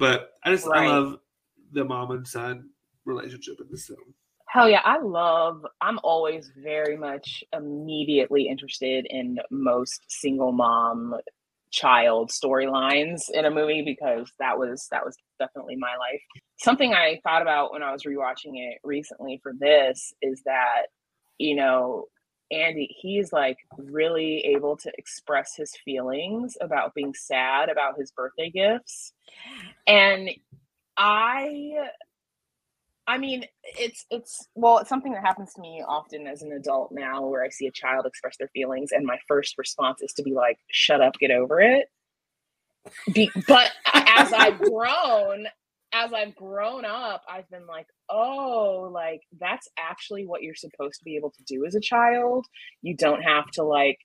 I 0.00 0.50
just 0.50 0.66
right. 0.66 0.88
I 0.88 0.88
love 0.88 1.18
the 1.72 1.84
mom 1.84 2.10
and 2.10 2.26
son 2.26 2.70
relationship 3.04 3.60
in 3.60 3.66
this 3.70 3.86
film. 3.86 4.14
Hell 4.46 4.68
yeah, 4.68 4.80
I 4.84 4.98
love. 4.98 5.66
I'm 5.80 5.98
always 6.02 6.50
very 6.56 6.96
much 6.96 7.44
immediately 7.52 8.48
interested 8.48 9.06
in 9.10 9.38
most 9.50 10.00
single 10.08 10.52
mom 10.52 11.16
child 11.70 12.30
storylines 12.30 13.30
in 13.32 13.44
a 13.44 13.50
movie 13.50 13.82
because 13.82 14.30
that 14.38 14.58
was 14.58 14.86
that 14.90 15.04
was 15.04 15.16
definitely 15.38 15.76
my 15.76 15.96
life. 15.98 16.20
Something 16.58 16.94
I 16.94 17.20
thought 17.22 17.42
about 17.42 17.72
when 17.72 17.82
I 17.82 17.92
was 17.92 18.04
rewatching 18.04 18.54
it 18.54 18.78
recently 18.84 19.40
for 19.42 19.52
this 19.58 20.12
is 20.22 20.42
that 20.44 20.86
you 21.38 21.56
know 21.56 22.06
Andy 22.50 22.94
he's 23.00 23.32
like 23.32 23.58
really 23.76 24.38
able 24.54 24.76
to 24.78 24.92
express 24.96 25.54
his 25.56 25.72
feelings 25.84 26.56
about 26.60 26.94
being 26.94 27.14
sad 27.14 27.68
about 27.68 27.98
his 27.98 28.10
birthday 28.12 28.50
gifts 28.50 29.12
and 29.86 30.30
I 30.96 31.90
I 33.08 33.16
mean, 33.16 33.46
it's 33.64 34.04
it's 34.10 34.46
well, 34.54 34.78
it's 34.78 34.90
something 34.90 35.12
that 35.12 35.24
happens 35.24 35.54
to 35.54 35.62
me 35.62 35.82
often 35.88 36.26
as 36.26 36.42
an 36.42 36.52
adult 36.52 36.92
now, 36.92 37.26
where 37.26 37.42
I 37.42 37.48
see 37.48 37.66
a 37.66 37.72
child 37.72 38.04
express 38.04 38.36
their 38.36 38.48
feelings, 38.48 38.92
and 38.92 39.06
my 39.06 39.18
first 39.26 39.56
response 39.56 40.02
is 40.02 40.12
to 40.14 40.22
be 40.22 40.34
like, 40.34 40.58
"Shut 40.70 41.00
up, 41.00 41.14
get 41.18 41.30
over 41.30 41.58
it." 41.58 41.86
Be- 43.14 43.30
but 43.48 43.70
as 43.94 44.32
I've 44.34 44.58
grown, 44.60 45.46
as 45.92 46.12
I've 46.12 46.36
grown 46.36 46.84
up, 46.84 47.22
I've 47.26 47.48
been 47.48 47.66
like, 47.66 47.86
"Oh, 48.10 48.90
like 48.92 49.22
that's 49.40 49.68
actually 49.78 50.26
what 50.26 50.42
you're 50.42 50.54
supposed 50.54 50.98
to 50.98 51.04
be 51.04 51.16
able 51.16 51.30
to 51.30 51.42
do 51.44 51.64
as 51.64 51.74
a 51.74 51.80
child. 51.80 52.46
You 52.82 52.94
don't 52.94 53.22
have 53.22 53.50
to 53.52 53.62
like 53.62 53.98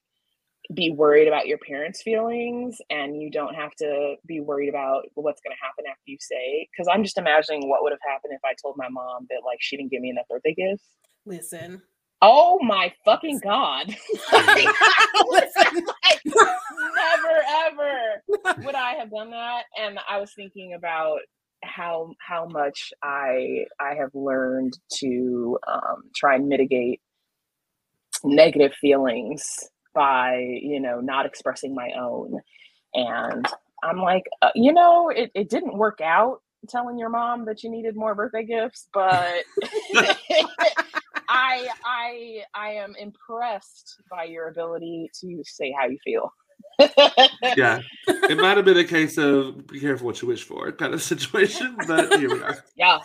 be 0.74 0.92
worried 0.92 1.28
about 1.28 1.48
your 1.48 1.58
parents' 1.58 2.02
feelings 2.02 2.78
and 2.90 3.22
you 3.22 3.30
don't 3.30 3.56
have 3.56 3.76
to 3.76 4.16
be 4.26 4.40
worried 4.40 4.70
about 4.70 5.04
what's 5.16 5.42
going 5.42 5.56
to 5.56 5.62
happen 5.62 5.86
after 5.90 6.04
you 6.06 6.18
say 6.20 6.68
because 6.72 6.88
i'm 6.94 7.04
just 7.04 7.18
imagining 7.18 7.70
what 7.70 7.84
would 7.84 7.92
have 7.92 8.00
happened 8.08 8.34
if 8.34 8.40
i 8.46 8.54
told 8.62 8.76
my 8.78 8.88
mom 8.90 9.26
that 9.30 9.42
like 9.46 9.58
she 9.60 9.76
didn't 9.76 9.92
give 9.92 10.02
me 10.02 10.10
enough 10.10 10.28
birthday 10.30 10.54
gifts 10.54 10.86
listen. 11.26 11.82
Oh 12.26 12.58
my 12.62 12.94
fucking 13.04 13.42
god. 13.44 13.88
Listen, 14.32 15.86
like, 15.86 16.22
never 16.26 17.44
ever 17.66 18.64
would 18.64 18.76
i 18.76 18.94
have 18.98 19.12
done 19.12 19.32
that. 19.32 19.64
And 19.78 20.00
i 20.10 20.20
was 20.20 20.32
thinking 20.34 20.74
about 20.74 21.20
how 21.64 22.14
how 22.20 22.46
much 22.46 22.94
i 23.04 23.66
i 23.80 23.96
have 23.96 24.10
learned 24.14 24.78
to 25.00 25.58
um, 25.68 26.04
try 26.16 26.36
and 26.36 26.48
mitigate 26.48 27.02
negative 28.24 28.74
feelings 28.74 29.70
by 29.94 30.38
you 30.62 30.80
know 30.80 31.00
not 31.00 31.26
expressing 31.26 31.74
my 31.76 31.92
own. 32.00 32.40
And 32.94 33.46
i'm 33.84 33.98
like 33.98 34.24
uh, 34.42 34.50
you 34.56 34.74
know 34.74 35.10
it, 35.10 35.32
it 35.36 35.50
didn't 35.50 35.78
work 35.78 36.00
out 36.02 36.40
telling 36.70 36.98
your 36.98 37.10
mom 37.10 37.46
that 37.46 37.64
you 37.64 37.70
needed 37.70 37.96
more 37.96 38.16
birthday 38.16 38.46
gifts 38.46 38.88
but 38.94 39.44
i 41.30 41.68
i 41.86 42.42
i 42.54 42.70
am 42.70 42.96
impressed 42.98 44.02
by 44.10 44.24
your 44.24 44.48
ability 44.48 45.10
to 45.20 45.44
say 45.46 45.74
how 45.78 45.88
you 45.88 45.98
feel. 46.04 46.34
Yeah. 47.56 47.82
It 48.08 48.38
might 48.38 48.56
have 48.56 48.66
been 48.66 48.78
a 48.78 48.84
case 48.86 49.18
of 49.18 49.68
be 49.68 49.80
careful 49.80 50.08
what 50.08 50.22
you 50.22 50.28
wish 50.28 50.44
for 50.44 50.72
kind 50.72 50.94
of 50.94 51.02
situation 51.02 51.76
but 51.88 52.18
here 52.20 52.30
we 52.34 52.42
are. 52.42 52.64
Yeah 52.76 53.00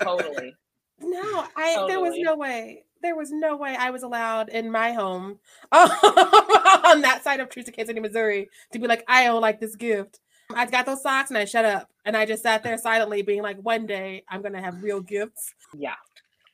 totally 0.00 0.54
no 1.00 1.46
i 1.56 1.74
totally. 1.74 1.88
there 1.88 2.00
was 2.00 2.14
no 2.18 2.36
way 2.36 2.84
there 3.02 3.16
was 3.16 3.30
no 3.30 3.56
way 3.56 3.76
I 3.78 3.90
was 3.90 4.02
allowed 4.02 4.48
in 4.50 4.70
my 4.70 4.92
home 4.92 5.38
on 5.72 7.00
that 7.00 7.20
side 7.24 7.40
of 7.40 7.48
Teresa, 7.48 7.72
Kansas 7.72 7.88
City, 7.90 8.00
Missouri, 8.00 8.48
to 8.72 8.78
be 8.78 8.86
like, 8.86 9.04
I 9.08 9.24
don't 9.24 9.40
like 9.40 9.60
this 9.60 9.76
gift. 9.76 10.20
I 10.54 10.66
got 10.66 10.86
those 10.86 11.02
socks 11.02 11.30
and 11.30 11.38
I 11.38 11.44
shut 11.44 11.64
up. 11.64 11.88
And 12.04 12.16
I 12.16 12.26
just 12.26 12.42
sat 12.42 12.62
there 12.62 12.76
silently, 12.78 13.22
being 13.22 13.42
like, 13.42 13.58
one 13.58 13.86
day 13.86 14.24
I'm 14.28 14.40
going 14.40 14.54
to 14.54 14.60
have 14.60 14.82
real 14.82 15.00
gifts. 15.00 15.54
Yeah, 15.74 15.94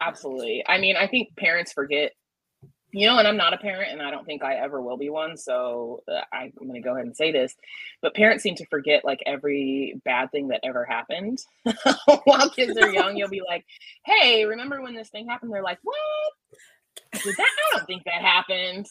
absolutely. 0.01 0.65
I 0.67 0.79
mean, 0.79 0.97
I 0.97 1.07
think 1.07 1.35
parents 1.37 1.73
forget 1.73 2.13
you 2.97 3.07
know, 3.07 3.19
and 3.19 3.29
I'm 3.29 3.37
not 3.37 3.53
a 3.53 3.59
parent 3.59 3.93
and 3.93 4.01
I 4.01 4.11
don't 4.11 4.25
think 4.25 4.43
I 4.43 4.55
ever 4.55 4.81
will 4.81 4.97
be 4.97 5.11
one. 5.11 5.37
So 5.37 6.03
uh, 6.11 6.23
I'm 6.33 6.51
going 6.59 6.73
to 6.73 6.81
go 6.81 6.95
ahead 6.95 7.05
and 7.05 7.15
say 7.15 7.31
this. 7.31 7.55
But 8.01 8.15
parents 8.15 8.43
seem 8.43 8.55
to 8.55 8.65
forget 8.71 9.05
like 9.05 9.23
every 9.27 10.01
bad 10.07 10.31
thing 10.33 10.49
that 10.49 10.61
ever 10.65 10.87
happened. 10.87 11.45
While 12.25 12.49
kids 12.49 12.79
are 12.79 12.91
young, 12.91 13.15
you'll 13.19 13.29
be 13.29 13.43
like, 13.47 13.67
hey, 14.07 14.47
remember 14.47 14.81
when 14.81 14.95
this 14.95 15.11
thing 15.11 15.29
happened? 15.29 15.53
They're 15.53 15.63
like, 15.63 15.79
what? 15.83 15.97
Did 17.23 17.37
that? 17.37 17.51
I 17.75 17.77
don't 17.77 17.87
think 17.87 18.05
that 18.05 18.23
happened. 18.23 18.87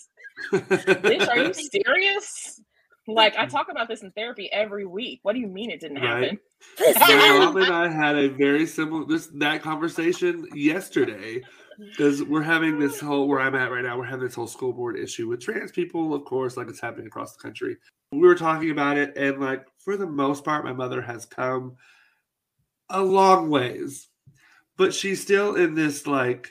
Bitch, 0.53 1.27
are 1.27 1.37
you 1.39 1.53
serious? 1.85 2.61
Like 3.07 3.35
I 3.37 3.47
talk 3.47 3.71
about 3.71 3.87
this 3.87 4.03
in 4.03 4.11
therapy 4.11 4.51
every 4.53 4.85
week. 4.85 5.21
What 5.23 5.33
do 5.33 5.39
you 5.39 5.47
mean 5.47 5.71
it 5.71 5.79
didn't 5.79 5.97
happen? 5.97 6.37
Right. 6.79 6.95
And 6.95 7.63
I 7.73 7.87
had 7.87 8.15
a 8.15 8.27
very 8.27 8.67
similar 8.67 9.05
this 9.05 9.29
that 9.33 9.63
conversation 9.63 10.47
yesterday 10.53 11.41
because 11.77 12.23
we're 12.23 12.41
having 12.41 12.79
this 12.79 12.99
whole 12.99 13.27
where 13.27 13.39
I'm 13.39 13.55
at 13.55 13.71
right 13.71 13.83
now. 13.83 13.97
We're 13.97 14.05
having 14.05 14.25
this 14.25 14.35
whole 14.35 14.47
school 14.47 14.73
board 14.73 14.97
issue 14.97 15.27
with 15.27 15.41
trans 15.41 15.71
people, 15.71 16.13
of 16.13 16.25
course, 16.25 16.57
like 16.57 16.67
it's 16.67 16.81
happening 16.81 17.07
across 17.07 17.35
the 17.35 17.41
country. 17.41 17.77
We 18.11 18.19
were 18.19 18.35
talking 18.35 18.71
about 18.71 18.97
it, 18.97 19.17
and 19.17 19.39
like 19.39 19.65
for 19.77 19.97
the 19.97 20.07
most 20.07 20.43
part, 20.43 20.65
my 20.65 20.73
mother 20.73 21.01
has 21.01 21.25
come 21.25 21.77
a 22.89 23.01
long 23.01 23.49
ways, 23.49 24.07
but 24.77 24.93
she's 24.93 25.21
still 25.21 25.55
in 25.55 25.75
this 25.75 26.05
like, 26.07 26.49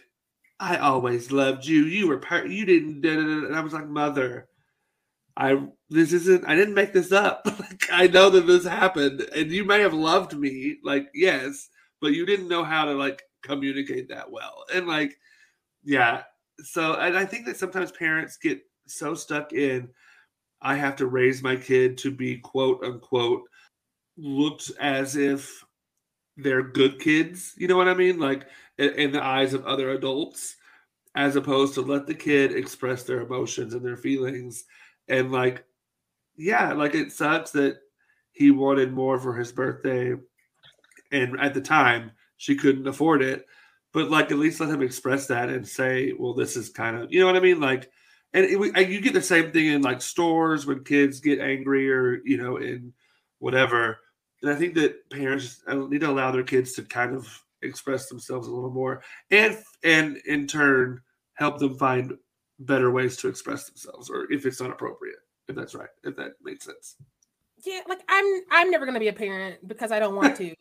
I 0.60 0.76
always 0.76 1.30
loved 1.30 1.66
you. 1.66 1.84
You 1.84 2.08
were 2.08 2.18
part. 2.18 2.48
You 2.48 2.64
didn't. 2.64 3.04
And 3.04 3.54
I 3.54 3.60
was 3.60 3.72
like, 3.72 3.88
mother. 3.88 4.48
I 5.37 5.66
this 5.90 6.12
isn't 6.12 6.44
I 6.46 6.54
didn't 6.54 6.74
make 6.74 6.92
this 6.92 7.10
up. 7.10 7.42
like 7.58 7.88
I 7.92 8.06
know 8.06 8.30
that 8.30 8.46
this 8.46 8.64
happened 8.64 9.26
and 9.34 9.50
you 9.50 9.64
may 9.64 9.80
have 9.80 9.94
loved 9.94 10.37
me 10.37 10.76
like 10.84 11.08
yes, 11.12 11.68
but 12.00 12.12
you 12.12 12.24
didn't 12.24 12.48
know 12.48 12.62
how 12.62 12.84
to 12.84 12.92
like 12.92 13.22
communicate 13.44 14.09
that 14.09 14.30
well. 14.30 14.64
And 14.74 14.88
like, 14.88 15.16
yeah. 15.85 16.22
So, 16.64 16.94
and 16.94 17.16
I 17.16 17.24
think 17.24 17.46
that 17.46 17.57
sometimes 17.57 17.92
parents 17.92 18.37
get 18.37 18.61
so 18.88 19.14
stuck 19.14 19.52
in, 19.52 19.88
I 20.62 20.74
have 20.76 20.96
to 20.96 21.07
raise 21.07 21.42
my 21.42 21.57
kid 21.57 21.98
to 21.98 22.11
be 22.11 22.38
quote 22.38 22.83
unquote 22.83 23.42
looked 24.16 24.72
as 24.80 25.16
if 25.16 25.64
they're 26.37 26.62
good 26.62 26.98
kids. 27.00 27.52
You 27.57 27.68
know 27.68 27.76
what 27.76 27.88
I 27.88 27.94
mean? 27.94 28.18
Like 28.18 28.46
in, 28.78 28.90
in 28.94 29.12
the 29.12 29.22
eyes 29.24 29.54
of 29.54 29.66
other 29.66 29.90
adults. 29.90 30.57
as 31.14 31.37
opposed 31.37 31.74
to 31.74 31.80
let 31.83 32.07
the 32.07 32.14
kid 32.14 32.52
express 32.52 33.04
their 33.04 33.20
emotions 33.20 33.74
and 33.74 33.85
their 33.85 33.96
feelings 33.96 34.64
and 35.09 35.30
like 35.30 35.64
yeah 36.37 36.72
like 36.72 36.94
it 36.94 37.12
sucks 37.12 37.52
that 37.52 37.78
he 38.33 38.50
wanted 38.50 38.92
more 38.92 39.18
for 39.18 39.35
his 39.35 39.52
birthday 39.52 40.14
and 41.12 41.38
at 41.40 41.54
the 41.54 41.61
time 41.61 42.11
she 42.44 42.57
couldn't 42.57 42.87
afford 42.87 43.22
it. 43.22 43.46
But 43.94 44.11
like 44.11 44.30
at 44.30 44.38
least 44.38 44.61
let 44.61 44.68
him 44.68 44.83
express 44.83 45.28
that 45.28 45.48
and 45.48 45.66
say 45.66 46.12
well 46.18 46.35
this 46.35 46.57
is 46.57 46.68
kind 46.68 46.96
of 46.96 47.11
you 47.11 47.20
know 47.20 47.26
what 47.26 47.37
i 47.37 47.40
mean? 47.40 47.59
Like 47.61 47.90
and 48.35 48.44
it, 48.44 48.88
you 48.88 49.00
get 49.00 49.14
the 49.14 49.22
same 49.22 49.50
thing 49.50 49.66
in 49.66 49.80
like 49.80 50.02
stores 50.02 50.66
when 50.66 50.85
kids 50.85 51.20
get 51.20 51.38
angry 51.38 51.90
or 51.90 52.20
you 52.24 52.37
know 52.37 52.59
in 52.59 52.92
whatever. 53.38 53.98
And 54.42 54.50
i 54.52 54.57
think 54.57 54.74
that 54.74 55.09
parents 55.11 55.62
uh, 55.66 55.74
need 55.74 56.02
to 56.02 56.11
allow 56.11 56.30
their 56.33 56.42
kids 56.42 56.72
to 56.74 56.83
kind 56.83 57.14
of 57.14 57.26
express 57.62 58.11
themselves 58.11 58.46
a 58.46 58.50
little 58.50 58.70
more 58.70 59.02
and 59.30 59.57
and 59.83 60.18
in 60.26 60.46
turn 60.46 61.00
help 61.33 61.59
them 61.59 61.78
find 61.78 62.12
better 62.59 62.90
ways 62.90 63.16
to 63.16 63.28
express 63.28 63.64
themselves 63.64 64.11
or 64.11 64.30
if 64.30 64.44
it's 64.44 64.61
not 64.61 64.70
appropriate 64.70 65.16
if 65.48 65.57
that's 65.57 65.74
right 65.74 65.88
if 66.02 66.14
that 66.14 66.33
makes 66.42 66.66
sense 66.66 66.96
yeah 67.64 67.81
like 67.88 68.00
i'm 68.09 68.24
i'm 68.50 68.70
never 68.70 68.85
going 68.85 68.94
to 68.94 69.00
be 69.00 69.09
a 69.09 69.12
parent 69.12 69.66
because 69.66 69.90
i 69.92 69.98
don't 69.98 70.14
want 70.14 70.37
to 70.38 70.55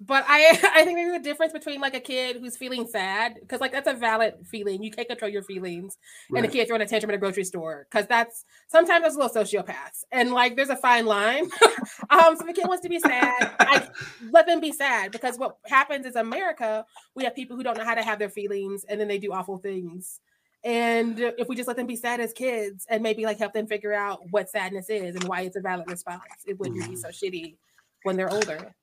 but 0.00 0.24
i 0.28 0.48
i 0.74 0.84
think 0.84 0.96
there's 0.96 1.16
a 1.16 1.22
difference 1.22 1.52
between 1.52 1.80
like 1.80 1.94
a 1.94 2.00
kid 2.00 2.36
who's 2.36 2.56
feeling 2.56 2.86
sad 2.86 3.34
because 3.40 3.60
like 3.60 3.72
that's 3.72 3.88
a 3.88 3.94
valid 3.94 4.34
feeling 4.46 4.82
you 4.82 4.90
can't 4.90 5.08
control 5.08 5.30
your 5.30 5.42
feelings 5.42 5.96
right. 6.30 6.42
and 6.42 6.46
a 6.46 6.52
kid 6.52 6.66
throwing 6.66 6.82
a 6.82 6.86
tantrum 6.86 7.10
at 7.10 7.14
a 7.14 7.18
grocery 7.18 7.44
store 7.44 7.86
because 7.90 8.06
that's 8.06 8.44
sometimes 8.68 9.02
there's 9.02 9.16
little 9.16 9.42
sociopaths 9.42 10.04
and 10.12 10.32
like 10.32 10.56
there's 10.56 10.70
a 10.70 10.76
fine 10.76 11.06
line 11.06 11.44
um 12.10 12.36
so 12.36 12.44
if 12.44 12.48
a 12.48 12.52
kid 12.52 12.66
wants 12.66 12.82
to 12.82 12.88
be 12.88 12.98
sad 12.98 13.50
i 13.60 13.86
let 14.30 14.46
them 14.46 14.60
be 14.60 14.72
sad 14.72 15.12
because 15.12 15.38
what 15.38 15.56
happens 15.66 16.06
is 16.06 16.16
america 16.16 16.84
we 17.14 17.24
have 17.24 17.34
people 17.34 17.56
who 17.56 17.62
don't 17.62 17.76
know 17.76 17.84
how 17.84 17.94
to 17.94 18.02
have 18.02 18.18
their 18.18 18.30
feelings 18.30 18.84
and 18.88 19.00
then 19.00 19.08
they 19.08 19.18
do 19.18 19.32
awful 19.32 19.58
things 19.58 20.20
and 20.64 21.18
if 21.18 21.48
we 21.48 21.56
just 21.56 21.68
let 21.68 21.76
them 21.76 21.86
be 21.86 21.96
sad 21.96 22.20
as 22.20 22.32
kids 22.32 22.86
and 22.90 23.02
maybe 23.02 23.24
like 23.24 23.38
help 23.38 23.52
them 23.52 23.66
figure 23.66 23.94
out 23.94 24.20
what 24.30 24.50
sadness 24.50 24.90
is 24.90 25.14
and 25.14 25.24
why 25.24 25.42
it's 25.42 25.56
a 25.56 25.60
valid 25.60 25.90
response, 25.90 26.22
it 26.46 26.58
wouldn't 26.58 26.82
mm-hmm. 26.82 26.90
be 26.90 26.96
so 26.96 27.08
shitty 27.08 27.56
when 28.02 28.16
they're 28.16 28.32
older. 28.32 28.74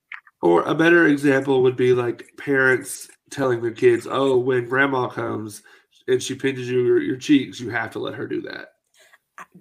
Or 0.41 0.63
a 0.63 0.75
better 0.75 1.07
example 1.07 1.61
would 1.63 1.75
be 1.75 1.93
like 1.93 2.29
parents 2.37 3.09
telling 3.29 3.61
their 3.61 3.71
kids, 3.71 4.07
"Oh, 4.09 4.37
when 4.37 4.67
grandma 4.67 5.07
comes 5.07 5.63
and 6.07 6.21
she 6.21 6.35
pinches 6.35 6.69
you 6.69 6.83
your, 6.83 7.01
your 7.01 7.17
cheeks, 7.17 7.59
you 7.59 7.69
have 7.69 7.91
to 7.91 7.99
let 7.99 8.15
her 8.15 8.27
do 8.27 8.41
that." 8.43 8.69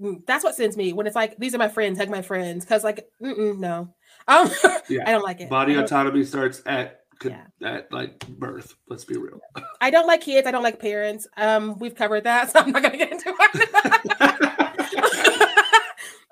Mm, 0.01 0.25
that's 0.27 0.45
what 0.45 0.55
sends 0.55 0.77
me 0.77 0.93
when 0.93 1.07
it's 1.07 1.17
like, 1.17 1.37
"These 1.39 1.55
are 1.55 1.59
my 1.59 1.69
friends, 1.69 1.99
hug 1.99 2.11
my 2.11 2.23
friends," 2.23 2.65
because 2.65 2.85
like, 2.85 3.09
no, 3.21 3.95
um, 4.29 4.51
yeah. 4.89 5.05
I 5.07 5.13
don't 5.13 5.25
like 5.25 5.41
it. 5.41 5.49
Body 5.49 5.75
autonomy 5.75 6.25
starts 6.25 6.63
at 6.67 7.06
could 7.19 7.37
yeah. 7.61 7.75
at 7.75 7.93
like 7.93 8.27
birth. 8.29 8.75
Let's 8.89 9.05
be 9.05 9.17
real. 9.17 9.41
I 9.81 9.91
don't 9.91 10.07
like 10.07 10.23
kids. 10.23 10.47
I 10.47 10.51
don't 10.51 10.63
like 10.63 10.79
parents. 10.79 11.27
Um, 11.37 11.79
we've 11.79 11.95
covered 11.95 12.25
that, 12.25 12.51
so 12.53 12.61
I'm 12.61 12.71
not 12.71 12.83
gonna 12.83 12.97
get 12.97 13.13
into 13.13 13.35
it. 13.39 13.69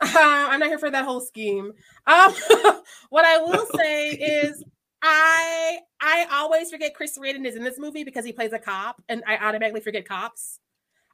uh, 0.02 0.46
I'm 0.50 0.60
not 0.60 0.68
here 0.68 0.78
for 0.78 0.90
that 0.90 1.04
whole 1.04 1.20
scheme. 1.20 1.72
Um, 2.06 2.34
what 3.10 3.24
I 3.24 3.38
will 3.38 3.66
say 3.76 4.10
is 4.10 4.62
I 5.02 5.78
I 6.00 6.26
always 6.32 6.70
forget 6.70 6.94
Chris 6.94 7.18
Sarandon 7.18 7.46
is 7.46 7.56
in 7.56 7.64
this 7.64 7.78
movie 7.78 8.04
because 8.04 8.24
he 8.24 8.32
plays 8.32 8.52
a 8.52 8.58
cop, 8.58 9.02
and 9.08 9.22
I 9.26 9.36
automatically 9.38 9.80
forget 9.80 10.06
cops. 10.06 10.60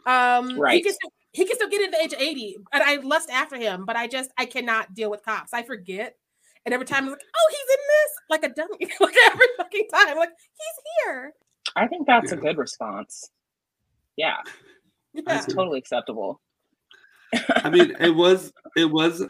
Um, 0.07 0.59
right. 0.59 0.77
He 0.77 0.83
can, 0.83 0.95
still, 0.95 1.13
he 1.33 1.45
can 1.45 1.57
still 1.57 1.69
get 1.69 1.83
in 1.83 1.91
the 1.91 1.99
age 1.99 2.13
of 2.15 2.21
80, 2.21 2.57
and 2.73 2.83
I 2.83 2.97
lust 2.97 3.29
after 3.31 3.57
him, 3.57 3.85
but 3.85 3.97
I 3.97 4.07
just 4.07 4.31
I 4.39 4.47
cannot 4.47 4.95
deal 4.95 5.11
with 5.11 5.23
cops. 5.25 5.53
I 5.53 5.63
forget. 5.63 6.17
And 6.67 6.75
every 6.75 6.87
time 6.87 7.05
I'm 7.05 7.11
like, 7.11 7.23
oh, 7.23 7.51
he's 7.51 7.77
in 7.77 7.83
this, 7.89 8.13
like 8.29 8.45
a 8.45 8.55
dummy. 8.55 8.93
like 9.01 9.17
every 9.33 9.47
fucking 9.57 9.87
time, 9.93 10.17
like 10.17 10.31
he's 10.31 11.05
here. 11.05 11.33
I 11.77 11.87
think 11.87 12.07
that's 12.07 12.33
yeah. 12.33 12.39
a 12.39 12.41
good 12.41 12.59
response. 12.59 13.31
Yeah, 14.17 14.37
yeah. 15.15 15.23
that's 15.27 15.47
totally 15.47 15.79
acceptable. 15.79 16.41
I 17.49 17.71
mean, 17.71 17.97
it 18.01 18.15
was 18.15 18.53
it 18.77 18.91
was 18.91 19.25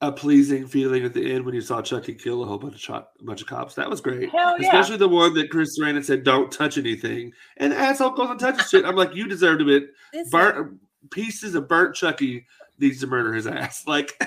a 0.00 0.12
pleasing 0.12 0.66
feeling 0.66 1.04
at 1.04 1.14
the 1.14 1.32
end 1.32 1.44
when 1.44 1.54
you 1.54 1.60
saw 1.60 1.82
Chucky 1.82 2.14
kill 2.14 2.42
a 2.42 2.46
whole 2.46 2.58
bunch 2.58 2.74
of 2.74 2.80
shot, 2.80 3.08
a 3.20 3.24
bunch 3.24 3.40
of 3.40 3.46
cops. 3.46 3.74
That 3.74 3.90
was 3.90 4.00
great, 4.00 4.30
Hell 4.30 4.56
especially 4.60 4.94
yeah. 4.94 4.98
the 4.98 5.08
one 5.08 5.34
that 5.34 5.50
Chris 5.50 5.78
Sarandon 5.78 6.04
said, 6.04 6.24
"Don't 6.24 6.52
touch 6.52 6.78
anything," 6.78 7.32
and 7.56 7.72
the 7.72 7.76
asshole 7.76 8.10
goes 8.10 8.30
and 8.30 8.40
touches 8.40 8.68
shit. 8.70 8.84
I'm 8.84 8.96
like, 8.96 9.14
you 9.14 9.26
deserved 9.26 9.62
a 9.62 9.64
bit. 9.64 9.90
Burnt 10.30 10.80
pieces 11.10 11.54
of 11.54 11.68
burnt 11.68 11.94
Chucky 11.94 12.46
needs 12.78 13.00
to 13.00 13.06
murder 13.06 13.32
his 13.32 13.46
ass. 13.46 13.84
Like 13.86 14.20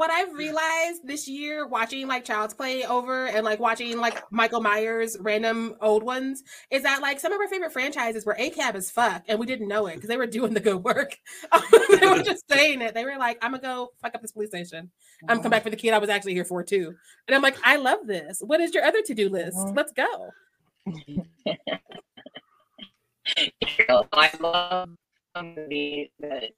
what 0.00 0.10
I've 0.10 0.32
realized 0.32 1.02
this 1.04 1.28
year 1.28 1.66
watching 1.66 2.08
like 2.08 2.24
Child's 2.24 2.54
Play 2.54 2.86
over 2.86 3.26
and 3.26 3.44
like 3.44 3.60
watching 3.60 3.98
like 3.98 4.22
Michael 4.32 4.62
Myers 4.62 5.18
random 5.20 5.76
old 5.82 6.02
ones 6.02 6.42
is 6.70 6.84
that 6.84 7.02
like 7.02 7.20
some 7.20 7.34
of 7.34 7.38
our 7.38 7.48
favorite 7.48 7.70
franchises 7.70 8.24
were 8.24 8.34
ACAB 8.40 8.76
as 8.76 8.90
fuck 8.90 9.24
and 9.28 9.38
we 9.38 9.44
didn't 9.44 9.68
know 9.68 9.88
it 9.88 9.96
because 9.96 10.08
they 10.08 10.16
were 10.16 10.26
doing 10.26 10.54
the 10.54 10.60
good 10.60 10.82
work. 10.82 11.18
they 12.00 12.08
were 12.08 12.22
just 12.22 12.50
saying 12.50 12.80
it. 12.80 12.94
They 12.94 13.04
were 13.04 13.18
like, 13.18 13.36
I'm 13.42 13.50
gonna 13.50 13.62
go 13.62 13.90
fuck 14.00 14.14
up 14.14 14.22
this 14.22 14.32
police 14.32 14.48
station. 14.48 14.90
I'm 15.28 15.42
come 15.42 15.50
back 15.50 15.64
for 15.64 15.70
the 15.70 15.76
kid 15.76 15.92
I 15.92 15.98
was 15.98 16.08
actually 16.08 16.32
here 16.32 16.46
for 16.46 16.62
too. 16.62 16.94
And 17.28 17.34
I'm 17.34 17.42
like, 17.42 17.58
I 17.62 17.76
love 17.76 18.06
this. 18.06 18.40
What 18.40 18.62
is 18.62 18.72
your 18.72 18.84
other 18.84 19.02
to-do 19.02 19.28
list? 19.28 19.58
Mm. 19.58 19.76
Let's 19.76 19.92
go. 19.92 20.30
I 24.14 24.30
love 24.40 24.88
somebody 25.36 26.10
that 26.20 26.52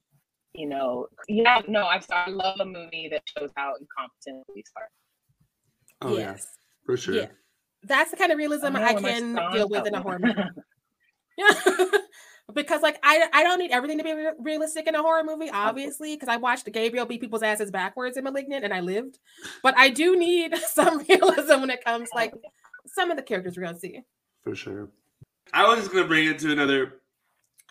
you 0.54 0.68
know, 0.68 1.06
yeah, 1.28 1.62
no, 1.66 1.84
I, 1.84 2.00
I 2.10 2.30
love 2.30 2.60
a 2.60 2.64
movie 2.64 3.08
that 3.10 3.22
shows 3.36 3.50
how 3.56 3.74
incompetent 3.80 4.46
police 4.46 4.70
are. 4.76 4.88
Oh 6.02 6.16
yes, 6.16 6.46
yeah, 6.46 6.86
for 6.86 6.96
sure. 6.96 7.14
Yeah, 7.14 7.26
that's 7.84 8.10
the 8.10 8.16
kind 8.16 8.32
of 8.32 8.38
realism 8.38 8.76
I, 8.76 8.88
I 8.88 8.94
can 8.94 9.34
deal 9.52 9.68
with 9.68 9.86
in 9.86 9.94
a 9.94 10.02
horror 10.02 10.18
movie. 10.18 10.42
yeah, 11.38 11.52
because 12.54 12.82
like 12.82 12.98
I 13.02 13.28
I 13.32 13.42
don't 13.42 13.58
need 13.58 13.70
everything 13.70 13.98
to 13.98 14.04
be 14.04 14.12
re- 14.12 14.32
realistic 14.38 14.86
in 14.86 14.94
a 14.94 15.02
horror 15.02 15.24
movie, 15.24 15.50
obviously, 15.50 16.14
because 16.16 16.28
I 16.28 16.36
watched 16.36 16.70
Gabriel 16.72 17.06
beat 17.06 17.20
people's 17.20 17.42
asses 17.42 17.70
backwards 17.70 18.16
in 18.16 18.24
*Malignant* 18.24 18.64
and 18.64 18.74
I 18.74 18.80
lived, 18.80 19.18
but 19.62 19.76
I 19.76 19.88
do 19.88 20.18
need 20.18 20.56
some 20.68 20.98
realism 21.08 21.60
when 21.60 21.70
it 21.70 21.84
comes 21.84 22.08
like 22.14 22.34
some 22.86 23.10
of 23.10 23.16
the 23.16 23.22
characters 23.22 23.56
we're 23.56 23.64
gonna 23.64 23.78
see. 23.78 24.00
For 24.42 24.54
sure. 24.54 24.90
I 25.54 25.66
was 25.66 25.80
just 25.80 25.92
gonna 25.92 26.06
bring 26.06 26.28
it 26.28 26.38
to 26.40 26.52
another 26.52 27.00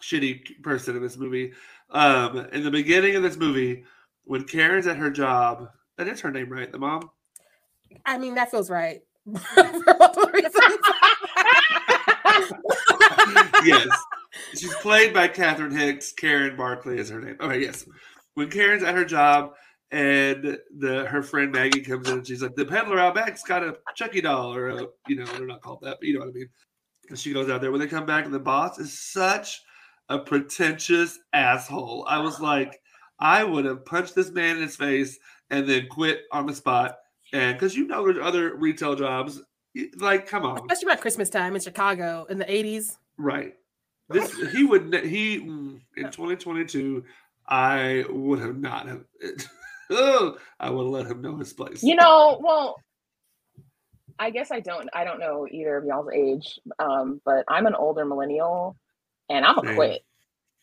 shitty 0.02 0.62
person 0.63 0.96
in 0.96 1.02
this 1.02 1.17
movie. 1.17 1.54
Um, 1.92 2.38
in 2.54 2.64
the 2.64 2.72
beginning 2.72 3.16
of 3.16 3.24
this 3.24 3.38
movie, 3.38 3.84
when 4.24 4.46
Karen's 4.46 4.88
at 4.88 4.98
her 4.98 5.10
job, 5.10 5.70
that 5.98 6.08
is 6.08 6.22
her 6.22 6.32
name, 6.32 6.50
right? 6.50 6.72
The 6.72 6.80
mom. 6.80 7.10
I 8.06 8.18
mean, 8.18 8.36
that 8.36 8.50
feels 8.50 8.70
right 8.70 9.02
for 9.26 9.96
multiple 10.00 10.30
reasons. 10.34 10.56
yes, 13.66 13.88
she's 14.54 14.74
played 14.76 15.14
by 15.14 15.28
Catherine 15.28 15.76
Hicks. 15.76 16.14
Karen 16.14 16.56
Barclay 16.56 16.98
is 16.98 17.10
her 17.10 17.20
name. 17.20 17.36
Okay, 17.42 17.60
yes. 17.60 17.86
When 18.36 18.50
Karen's 18.50 18.84
at 18.84 18.96
her 18.96 19.04
job 19.04 19.52
and 19.92 20.58
the 20.78 21.06
her 21.06 21.22
friend 21.22 21.52
Maggie 21.52 21.82
comes 21.82 22.08
in 22.08 22.20
and 22.20 22.28
she's 22.28 22.42
like, 22.42 22.56
"The 22.56 22.66
peddler 22.66 23.00
out 23.00 23.16
back's 23.16 23.44
got 23.44 23.64
a 23.64 23.78
Chucky 23.96 24.22
doll, 24.22 24.56
or 24.56 24.70
a, 24.70 24.88
you 25.08 25.18
know, 25.18 25.26
they're 25.26 25.46
not 25.46 25.62
called 25.62 25.80
that, 25.82 25.98
but 26.00 26.08
you 26.08 26.14
know 26.14 26.22
what 26.22 26.30
I 26.30 26.34
mean." 26.34 26.50
And 27.10 27.20
she 27.20 27.34
goes 27.34 27.50
out 27.50 27.60
there. 27.60 27.72
When 27.72 27.82
they 27.82 27.88
come 27.88 28.06
back, 28.06 28.24
and 28.24 28.34
the 28.34 28.40
boss 28.40 28.80
is 28.80 28.98
such 28.98 29.62
a 30.12 30.19
pretentious 30.19 31.19
asshole. 31.34 32.06
I 32.08 32.19
was 32.19 32.39
like, 32.39 32.82
I 33.19 33.43
would 33.43 33.65
have 33.65 33.86
punched 33.86 34.13
this 34.13 34.30
man 34.30 34.58
in 34.58 34.63
his 34.63 34.76
face 34.76 35.17
and 35.50 35.67
then 35.67 35.88
quit 35.88 36.24
on 36.32 36.45
the 36.45 36.54
spot. 36.54 36.97
And 37.34 37.56
because 37.56 37.76
you 37.76 37.88
know 37.88 38.04
there's 38.06 38.26
other 38.26 38.56
retail 38.56 38.95
jobs, 38.95 39.41
like 39.97 40.28
come 40.28 40.43
on, 40.43 40.58
especially 40.58 40.91
about 40.91 41.02
Christmas 41.02 41.30
time 41.30 41.56
in 41.56 41.62
Chicago 41.62 42.26
in 42.30 42.38
the 42.38 42.45
'80s. 42.45 42.97
Right. 43.17 43.54
This 44.10 44.36
he 44.52 44.65
would 44.65 44.93
he 45.06 45.39
mm, 45.39 45.80
in 45.95 46.04
2022. 46.12 47.06
I 47.47 48.04
would 48.10 48.39
have 48.39 48.58
not 48.58 48.88
have. 48.88 49.06
oh, 49.91 50.38
I 50.60 50.69
would 50.69 50.84
have 50.84 50.91
let 50.91 51.06
him 51.08 51.21
know 51.21 51.38
his 51.38 51.54
place. 51.54 51.84
You 51.84 51.95
know, 51.95 52.38
well, 52.43 52.76
I 54.19 54.30
guess 54.30 54.52
I 54.52 54.60
don't. 54.60 54.89
I 54.93 55.06
don't 55.06 55.19
know 55.19 55.47
either 55.50 55.78
of 55.78 55.86
y'all's 55.86 56.12
age, 56.13 56.60
um, 56.80 57.21
but 57.24 57.45
I'm 57.47 57.65
an 57.65 57.76
older 57.76 58.04
millennial, 58.04 58.76
and 59.32 59.46
I'm 59.46 59.58
a 59.58 59.76
quit. 59.76 60.02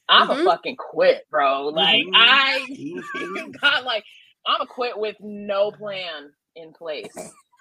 I'm 0.08 0.28
mm-hmm. 0.28 0.40
a 0.40 0.44
fucking 0.44 0.76
quit, 0.76 1.26
bro. 1.30 1.68
Like 1.68 2.04
mm-hmm. 2.04 2.14
I 2.14 3.50
got 3.60 3.84
like 3.84 4.04
I'm 4.46 4.60
a 4.60 4.66
quit 4.66 4.98
with 4.98 5.16
no 5.20 5.70
plan 5.70 6.30
in 6.54 6.72
place. 6.72 7.16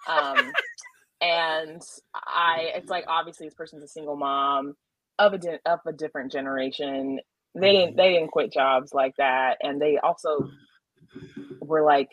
Um 0.08 0.52
and 1.22 1.82
I 2.14 2.72
it's 2.76 2.90
like 2.90 3.06
obviously 3.08 3.48
this 3.48 3.56
person's 3.56 3.84
a 3.84 3.88
single 3.88 4.16
mom 4.16 4.76
of 5.20 5.34
a 5.34 5.38
di- 5.38 5.60
of 5.66 5.80
a 5.86 5.94
different 5.94 6.32
generation. 6.32 7.20
They 7.56 7.72
didn't 7.72 7.98
they 7.98 8.14
didn't 8.14 8.32
quit 8.32 8.54
jobs 8.54 8.94
like 8.94 9.16
that 9.18 9.58
and 9.62 9.82
they 9.82 9.98
also 9.98 10.50
were 11.62 11.84
like 11.84 12.10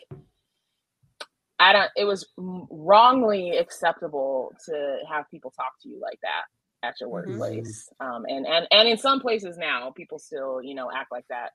I 1.59 1.71
don't 1.71 1.91
it 1.95 2.05
was 2.05 2.27
wrongly 2.37 3.57
acceptable 3.57 4.53
to 4.65 4.97
have 5.09 5.29
people 5.29 5.51
talk 5.51 5.73
to 5.83 5.89
you 5.89 5.99
like 6.01 6.19
that 6.21 6.45
at 6.85 6.95
your 6.99 7.09
mm-hmm. 7.09 7.37
workplace. 7.37 7.89
Mm-hmm. 8.01 8.15
Um, 8.15 8.25
and 8.27 8.45
and 8.45 8.67
and 8.71 8.87
in 8.87 8.97
some 8.97 9.19
places 9.19 9.57
now, 9.57 9.91
people 9.91 10.19
still 10.19 10.61
you 10.61 10.75
know 10.75 10.89
act 10.93 11.11
like 11.11 11.25
that. 11.29 11.51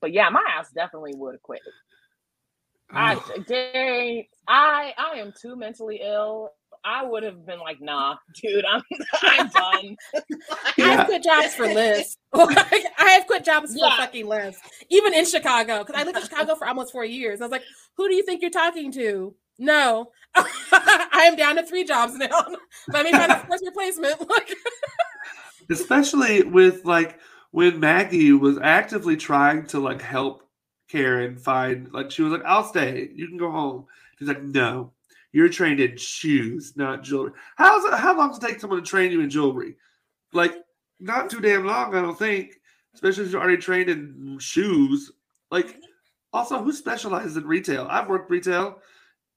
But 0.00 0.12
yeah, 0.12 0.28
my 0.30 0.44
ass 0.58 0.70
definitely 0.74 1.12
would 1.14 1.34
have 1.34 1.42
quit. 1.42 1.60
I, 2.90 3.14
I 3.48 4.26
I 4.48 4.94
I 4.98 5.18
am 5.18 5.32
too 5.40 5.56
mentally 5.56 6.00
ill 6.04 6.50
I 6.84 7.04
would 7.04 7.22
have 7.22 7.46
been 7.46 7.60
like, 7.60 7.80
nah, 7.80 8.16
dude, 8.42 8.64
I'm 8.64 8.82
I'm 9.22 9.48
done. 9.48 9.96
I 10.78 10.82
have 10.82 11.06
quit 11.06 11.22
jobs 11.22 11.54
for 11.54 11.66
Liz. 11.66 12.16
I 12.34 12.84
have 12.98 13.26
quit 13.26 13.44
jobs 13.44 13.74
yeah. 13.76 13.90
for 13.90 14.02
fucking 14.02 14.26
Liz. 14.26 14.56
Even 14.90 15.14
in 15.14 15.24
Chicago. 15.26 15.84
Because 15.84 16.00
I 16.00 16.04
lived 16.04 16.18
in 16.18 16.24
Chicago 16.24 16.54
for 16.54 16.66
almost 16.66 16.92
four 16.92 17.04
years. 17.04 17.40
I 17.40 17.44
was 17.44 17.52
like, 17.52 17.64
who 17.96 18.08
do 18.08 18.14
you 18.14 18.24
think 18.24 18.42
you're 18.42 18.50
talking 18.50 18.90
to? 18.92 19.34
No. 19.62 20.10
I 20.34 21.24
am 21.28 21.36
down 21.36 21.54
to 21.54 21.62
three 21.62 21.84
jobs 21.84 22.16
now. 22.16 22.28
Let 22.88 23.04
me 23.04 23.12
find 23.12 23.30
a 23.30 23.38
first 23.48 23.64
replacement. 23.64 24.16
Especially 25.70 26.42
with 26.42 26.84
like 26.84 27.20
when 27.52 27.78
Maggie 27.78 28.32
was 28.32 28.58
actively 28.60 29.16
trying 29.16 29.66
to 29.68 29.78
like 29.78 30.02
help 30.02 30.42
Karen 30.88 31.36
find 31.36 31.92
like 31.92 32.10
she 32.10 32.22
was 32.22 32.32
like, 32.32 32.44
I'll 32.44 32.64
stay. 32.64 33.10
You 33.14 33.28
can 33.28 33.36
go 33.36 33.52
home. 33.52 33.86
She's 34.18 34.26
like, 34.26 34.42
no, 34.42 34.92
you're 35.30 35.48
trained 35.48 35.78
in 35.78 35.96
shoes, 35.96 36.72
not 36.76 37.04
jewelry. 37.04 37.30
How's 37.54 37.84
it, 37.84 37.94
how 37.94 38.16
long 38.16 38.30
does 38.30 38.38
it 38.38 38.46
take 38.46 38.58
someone 38.58 38.80
to 38.80 38.84
train 38.84 39.12
you 39.12 39.20
in 39.20 39.30
jewelry? 39.30 39.76
Like, 40.32 40.54
not 40.98 41.30
too 41.30 41.40
damn 41.40 41.66
long, 41.66 41.94
I 41.94 42.02
don't 42.02 42.18
think. 42.18 42.58
Especially 42.94 43.24
if 43.24 43.30
you're 43.30 43.40
already 43.40 43.62
trained 43.62 43.88
in 43.88 44.38
shoes. 44.40 45.12
Like, 45.52 45.76
also, 46.32 46.62
who 46.62 46.72
specializes 46.72 47.36
in 47.36 47.46
retail? 47.46 47.86
I've 47.88 48.08
worked 48.08 48.30
retail. 48.30 48.80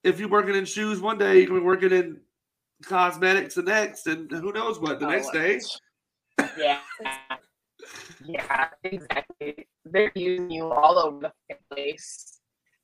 If 0.06 0.20
you're 0.20 0.30
working 0.30 0.56
in 0.56 0.66
shoes 0.66 1.02
one 1.02 1.18
day, 1.18 1.42
you 1.42 1.48
can 1.48 1.56
be 1.56 1.62
working 1.62 1.92
in 1.92 2.22
cosmetics 2.86 3.56
the 3.56 3.64
next, 3.64 4.08
and 4.08 4.32
who 4.32 4.54
knows 4.54 4.80
what 4.80 5.00
the 5.00 5.08
oh, 5.08 5.10
next 5.10 5.32
day. 5.32 5.60
Yeah. 6.58 6.80
yeah, 8.26 8.68
exactly. 8.84 9.68
They're 9.84 10.12
using 10.16 10.52
you 10.52 10.72
all 10.72 10.98
over 10.98 11.32
the 11.50 11.58
place 11.74 12.36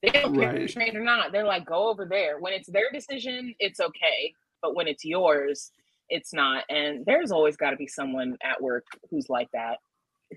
they 0.01 0.09
don't 0.09 0.33
care 0.33 0.47
right. 0.47 0.55
if 0.55 0.75
you're 0.75 0.83
trained 0.83 0.97
or 0.97 1.03
not. 1.03 1.31
They're 1.31 1.45
like, 1.45 1.65
go 1.65 1.89
over 1.89 2.05
there. 2.05 2.39
When 2.39 2.53
it's 2.53 2.69
their 2.69 2.91
decision, 2.91 3.53
it's 3.59 3.79
okay. 3.79 4.33
But 4.61 4.75
when 4.75 4.87
it's 4.87 5.05
yours, 5.05 5.71
it's 6.09 6.33
not. 6.33 6.63
And 6.69 7.05
there's 7.05 7.31
always 7.31 7.55
got 7.55 7.71
to 7.71 7.77
be 7.77 7.87
someone 7.87 8.37
at 8.43 8.61
work 8.61 8.85
who's 9.09 9.29
like 9.29 9.49
that, 9.53 9.77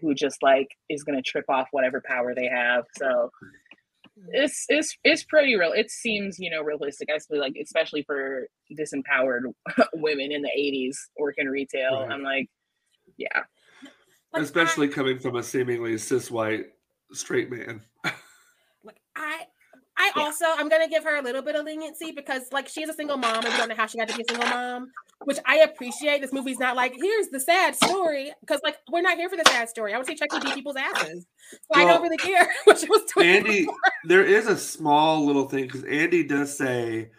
who 0.01 0.14
just 0.14 0.42
like 0.42 0.68
is 0.90 1.03
going 1.03 1.16
to 1.16 1.23
trip 1.23 1.47
off 1.49 1.68
whatever 1.70 2.03
power 2.07 2.35
they 2.35 2.47
have. 2.47 2.85
So 2.99 3.31
it's 4.29 4.66
it's 4.68 4.96
it's 5.05 5.24
pretty 5.24 5.57
real. 5.57 5.72
It 5.72 5.90
seems 5.90 6.38
you 6.38 6.50
know 6.50 6.62
realistic. 6.62 7.09
I 7.14 7.18
feel 7.18 7.40
like 7.40 7.55
especially 7.61 8.03
for 8.03 8.48
disempowered 8.79 9.53
women 9.94 10.33
in 10.33 10.42
the 10.42 10.50
'80s 10.57 10.96
working 11.18 11.46
retail. 11.46 12.00
Right. 12.00 12.11
I'm 12.11 12.22
like, 12.22 12.48
yeah. 13.16 13.42
Especially 14.35 14.88
coming 14.88 15.18
from 15.18 15.37
a 15.37 15.42
seemingly 15.42 15.96
cis 15.98 16.31
white 16.31 16.66
straight 17.12 17.50
man. 17.50 17.83
like 18.85 19.00
I 19.16 19.46
I 20.05 20.12
yeah. 20.17 20.23
also 20.23 20.45
I'm 20.47 20.69
gonna 20.69 20.88
give 20.88 21.03
her 21.05 21.17
a 21.17 21.23
little 21.23 21.40
bit 21.40 21.57
of 21.57 21.64
leniency 21.64 22.12
because 22.12 22.43
like 22.53 22.69
she's 22.69 22.88
a 22.90 22.93
single 22.93 23.17
mom 23.17 23.37
and 23.37 23.47
we 23.47 23.57
don't 23.57 23.71
know 23.71 23.75
how 23.75 23.87
she 23.87 23.97
got 23.97 24.09
to 24.09 24.17
be 24.17 24.23
a 24.23 24.33
single 24.33 24.49
mom, 24.51 24.90
which 25.25 25.38
I 25.47 25.61
appreciate. 25.61 26.21
This 26.21 26.33
movie's 26.33 26.59
not 26.59 26.77
like 26.77 26.95
here's 26.95 27.29
the 27.29 27.40
sad 27.40 27.75
story 27.75 28.33
because 28.40 28.61
like 28.62 28.77
we're 28.90 29.01
not 29.01 29.17
here 29.17 29.31
for 29.31 29.37
the 29.37 29.45
sad 29.47 29.71
story. 29.71 29.95
I 29.95 29.99
would 29.99 30.07
say 30.07 30.14
Chucky 30.14 30.40
beat 30.40 30.55
people's 30.55 30.77
asses, 30.77 31.27
so 31.51 31.59
well, 31.71 31.87
I 31.87 31.90
don't 31.90 32.03
really 32.03 32.19
care 32.19 32.47
what 32.64 32.79
she 32.79 32.87
was 32.87 33.03
doing. 33.14 33.29
Andy, 33.29 33.61
before. 33.61 33.77
there 34.05 34.25
is 34.25 34.47
a 34.47 34.59
small 34.59 35.25
little 35.25 35.49
thing 35.49 35.64
because 35.64 35.85
Andy 35.85 36.23
does 36.23 36.57
say 36.57 37.11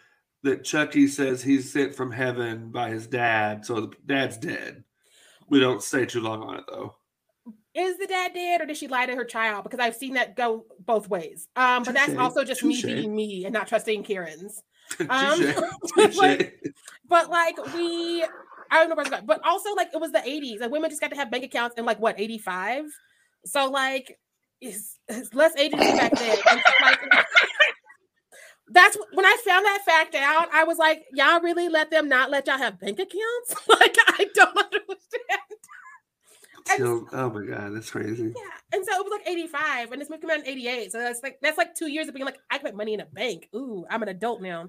that 0.44 0.62
Chucky 0.62 1.08
says 1.08 1.42
he's 1.42 1.72
sent 1.72 1.94
from 1.94 2.12
heaven 2.12 2.70
by 2.70 2.90
his 2.90 3.08
dad, 3.08 3.66
so 3.66 3.80
the 3.80 3.90
dad's 4.06 4.36
dead. 4.36 4.84
We 5.48 5.58
don't 5.58 5.82
stay 5.82 6.06
too 6.06 6.20
long 6.20 6.42
on 6.42 6.58
it 6.58 6.64
though 6.68 6.94
is 7.76 7.98
the 7.98 8.06
dad 8.06 8.32
dead 8.34 8.60
or 8.60 8.66
did 8.66 8.76
she 8.76 8.88
lie 8.88 9.06
to 9.06 9.14
her 9.14 9.24
child? 9.24 9.64
Because 9.64 9.80
I've 9.80 9.96
seen 9.96 10.14
that 10.14 10.34
go 10.34 10.64
both 10.84 11.08
ways. 11.08 11.48
Um, 11.56 11.82
but 11.82 11.94
that's 11.94 12.16
also 12.16 12.42
just 12.42 12.64
me 12.64 12.80
being 12.82 13.14
me 13.14 13.44
and 13.44 13.52
not 13.52 13.68
trusting 13.68 14.04
Karen's. 14.04 14.62
Um, 15.10 15.40
but, 15.96 16.14
like, 16.14 16.62
but 17.08 17.28
like 17.28 17.56
we, 17.74 18.22
I 18.70 18.84
don't 18.84 18.88
know 18.88 18.94
where 18.94 19.22
but 19.22 19.44
also 19.44 19.74
like 19.74 19.88
it 19.92 20.00
was 20.00 20.12
the 20.12 20.20
80s 20.20 20.60
Like 20.60 20.70
women 20.70 20.90
just 20.90 21.00
got 21.00 21.10
to 21.10 21.16
have 21.16 21.28
bank 21.28 21.42
accounts 21.42 21.76
in 21.76 21.84
like 21.84 21.98
what 21.98 22.20
85. 22.20 22.84
So 23.46 23.68
like 23.68 24.16
it's, 24.60 24.96
it's 25.08 25.34
less 25.34 25.56
agency 25.56 25.90
back 25.90 26.12
then. 26.16 26.38
And 26.48 26.62
so 26.64 26.72
like 26.82 27.00
that's 28.68 28.96
when 29.12 29.24
I 29.24 29.36
found 29.44 29.64
that 29.64 29.82
fact 29.84 30.14
out, 30.14 30.48
I 30.52 30.64
was 30.64 30.78
like, 30.78 31.04
y'all 31.12 31.40
really 31.40 31.68
let 31.68 31.90
them 31.90 32.08
not 32.08 32.30
let 32.30 32.46
y'all 32.46 32.58
have 32.58 32.80
bank 32.80 32.98
accounts? 32.98 33.68
like 33.68 33.96
I 34.06 34.26
don't 34.34 34.56
understand 34.56 35.45
oh 36.80 37.30
my 37.30 37.44
god, 37.46 37.74
that's 37.74 37.90
crazy. 37.90 38.32
Yeah, 38.36 38.58
and 38.72 38.84
so 38.84 38.92
it 38.92 39.04
was 39.04 39.12
like 39.12 39.28
85, 39.28 39.92
and 39.92 40.00
this 40.00 40.10
movie 40.10 40.22
came 40.22 40.30
out 40.30 40.38
in 40.38 40.46
88. 40.46 40.92
So 40.92 40.98
that's 40.98 41.22
like 41.22 41.38
that's 41.40 41.58
like 41.58 41.74
two 41.74 41.90
years 41.90 42.08
of 42.08 42.14
being 42.14 42.26
like, 42.26 42.38
I 42.50 42.58
can 42.58 42.66
put 42.66 42.76
money 42.76 42.94
in 42.94 43.00
a 43.00 43.06
bank. 43.06 43.48
Ooh, 43.54 43.84
I'm 43.90 44.02
an 44.02 44.08
adult 44.08 44.42
now. 44.42 44.68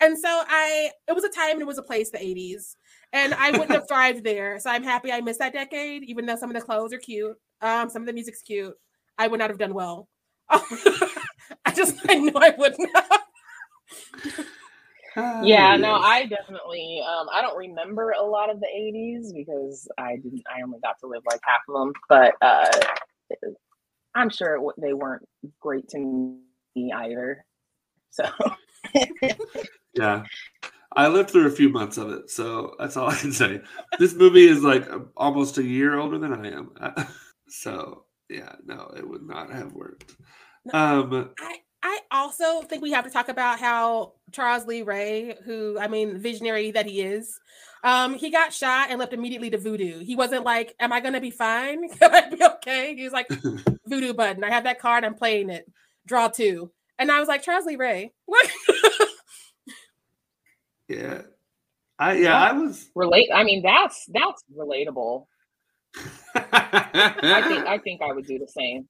And 0.00 0.18
so 0.18 0.28
I 0.28 0.90
it 1.06 1.12
was 1.12 1.24
a 1.24 1.30
time 1.30 1.52
and 1.52 1.62
it 1.62 1.66
was 1.66 1.78
a 1.78 1.82
place, 1.82 2.10
the 2.10 2.18
80s. 2.18 2.76
And 3.12 3.34
I 3.34 3.50
wouldn't 3.50 3.70
have 3.70 3.88
thrived 3.88 4.24
there. 4.24 4.58
So 4.58 4.70
I'm 4.70 4.84
happy 4.84 5.10
I 5.12 5.20
missed 5.20 5.40
that 5.40 5.52
decade, 5.52 6.04
even 6.04 6.26
though 6.26 6.36
some 6.36 6.50
of 6.50 6.54
the 6.54 6.62
clothes 6.62 6.92
are 6.92 6.98
cute. 6.98 7.36
Um, 7.60 7.88
some 7.88 8.02
of 8.02 8.06
the 8.06 8.12
music's 8.12 8.42
cute. 8.42 8.74
I 9.16 9.26
would 9.28 9.40
not 9.40 9.50
have 9.50 9.58
done 9.58 9.74
well. 9.74 10.08
I 10.50 11.72
just 11.74 11.96
I 12.08 12.14
know 12.14 12.32
I 12.36 12.54
wouldn't 12.56 12.90
have 15.18 15.44
yeah, 15.46 15.76
no, 15.76 15.94
I 15.94 16.26
definitely 16.26 17.02
um 17.06 17.28
I 17.32 17.42
don't 17.42 17.56
remember 17.56 18.12
a 18.12 18.22
lot 18.22 18.50
of 18.50 18.60
the 18.60 18.66
80s 18.66 19.34
because 19.34 19.88
I 19.98 20.16
didn't 20.16 20.42
I 20.54 20.62
only 20.62 20.78
got 20.80 20.98
to 21.00 21.06
live 21.06 21.22
like 21.26 21.40
half 21.44 21.60
of 21.68 21.74
them, 21.74 21.92
but 22.08 22.34
uh 22.42 22.70
I'm 24.14 24.30
sure 24.30 24.60
they 24.78 24.92
weren't 24.94 25.26
great 25.60 25.88
to 25.90 25.98
me 25.98 26.92
either. 26.92 27.44
So 28.10 28.24
Yeah. 29.94 30.24
I 30.96 31.08
lived 31.08 31.30
through 31.30 31.46
a 31.46 31.50
few 31.50 31.68
months 31.68 31.98
of 31.98 32.10
it, 32.10 32.30
so 32.30 32.74
that's 32.78 32.96
all 32.96 33.08
I 33.10 33.16
can 33.16 33.32
say. 33.32 33.60
This 33.98 34.14
movie 34.14 34.46
is 34.48 34.62
like 34.62 34.88
almost 35.16 35.58
a 35.58 35.62
year 35.62 35.98
older 35.98 36.18
than 36.18 36.32
I 36.32 36.50
am. 36.50 36.70
so, 37.48 38.04
yeah, 38.28 38.54
no, 38.64 38.92
it 38.96 39.08
would 39.08 39.22
not 39.22 39.52
have 39.52 39.72
worked. 39.72 40.16
Um 40.72 41.30
I 41.40 41.58
I 41.82 42.00
also 42.10 42.62
think 42.62 42.82
we 42.82 42.92
have 42.92 43.04
to 43.04 43.10
talk 43.10 43.28
about 43.28 43.60
how 43.60 44.14
Charles 44.32 44.66
Lee 44.66 44.82
Ray, 44.82 45.36
who 45.44 45.78
I 45.78 45.88
mean, 45.88 46.18
visionary 46.18 46.72
that 46.72 46.86
he 46.86 47.02
is, 47.02 47.38
um, 47.84 48.14
he 48.14 48.30
got 48.30 48.52
shot 48.52 48.88
and 48.90 48.98
left 48.98 49.12
immediately 49.12 49.50
to 49.50 49.58
voodoo. 49.58 50.00
He 50.00 50.16
wasn't 50.16 50.44
like, 50.44 50.74
"Am 50.80 50.92
I 50.92 51.00
gonna 51.00 51.20
be 51.20 51.30
fine? 51.30 51.88
Can 51.98 52.14
I 52.14 52.28
be 52.28 52.44
okay?" 52.44 52.94
He 52.96 53.04
was 53.04 53.12
like, 53.12 53.28
"Voodoo 53.86 54.12
button. 54.12 54.42
I 54.42 54.50
have 54.50 54.64
that 54.64 54.80
card. 54.80 55.04
I'm 55.04 55.14
playing 55.14 55.50
it. 55.50 55.70
Draw 56.06 56.28
two. 56.28 56.72
And 56.98 57.12
I 57.12 57.20
was 57.20 57.28
like, 57.28 57.42
Charles 57.42 57.64
Lee 57.64 57.76
Ray. 57.76 58.12
what? 58.26 58.50
yeah, 60.88 61.22
I 61.98 62.14
yeah, 62.14 62.36
I 62.36 62.52
was 62.52 62.90
relate. 62.94 63.28
I 63.32 63.44
mean, 63.44 63.62
that's 63.62 64.04
that's 64.12 64.42
relatable. 64.56 65.26
I 66.34 67.44
think 67.46 67.66
I 67.66 67.78
think 67.78 68.02
I 68.02 68.12
would 68.12 68.26
do 68.26 68.38
the 68.38 68.48
same. 68.48 68.88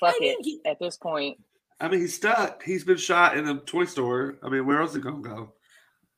Fuck 0.00 0.16
I 0.16 0.18
mean, 0.20 0.32
it. 0.32 0.44
He, 0.44 0.60
at 0.66 0.80
this 0.80 0.96
point, 0.96 1.38
I 1.82 1.88
mean, 1.88 2.00
he's 2.00 2.14
stuck. 2.14 2.62
He's 2.62 2.84
been 2.84 2.96
shot 2.96 3.36
in 3.36 3.48
a 3.48 3.58
toy 3.58 3.86
store. 3.86 4.36
I 4.40 4.48
mean, 4.48 4.64
where 4.66 4.80
else 4.80 4.90
is 4.90 4.96
he 4.96 5.02
gonna 5.02 5.20
go? 5.20 5.52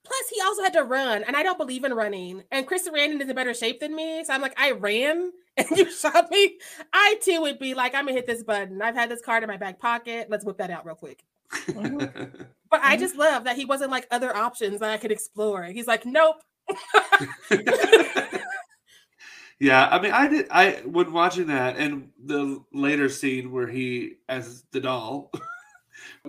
Plus, 0.05 0.29
he 0.31 0.41
also 0.43 0.63
had 0.63 0.75
to 0.75 0.85
run, 0.85 1.25
and 1.25 1.35
I 1.35 1.43
don't 1.43 1.57
believe 1.57 1.85
in 1.85 1.95
running. 1.95 2.45
And 2.53 2.67
Chris 2.67 2.87
Sarandon 2.87 3.23
is 3.23 3.31
in 3.31 3.35
better 3.35 3.55
shape 3.55 3.81
than 3.81 3.97
me, 3.97 4.23
so 4.25 4.35
I'm 4.35 4.43
like, 4.43 4.53
I 4.61 4.73
ran, 4.73 5.33
and 5.57 5.67
you 5.71 5.91
shot 5.91 6.31
me. 6.31 6.59
I 6.93 7.17
too 7.23 7.41
would 7.41 7.59
be 7.59 7.73
like, 7.73 7.95
I'm 7.95 8.05
gonna 8.05 8.13
hit 8.13 8.27
this 8.27 8.43
button. 8.43 8.83
I've 8.83 8.95
had 8.95 9.11
this 9.11 9.23
card 9.23 9.43
in 9.43 9.49
my 9.49 9.57
back 9.57 9.81
pocket. 9.81 10.29
Let's 10.29 10.45
whip 10.45 10.59
that 10.59 10.71
out 10.71 10.85
real 10.85 10.97
quick. 10.97 11.25
But 12.71 12.81
I 12.83 12.97
just 12.97 13.15
love 13.15 13.45
that 13.45 13.55
he 13.55 13.67
wasn't 13.67 13.93
like 13.93 14.09
other 14.11 14.35
options 14.35 14.81
that 14.81 14.91
I 14.91 14.97
could 14.97 15.13
explore. 15.13 15.63
He's 15.63 15.87
like, 15.87 16.05
nope. 16.05 16.43
Yeah, 19.61 19.89
I 19.89 20.01
mean, 20.01 20.13
I 20.13 20.29
did. 20.29 20.47
I 20.51 20.73
when 20.85 21.13
watching 21.13 21.47
that 21.47 21.77
and 21.77 22.11
the 22.23 22.63
later 22.73 23.09
scene 23.09 23.53
where 23.53 23.69
he, 23.69 24.17
as 24.29 24.65
the 24.73 24.81
doll, 24.81 25.31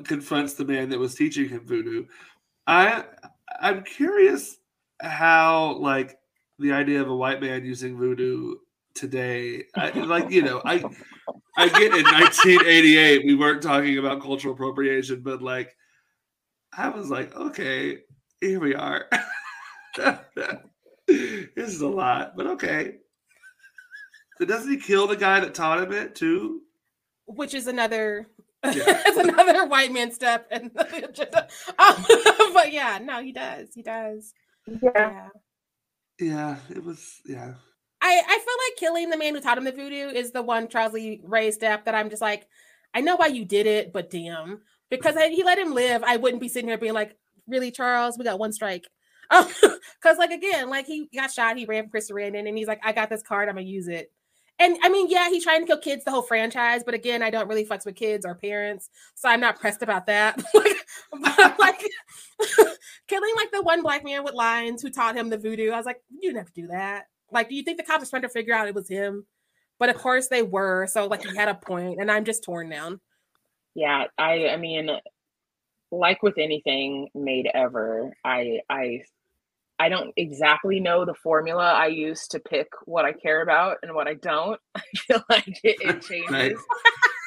confronts 0.04 0.54
the 0.54 0.66
man 0.66 0.90
that 0.90 1.00
was 1.00 1.16
teaching 1.16 1.50
him 1.50 1.66
voodoo. 1.66 2.06
I 2.68 3.06
I'm 3.60 3.84
curious 3.84 4.58
how 5.02 5.78
like 5.78 6.18
the 6.60 6.74
idea 6.74 7.02
of 7.02 7.10
a 7.10 7.16
white 7.16 7.42
man 7.42 7.66
using 7.66 7.98
voodoo 7.98 8.56
today. 8.94 9.64
I, 9.76 9.92
like 9.92 10.32
you 10.32 10.42
know, 10.42 10.62
I 10.66 10.84
I 11.58 11.68
get 11.70 11.96
in 11.96 12.04
1988 12.04 13.26
we 13.26 13.36
weren't 13.36 13.62
talking 13.62 13.98
about 13.98 14.22
cultural 14.22 14.54
appropriation, 14.54 15.22
but 15.22 15.42
like 15.42 15.76
I 16.78 16.90
was 16.90 17.10
like, 17.10 17.36
okay, 17.36 18.00
here 18.42 18.60
we 18.60 18.76
are. 18.76 19.06
this 21.08 21.40
is 21.56 21.82
a 21.82 21.88
lot, 21.88 22.36
but 22.36 22.48
okay. 22.48 22.96
So 24.38 24.46
doesn't 24.46 24.70
he 24.70 24.78
kill 24.78 25.08
the 25.08 25.16
guy 25.16 25.40
that 25.40 25.54
taught 25.54 25.82
him 25.82 25.94
it 25.94 26.16
too? 26.16 26.62
Which 27.28 27.54
is 27.54 27.68
another 27.68 28.28
yeah. 28.74 29.02
it's 29.06 29.18
another 29.18 29.68
white 29.68 29.92
man 29.92 30.12
step 30.12 30.48
and 30.52 30.66
um, 30.78 32.06
but 32.54 32.72
yeah, 32.72 33.00
no, 33.02 33.22
he 33.22 33.32
does. 33.32 33.70
He 33.74 33.82
does. 33.82 34.34
Yeah. 34.68 34.90
yeah. 34.96 35.30
Yeah, 36.18 36.56
it 36.70 36.84
was 36.84 37.20
yeah. 37.26 37.56
I, 38.02 38.22
I 38.26 38.40
feel 38.40 38.56
like 38.70 38.78
killing 38.78 39.10
the 39.10 39.18
man 39.18 39.36
who 39.36 39.42
taught 39.42 39.58
him 39.58 39.64
the 39.64 39.72
voodoo 39.72 40.10
is 40.10 40.32
the 40.32 40.42
one 40.42 40.68
Charles 40.70 40.94
Lee 40.94 41.22
Ray 41.24 41.52
step 41.52 41.86
that 41.86 41.96
I'm 41.96 42.10
just 42.10 42.22
like, 42.22 42.48
I 42.94 43.02
know 43.02 43.16
why 43.16 43.28
you 43.28 43.44
did 43.44 43.66
it, 43.66 43.92
but 43.92 44.10
damn. 44.10 44.62
Because 44.90 45.18
I, 45.18 45.30
he 45.30 45.44
let 45.44 45.58
him 45.58 45.74
live, 45.74 46.04
I 46.04 46.18
wouldn't 46.18 46.42
be 46.42 46.48
sitting 46.48 46.70
here 46.70 46.78
being 46.78 46.94
like, 46.94 47.18
really, 47.48 47.72
Charles, 47.72 48.18
we 48.18 48.24
got 48.24 48.40
one 48.40 48.54
strike. 48.54 48.86
Because, 49.30 50.18
like, 50.18 50.32
again, 50.32 50.70
like 50.70 50.86
he 50.86 51.10
got 51.14 51.32
shot, 51.32 51.58
he 51.58 51.66
ran 51.66 51.84
from 51.84 51.92
Chris 51.92 52.10
Sarandon, 52.10 52.48
and 52.48 52.58
he's 52.58 52.68
like, 52.68 52.80
I 52.84 52.92
got 52.92 53.10
this 53.10 53.24
card, 53.24 53.50
I'm 53.50 53.56
gonna 53.56 53.68
use 53.68 53.88
it. 53.88 54.12
And 54.58 54.78
I 54.84 54.90
mean, 54.90 55.08
yeah, 55.10 55.30
he's 55.30 55.44
trying 55.44 55.62
to 55.62 55.68
kill 55.68 55.80
kids, 55.80 56.06
the 56.06 56.12
whole 56.12 56.22
franchise, 56.22 56.82
but 56.84 56.94
again, 56.94 57.22
I 57.22 57.30
don't 57.30 57.50
really 57.50 57.66
fucks 57.66 57.86
with 57.86 57.96
kids 57.96 58.26
or 58.26 58.36
parents, 58.36 58.90
so 59.14 59.28
I'm 59.28 59.42
not 59.42 59.60
pressed 59.60 59.82
about 59.82 60.06
that. 60.06 60.42
like, 60.54 61.60
like 61.60 61.84
killing 63.08 63.34
like 63.36 63.52
the 63.52 63.62
one 63.62 63.82
black 63.82 64.06
man 64.06 64.24
with 64.24 64.34
lines 64.34 64.82
who 64.82 64.90
taught 64.90 65.18
him 65.18 65.30
the 65.30 65.38
voodoo, 65.38 65.72
I 65.72 65.78
was 65.78 65.86
like, 65.86 66.02
you 66.10 66.32
to 66.34 66.46
do 66.56 66.68
that. 66.68 67.08
Like, 67.32 67.50
do 67.50 67.56
you 67.56 67.64
think 67.64 67.78
the 67.78 67.84
cops 67.84 68.06
were 68.06 68.10
trying 68.10 68.22
to 68.22 68.30
figure 68.30 68.54
out 68.54 68.68
it 68.68 68.76
was 68.76 68.88
him? 68.88 69.26
But 69.78 69.90
of 69.90 69.98
course 69.98 70.30
they 70.30 70.42
were, 70.42 70.88
so 70.88 71.08
like 71.08 71.26
he 71.26 71.36
had 71.36 71.50
a 71.50 71.56
point, 71.56 72.00
and 72.00 72.10
I'm 72.10 72.24
just 72.24 72.44
torn 72.44 72.70
down. 72.70 73.02
Yeah, 73.74 74.06
I 74.18 74.48
I 74.50 74.58
mean, 74.58 74.90
like 75.92 76.24
with 76.24 76.38
anything 76.38 77.10
made 77.14 77.50
ever, 77.54 78.14
I 78.24 78.62
I 78.70 79.02
I 79.78 79.90
don't 79.90 80.14
exactly 80.16 80.80
know 80.80 81.06
the 81.06 81.14
formula 81.14 81.64
I 81.64 81.88
use 81.88 82.28
to 82.30 82.40
pick 82.40 82.68
what 82.86 83.06
I 83.06 83.12
care 83.12 83.42
about 83.42 83.78
and 83.84 83.94
what 83.94 84.08
I 84.08 84.14
don't. 84.14 84.60
I 84.76 84.82
feel 84.96 85.24
like 85.30 85.60
it, 85.64 85.78
it 85.82 86.02
changes. 86.30 86.60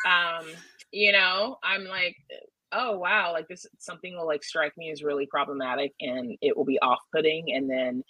um, 0.07 0.47
you 0.91 1.13
know, 1.13 1.59
I'm 1.63 1.85
like, 1.85 2.17
oh 2.73 2.99
wow, 2.99 3.33
like 3.33 3.49
this 3.49 3.67
something 3.79 4.17
will 4.17 4.27
like 4.27 4.43
strike 4.43 4.77
me 4.77 4.91
as 4.91 5.03
really 5.03 5.27
problematic 5.27 5.93
and 6.01 6.37
it 6.41 6.57
will 6.57 6.65
be 6.65 6.79
off-putting, 6.81 7.53
and 7.55 7.69
then 7.69 8.03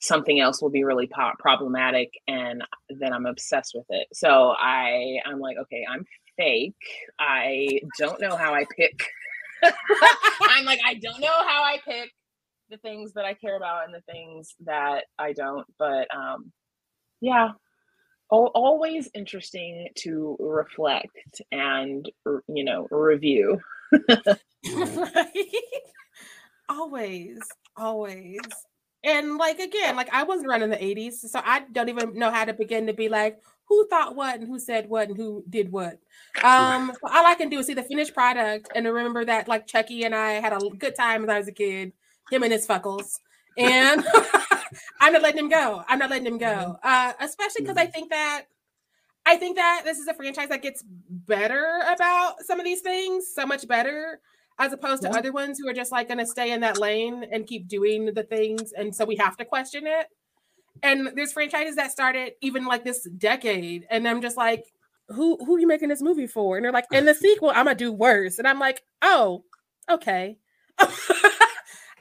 something 0.00 0.40
else 0.40 0.60
will 0.60 0.70
be 0.70 0.84
really 0.84 1.06
po- 1.06 1.32
problematic, 1.38 2.10
and 2.26 2.64
then 2.90 3.12
I'm 3.12 3.26
obsessed 3.26 3.72
with 3.74 3.86
it. 3.90 4.08
So 4.12 4.50
I 4.58 5.18
I'm 5.24 5.38
like, 5.38 5.56
okay, 5.58 5.86
I'm 5.88 6.04
fake. 6.36 6.74
I 7.20 7.80
don't 7.98 8.20
know 8.20 8.36
how 8.36 8.54
I 8.54 8.64
pick. 8.76 9.08
I'm 9.62 10.64
like, 10.64 10.80
I 10.84 10.94
don't 10.94 11.20
know 11.20 11.28
how 11.28 11.62
I 11.62 11.78
pick 11.86 12.10
the 12.74 12.88
things 12.88 13.12
that 13.14 13.24
I 13.24 13.34
care 13.34 13.56
about 13.56 13.86
and 13.86 13.94
the 13.94 14.02
things 14.12 14.54
that 14.64 15.04
I 15.18 15.32
don't. 15.32 15.66
But 15.78 16.08
um, 16.14 16.52
yeah, 17.20 17.50
o- 18.30 18.48
always 18.54 19.08
interesting 19.14 19.88
to 19.98 20.36
reflect 20.40 21.42
and 21.52 22.10
you 22.48 22.64
know 22.64 22.88
review. 22.90 23.60
right? 24.74 25.28
Always, 26.68 27.56
always. 27.76 28.66
And 29.04 29.36
like 29.36 29.58
again, 29.60 29.96
like 29.96 30.08
I 30.12 30.24
wasn't 30.24 30.48
around 30.48 30.62
in 30.62 30.70
the 30.70 30.76
80s, 30.78 31.14
so 31.14 31.40
I 31.44 31.60
don't 31.72 31.90
even 31.90 32.14
know 32.18 32.30
how 32.30 32.44
to 32.46 32.54
begin 32.54 32.86
to 32.88 32.94
be 32.94 33.08
like, 33.08 33.38
who 33.68 33.86
thought 33.88 34.16
what 34.16 34.36
and 34.40 34.48
who 34.48 34.58
said 34.58 34.88
what 34.88 35.08
and 35.08 35.16
who 35.16 35.44
did 35.48 35.70
what. 35.72 35.98
Um, 36.42 36.92
so 36.94 37.08
all 37.12 37.26
I 37.26 37.34
can 37.36 37.50
do 37.50 37.58
is 37.60 37.66
see 37.66 37.74
the 37.74 37.82
finished 37.84 38.14
product 38.14 38.70
and 38.74 38.86
remember 38.86 39.24
that 39.26 39.48
like 39.48 39.66
Chucky 39.66 40.04
and 40.04 40.14
I 40.14 40.32
had 40.34 40.54
a 40.54 40.60
good 40.78 40.96
time 40.96 41.22
when 41.22 41.30
I 41.30 41.38
was 41.38 41.48
a 41.48 41.52
kid, 41.52 41.92
him 42.30 42.42
and 42.42 42.52
his 42.52 42.66
fuckles. 42.66 43.18
And 43.56 44.04
I'm 45.00 45.12
not 45.12 45.22
letting 45.22 45.38
him 45.38 45.48
go. 45.48 45.84
I'm 45.88 45.98
not 45.98 46.10
letting 46.10 46.26
him 46.26 46.38
go. 46.38 46.46
Mm-hmm. 46.46 46.72
Uh, 46.82 47.12
especially 47.20 47.62
because 47.62 47.76
I 47.76 47.84
mm-hmm. 47.84 47.92
think 47.92 48.10
that 48.10 48.44
I 49.26 49.36
think 49.36 49.56
that 49.56 49.82
this 49.84 49.98
is 49.98 50.06
a 50.06 50.14
franchise 50.14 50.50
that 50.50 50.60
gets 50.60 50.84
better 51.08 51.80
about 51.88 52.42
some 52.42 52.60
of 52.60 52.64
these 52.64 52.82
things, 52.82 53.26
so 53.34 53.46
much 53.46 53.66
better 53.66 54.20
as 54.58 54.72
opposed 54.72 55.02
to 55.02 55.08
yeah. 55.08 55.16
other 55.16 55.32
ones 55.32 55.58
who 55.58 55.68
are 55.68 55.72
just 55.72 55.92
like 55.92 56.08
going 56.08 56.18
to 56.18 56.26
stay 56.26 56.52
in 56.52 56.60
that 56.60 56.78
lane 56.78 57.24
and 57.32 57.46
keep 57.46 57.68
doing 57.68 58.06
the 58.06 58.22
things 58.22 58.72
and 58.72 58.94
so 58.94 59.04
we 59.04 59.16
have 59.16 59.36
to 59.36 59.44
question 59.44 59.86
it 59.86 60.06
and 60.82 61.10
there's 61.16 61.32
franchises 61.32 61.76
that 61.76 61.90
started 61.90 62.32
even 62.40 62.64
like 62.64 62.84
this 62.84 63.08
decade 63.18 63.86
and 63.90 64.06
i'm 64.06 64.22
just 64.22 64.36
like 64.36 64.64
who 65.08 65.36
who 65.44 65.56
are 65.56 65.60
you 65.60 65.66
making 65.66 65.88
this 65.88 66.02
movie 66.02 66.26
for 66.26 66.56
and 66.56 66.64
they're 66.64 66.72
like 66.72 66.86
in 66.92 67.04
the 67.04 67.14
sequel 67.14 67.50
i'm 67.50 67.64
gonna 67.64 67.74
do 67.74 67.92
worse 67.92 68.38
and 68.38 68.46
i'm 68.46 68.58
like 68.58 68.82
oh 69.02 69.44
okay 69.90 70.36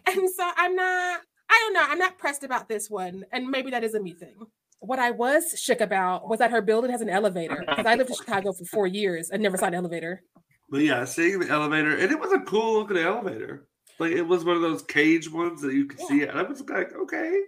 and 0.07 0.29
so 0.29 0.49
i'm 0.57 0.75
not 0.75 1.21
i 1.49 1.59
don't 1.63 1.73
know 1.73 1.85
i'm 1.87 1.99
not 1.99 2.17
pressed 2.17 2.43
about 2.43 2.67
this 2.67 2.89
one 2.89 3.23
and 3.31 3.47
maybe 3.47 3.71
that 3.71 3.83
is 3.83 3.93
a 3.93 3.99
me 3.99 4.13
thing 4.13 4.35
what 4.79 4.99
i 4.99 5.11
was 5.11 5.57
shook 5.57 5.81
about 5.81 6.27
was 6.27 6.39
that 6.39 6.51
her 6.51 6.61
building 6.61 6.91
has 6.91 7.01
an 7.01 7.09
elevator 7.09 7.63
because 7.67 7.85
i 7.85 7.95
lived 7.95 8.09
in 8.09 8.15
chicago 8.15 8.51
for 8.51 8.65
four 8.65 8.87
years 8.87 9.29
and 9.29 9.41
never 9.41 9.57
saw 9.57 9.67
an 9.67 9.73
elevator 9.73 10.21
but 10.69 10.81
yeah 10.81 11.05
seeing 11.05 11.39
the 11.39 11.49
elevator 11.49 11.97
and 11.97 12.11
it 12.11 12.19
was 12.19 12.31
a 12.31 12.39
cool 12.39 12.73
looking 12.73 12.97
elevator 12.97 13.67
like 13.99 14.11
it 14.11 14.23
was 14.23 14.43
one 14.43 14.55
of 14.55 14.61
those 14.61 14.81
cage 14.83 15.31
ones 15.31 15.61
that 15.61 15.73
you 15.73 15.85
could 15.85 15.99
yeah. 16.01 16.07
see 16.07 16.23
and 16.23 16.37
i 16.37 16.43
was 16.43 16.61
like 16.69 16.93
okay 16.93 17.39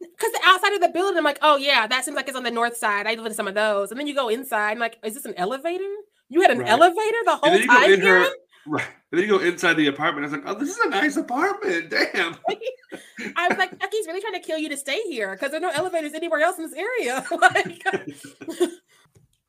because 0.00 0.32
the 0.32 0.40
outside 0.44 0.74
of 0.74 0.80
the 0.80 0.88
building, 0.88 1.18
I'm 1.18 1.24
like, 1.24 1.38
oh 1.42 1.56
yeah, 1.56 1.86
that 1.86 2.04
seems 2.04 2.16
like 2.16 2.28
it's 2.28 2.36
on 2.36 2.42
the 2.42 2.50
north 2.50 2.76
side. 2.76 3.06
I 3.06 3.14
live 3.14 3.26
in 3.26 3.34
some 3.34 3.48
of 3.48 3.54
those, 3.54 3.90
and 3.90 3.98
then 3.98 4.06
you 4.06 4.14
go 4.14 4.28
inside, 4.28 4.72
I'm 4.72 4.78
like, 4.78 4.98
is 5.04 5.14
this 5.14 5.24
an 5.24 5.34
elevator? 5.36 5.84
You 6.28 6.40
had 6.40 6.50
an 6.50 6.60
right. 6.60 6.68
elevator 6.68 7.18
the 7.24 7.36
whole 7.36 7.58
time. 7.58 8.00
Her, 8.00 8.26
right, 8.66 8.86
and 9.10 9.20
then 9.20 9.28
you 9.28 9.38
go 9.38 9.44
inside 9.44 9.74
the 9.74 9.86
apartment. 9.86 10.26
I 10.26 10.30
was 10.30 10.32
like, 10.32 10.54
oh, 10.54 10.58
this 10.58 10.70
is 10.70 10.78
a 10.78 10.88
nice 10.88 11.16
apartment. 11.16 11.90
Damn. 11.90 12.36
I 13.36 13.48
was 13.48 13.58
like, 13.58 13.70
Chucky's 13.80 14.06
really 14.06 14.20
trying 14.20 14.34
to 14.34 14.40
kill 14.40 14.58
you 14.58 14.68
to 14.68 14.76
stay 14.76 15.00
here 15.02 15.32
because 15.32 15.50
there's 15.50 15.62
no 15.62 15.70
elevators 15.70 16.14
anywhere 16.14 16.40
else 16.40 16.58
in 16.58 16.64
this 16.64 16.74
area. 16.74 17.24
like, 17.30 17.82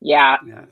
yeah. 0.00 0.36
yeah, 0.46 0.64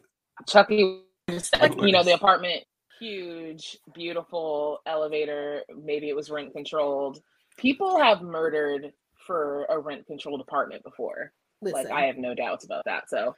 Chucky, 0.46 1.02
like, 1.28 1.80
you 1.80 1.92
know, 1.92 2.02
the 2.02 2.14
apartment, 2.14 2.64
huge, 3.00 3.78
beautiful 3.94 4.80
elevator. 4.86 5.62
Maybe 5.82 6.08
it 6.08 6.16
was 6.16 6.30
rent 6.30 6.52
controlled. 6.52 7.20
People 7.56 7.98
have 7.98 8.22
murdered 8.22 8.92
for 9.26 9.64
a 9.70 9.78
rent 9.78 10.06
controlled 10.06 10.40
apartment 10.40 10.82
before. 10.82 11.32
Listen. 11.62 11.84
Like 11.84 11.92
I 11.92 12.06
have 12.06 12.18
no 12.18 12.34
doubts 12.34 12.64
about 12.64 12.84
that. 12.84 13.08
So 13.08 13.34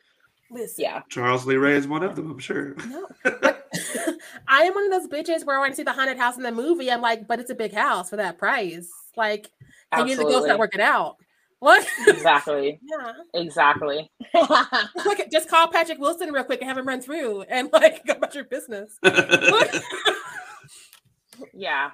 Listen. 0.51 0.85
Yeah. 0.85 1.03
Charles 1.09 1.47
Lee 1.47 1.57
Ray 1.57 1.75
is 1.75 1.89
one 1.89 2.03
of 2.03 2.17
them, 2.17 2.31
I'm 2.31 2.39
sure. 2.39 2.75
No. 2.89 3.07
I 4.49 4.63
am 4.63 4.75
one 4.75 4.93
of 4.93 5.03
those 5.03 5.09
bitches 5.09 5.45
where 5.45 5.61
when 5.61 5.73
I 5.73 5.75
see 5.75 5.83
the 5.83 5.93
haunted 5.93 6.19
house 6.19 6.37
in 6.37 6.43
the 6.43 6.53
movie, 6.53 6.91
I'm 6.91 7.01
like, 7.01 7.27
but 7.27 7.41
it's 7.41 7.51
a 7.51 7.55
big 7.55 7.73
house 7.73 8.11
for 8.11 8.17
that 8.17 8.39
price. 8.39 8.91
Like, 9.17 9.51
can 9.93 10.09
you 10.09 10.17
the 10.17 10.25
ghost 10.25 10.47
not 10.47 10.59
work 10.59 10.75
it 10.75 10.81
out? 10.81 11.17
What? 11.59 11.89
Exactly. 12.07 12.79
yeah. 12.83 13.13
Exactly. 13.33 14.11
like, 14.35 15.31
just 15.33 15.49
call 15.49 15.69
Patrick 15.69 15.99
Wilson 15.99 16.31
real 16.31 16.45
quick 16.45 16.61
and 16.61 16.69
have 16.69 16.77
him 16.77 16.87
run 16.87 17.01
through 17.01 17.43
and 17.49 17.71
like 17.73 18.05
go 18.05 18.13
about 18.13 18.35
your 18.35 18.45
business. 18.45 18.99
yeah 21.55 21.93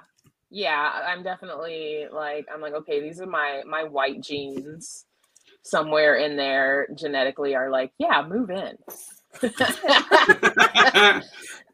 yeah, 0.53 1.01
I'm 1.07 1.23
definitely 1.23 2.05
like 2.11 2.45
I'm 2.53 2.61
like 2.61 2.73
okay, 2.73 3.01
these 3.01 3.19
are 3.19 3.25
my 3.25 3.63
my 3.65 3.83
white 3.83 4.21
genes 4.21 5.05
somewhere 5.63 6.15
in 6.15 6.35
there 6.37 6.87
genetically 6.95 7.55
are 7.55 7.69
like 7.71 7.91
yeah, 7.97 8.25
move 8.27 8.49
in. 8.49 8.77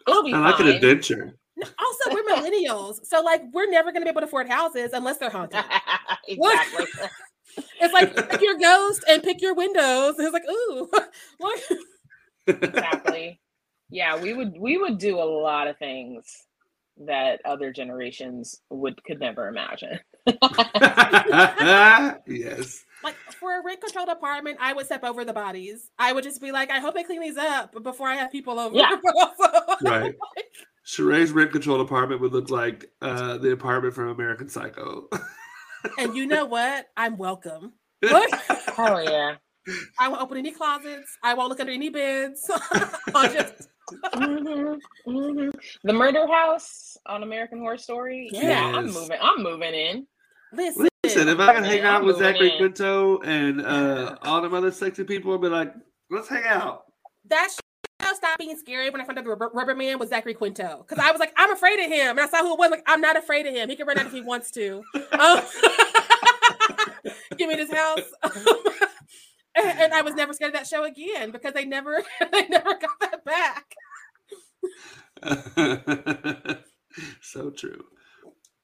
It'll 0.08 0.24
be 0.24 0.34
I 0.34 0.40
like 0.40 0.56
fine. 0.56 0.68
an 0.68 0.76
adventure. 0.76 1.36
Also, 1.62 2.14
we're 2.14 2.24
millennials, 2.24 3.06
so 3.06 3.22
like 3.22 3.44
we're 3.52 3.70
never 3.70 3.92
gonna 3.92 4.06
be 4.06 4.10
able 4.10 4.22
to 4.22 4.28
afford 4.28 4.48
houses 4.48 4.92
unless 4.94 5.18
they're 5.18 5.30
haunted. 5.30 5.64
exactly. 6.28 6.86
it's 7.82 7.94
like 7.94 8.16
pick 8.30 8.42
your 8.42 8.58
ghost 8.58 9.04
and 9.10 9.22
pick 9.22 9.42
your 9.42 9.54
windows. 9.54 10.16
It's 10.18 10.34
like 10.34 10.50
ooh, 10.50 10.90
exactly. 12.48 13.42
Yeah, 13.90 14.22
we 14.22 14.34
would 14.34 14.58
we 14.58 14.78
would 14.78 14.98
do 15.00 15.18
a 15.18 15.26
lot 15.26 15.68
of 15.68 15.78
things 15.78 16.46
that 17.06 17.42
other 17.46 17.72
generations 17.72 18.62
would 18.70 19.04
could 19.04 19.20
never 19.20 19.48
imagine. 19.48 20.00
yes. 22.28 22.86
Like 23.04 23.16
for 23.39 23.60
a 23.60 23.64
rent 23.64 23.82
controlled 23.82 24.10
apartment, 24.10 24.58
I 24.60 24.74
would 24.74 24.86
step 24.86 25.04
over 25.04 25.24
the 25.24 25.34
bodies. 25.34 25.89
I 25.97 26.12
would 26.12 26.24
just 26.24 26.41
be 26.41 26.52
like, 26.52 26.70
I 26.70 26.80
hope 26.80 26.95
they 26.95 27.04
clean 27.04 27.22
these 27.22 27.38
up 27.38 27.82
before 27.84 28.08
I 28.08 28.16
have 28.16 28.32
people 28.32 28.60
over. 28.60 28.76
Yeah. 28.76 28.97
right. 29.82 30.16
Sharai's 30.86 31.32
rent 31.32 31.52
controlled 31.52 31.82
apartment 31.82 32.20
would 32.22 32.34
look 32.34 32.50
like 32.50 32.91
uh, 33.02 33.38
the 33.38 33.52
apartment 33.52 33.93
from 33.93 34.10
American 34.10 34.50
Psycho. 34.50 35.08
and 36.00 36.16
you 36.16 36.28
know 36.28 36.45
what? 36.45 36.88
I'm 36.97 37.18
welcome. 37.18 37.74
oh 38.04 39.00
yeah. 39.00 39.36
I 40.00 40.08
won't 40.08 40.22
open 40.22 40.38
any 40.38 40.52
closets. 40.52 41.18
I 41.24 41.36
won't 41.36 41.50
look 41.50 41.60
under 41.60 41.72
any 41.72 41.89
beds. 41.89 42.50
I'll 43.14 43.32
just 43.32 43.70
mm-hmm, 43.91 45.10
mm-hmm. 45.10 45.50
The 45.84 45.93
murder 45.93 46.28
house 46.28 46.97
on 47.06 47.24
American 47.24 47.60
Horror 47.60 47.78
Story. 47.78 48.30
Yes. 48.32 48.43
Yeah, 48.43 48.78
I'm 48.78 48.88
moving. 48.88 49.18
I'm 49.22 49.43
moving 49.43 49.74
in. 49.74 50.08
Listen, 50.54 50.89
Listen 51.20 51.34
if 51.34 51.39
I 51.41 51.53
can 51.53 51.63
hang 51.65 51.82
out 51.82 52.01
I'm 52.01 52.07
with 52.07 52.17
Zachary 52.17 52.51
in. 52.51 52.57
Quinto 52.57 53.20
and 53.20 53.61
uh, 53.61 54.15
all 54.24 54.41
them 54.41 54.53
other 54.53 54.72
sexy 54.72 55.03
people, 55.03 55.34
I'll 55.34 55.38
be 55.38 55.49
like, 55.49 55.74
let's 56.09 56.30
hang 56.30 56.45
out. 56.45 56.84
That 57.26 57.49
show 57.51 58.13
stopped 58.13 58.39
being 58.39 58.57
scary 58.57 58.89
when 58.89 59.01
I 59.01 59.05
found 59.05 59.20
out 59.20 59.26
the 59.26 59.32
rubber, 59.32 59.51
rubber 59.53 59.76
man 59.76 59.99
was 59.99 60.09
Zachary 60.09 60.34
Quinto 60.34 60.86
because 60.88 61.03
I 61.03 61.11
was 61.11 61.20
like, 61.20 61.34
I'm 61.36 61.51
afraid 61.51 61.78
of 61.80 61.91
him, 61.91 62.17
and 62.17 62.22
I 62.22 62.28
saw 62.30 62.41
who 62.41 62.53
it 62.53 62.59
was. 62.59 62.72
Like, 62.72 62.84
I'm 62.88 63.01
not 63.01 63.17
afraid 63.17 63.45
of 63.47 63.53
him. 63.53 63.67
He 63.70 63.76
can 63.76 63.86
run 63.86 63.99
out 63.99 64.05
if 64.05 64.13
he 64.13 64.22
wants 64.22 64.49
to. 64.51 64.82
Um, 65.11 65.41
give 67.38 67.49
me 67.49 67.55
this 67.55 67.74
house. 67.74 67.99
and 69.55 69.93
I 69.93 70.01
was 70.01 70.13
never 70.13 70.32
scared 70.32 70.53
of 70.53 70.59
that 70.59 70.67
show 70.67 70.86
again 70.86 71.32
because 71.32 71.53
they 71.53 71.65
never 71.65 72.01
they 72.32 72.47
never 72.47 72.76
got 72.76 72.97
that 73.01 73.26
back. 73.26 73.76
so 77.22 77.49
true. 77.49 77.84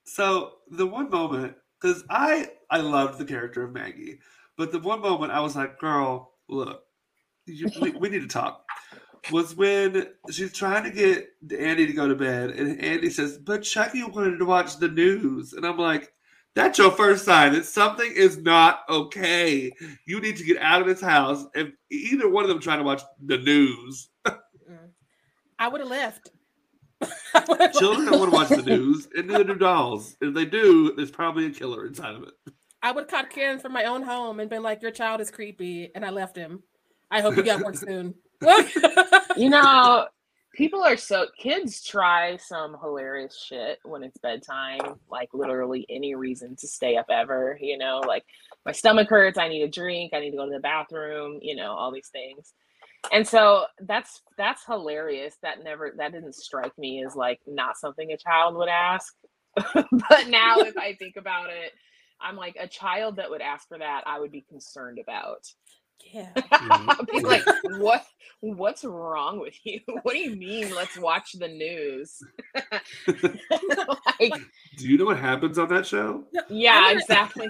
So 0.06 0.54
the 0.72 0.88
one 0.88 1.10
moment, 1.10 1.56
because 1.82 2.04
I 2.10 2.50
I 2.70 2.80
loved 2.80 3.20
the 3.20 3.26
character 3.26 3.64
of 3.64 3.74
Maggie, 3.74 4.20
but 4.58 4.72
the 4.72 4.80
one 4.80 5.02
moment 5.02 5.32
I 5.32 5.40
was 5.42 5.56
like, 5.56 5.80
"Girl, 5.80 6.34
look, 6.50 6.84
you, 7.46 7.70
we, 7.82 7.92
we 7.92 8.10
need 8.10 8.22
to 8.22 8.28
talk." 8.28 8.64
Was 9.32 9.56
when 9.56 10.08
she's 10.30 10.54
trying 10.54 10.84
to 10.84 10.92
get 10.92 11.30
Andy 11.60 11.88
to 11.88 11.94
go 11.94 12.08
to 12.08 12.16
bed, 12.16 12.52
and 12.52 12.80
Andy 12.80 13.10
says, 13.10 13.38
"But 13.40 13.64
Chucky 13.64 14.04
wanted 14.04 14.38
to 14.38 14.46
watch 14.46 14.78
the 14.78 14.88
news," 14.88 15.54
and 15.54 15.66
I'm 15.66 15.78
like, 15.80 16.12
That's 16.56 16.78
your 16.78 16.92
first 16.92 17.26
sign 17.26 17.52
that 17.54 17.66
something 17.66 18.10
is 18.16 18.38
not 18.38 18.80
okay. 18.88 19.74
You 20.08 20.22
need 20.22 20.38
to 20.38 20.44
get 20.44 20.58
out 20.58 20.80
of 20.82 20.88
this 20.88 21.02
house. 21.02 21.46
If 21.54 21.70
either 21.92 22.30
one 22.30 22.46
of 22.46 22.50
them 22.50 22.62
trying 22.62 22.80
to 22.80 22.86
watch 22.86 23.02
the 23.24 23.38
news, 23.38 24.10
I 25.60 25.68
would 25.68 25.82
have 25.82 25.90
left. 25.90 26.30
Children 27.78 28.06
don't 28.06 28.20
want 28.20 28.32
to 28.32 28.36
watch 28.36 28.50
the 28.50 28.64
news, 28.64 29.08
and 29.16 29.28
neither 29.28 29.44
do 29.44 29.56
dolls. 29.56 30.16
If 30.22 30.34
they 30.34 30.46
do, 30.46 30.94
there's 30.96 31.12
probably 31.12 31.48
a 31.48 31.52
killer 31.52 31.86
inside 31.86 32.16
of 32.16 32.24
it. 32.24 32.34
I 32.82 32.92
would 32.92 33.02
have 33.02 33.10
caught 33.10 33.30
Karen 33.30 33.60
from 33.60 33.74
my 33.74 33.86
own 33.86 34.04
home 34.04 34.40
and 34.40 34.50
been 34.50 34.64
like, 34.64 34.82
"Your 34.82 34.92
child 34.92 35.22
is 35.22 35.32
creepy," 35.32 35.92
and 35.94 36.06
I 36.06 36.10
left 36.10 36.36
him. 36.36 36.64
I 37.12 37.22
hope 37.22 37.36
you 37.36 37.44
get 37.44 37.60
work 37.60 37.76
soon. 37.76 38.16
you 39.38 39.50
know, 39.50 40.08
people 40.54 40.84
are 40.84 40.98
so 40.98 41.28
kids 41.38 41.84
try 41.84 42.38
some 42.38 42.78
hilarious 42.82 43.42
shit 43.42 43.80
when 43.84 44.04
it's 44.04 44.18
bedtime, 44.18 45.00
like 45.10 45.30
literally 45.34 45.86
any 45.90 46.16
reason 46.16 46.56
to 46.58 46.68
stay 46.68 46.96
up 46.96 47.08
ever. 47.10 47.58
You 47.60 47.78
know, 47.78 48.02
like 48.08 48.24
my 48.66 48.72
stomach 48.72 49.10
hurts, 49.10 49.38
I 49.38 49.48
need 49.48 49.64
a 49.64 49.68
drink, 49.68 50.14
I 50.14 50.20
need 50.20 50.32
to 50.32 50.38
go 50.38 50.46
to 50.46 50.52
the 50.52 50.60
bathroom. 50.60 51.40
You 51.42 51.56
know, 51.56 51.74
all 51.74 51.92
these 51.92 52.10
things 52.10 52.54
and 53.12 53.28
so 53.28 53.66
that's 53.80 54.22
that's 54.38 54.66
hilarious. 54.66 55.36
That 55.42 55.64
never 55.64 55.94
that 55.98 56.12
didn't 56.12 56.36
strike 56.36 56.78
me 56.78 57.04
as 57.06 57.16
like 57.16 57.40
not 57.48 57.78
something 57.78 58.12
a 58.12 58.18
child 58.18 58.56
would 58.56 58.70
ask. 58.70 59.14
But 59.74 60.28
now 60.28 60.58
if 60.60 60.78
i 60.78 60.96
think 60.96 61.16
about 61.16 61.50
it 61.50 61.72
i'm 62.20 62.36
like 62.36 62.58
a 62.60 62.68
child 62.68 63.16
that 63.18 63.30
would 63.30 63.42
ask 63.42 63.68
for 63.68 63.78
that 63.78 64.04
i 64.06 64.20
would 64.20 64.32
be 64.32 64.42
concerned 64.42 65.00
about. 65.00 65.46
Yeah. 66.14 66.30
Mm-hmm. 66.66 67.06
Be 67.12 67.22
like 67.22 67.46
what 67.80 68.06
what's 68.42 68.84
wrong 68.84 69.40
with 69.40 69.56
you? 69.64 69.80
What 70.04 70.14
do 70.14 70.20
you 70.20 70.36
mean? 70.36 70.74
Let's 70.74 70.98
watch 70.98 71.34
the 71.34 71.48
news. 71.48 72.20
Like, 74.20 74.34
do 74.78 74.88
you 74.88 74.98
know 74.98 75.06
what 75.06 75.20
happens 75.20 75.58
on 75.58 75.70
that 75.70 75.86
show? 75.86 76.26
Yeah 76.50 76.92
exactly 76.92 77.48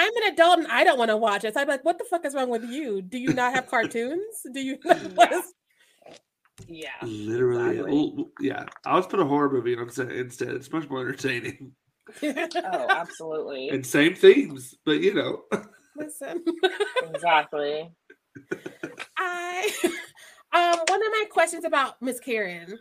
I'm 0.00 0.16
an 0.16 0.32
adult 0.32 0.58
and 0.60 0.66
I 0.68 0.82
don't 0.82 0.98
want 0.98 1.10
to 1.10 1.16
watch 1.18 1.44
it. 1.44 1.52
So 1.52 1.60
I'm 1.60 1.68
like, 1.68 1.84
what 1.84 1.98
the 1.98 2.04
fuck 2.04 2.24
is 2.24 2.34
wrong 2.34 2.48
with 2.48 2.64
you? 2.64 3.02
Do 3.02 3.18
you 3.18 3.34
not 3.34 3.52
have 3.52 3.66
cartoons? 3.70 4.46
Do 4.50 4.60
you? 4.60 4.78
yeah. 4.84 5.40
yeah. 6.66 6.88
Literally. 7.02 7.70
Exactly. 7.70 8.26
Yeah. 8.40 8.64
I 8.86 8.96
was 8.96 9.06
put 9.06 9.20
a 9.20 9.26
horror 9.26 9.50
movie 9.50 9.76
on 9.76 9.90
set 9.90 10.10
instead. 10.10 10.48
It's 10.48 10.72
much 10.72 10.88
more 10.88 11.00
entertaining. 11.00 11.72
oh, 12.22 12.86
absolutely. 12.88 13.68
And 13.68 13.84
same 13.84 14.14
themes, 14.14 14.74
but 14.86 15.00
you 15.00 15.12
know. 15.12 15.42
Listen. 15.96 16.42
exactly. 17.02 17.90
I 19.18 19.70
um 20.54 20.78
one 20.88 21.06
of 21.06 21.12
my 21.12 21.24
questions 21.30 21.64
about 21.64 22.00
Miss 22.00 22.20
Karen 22.20 22.78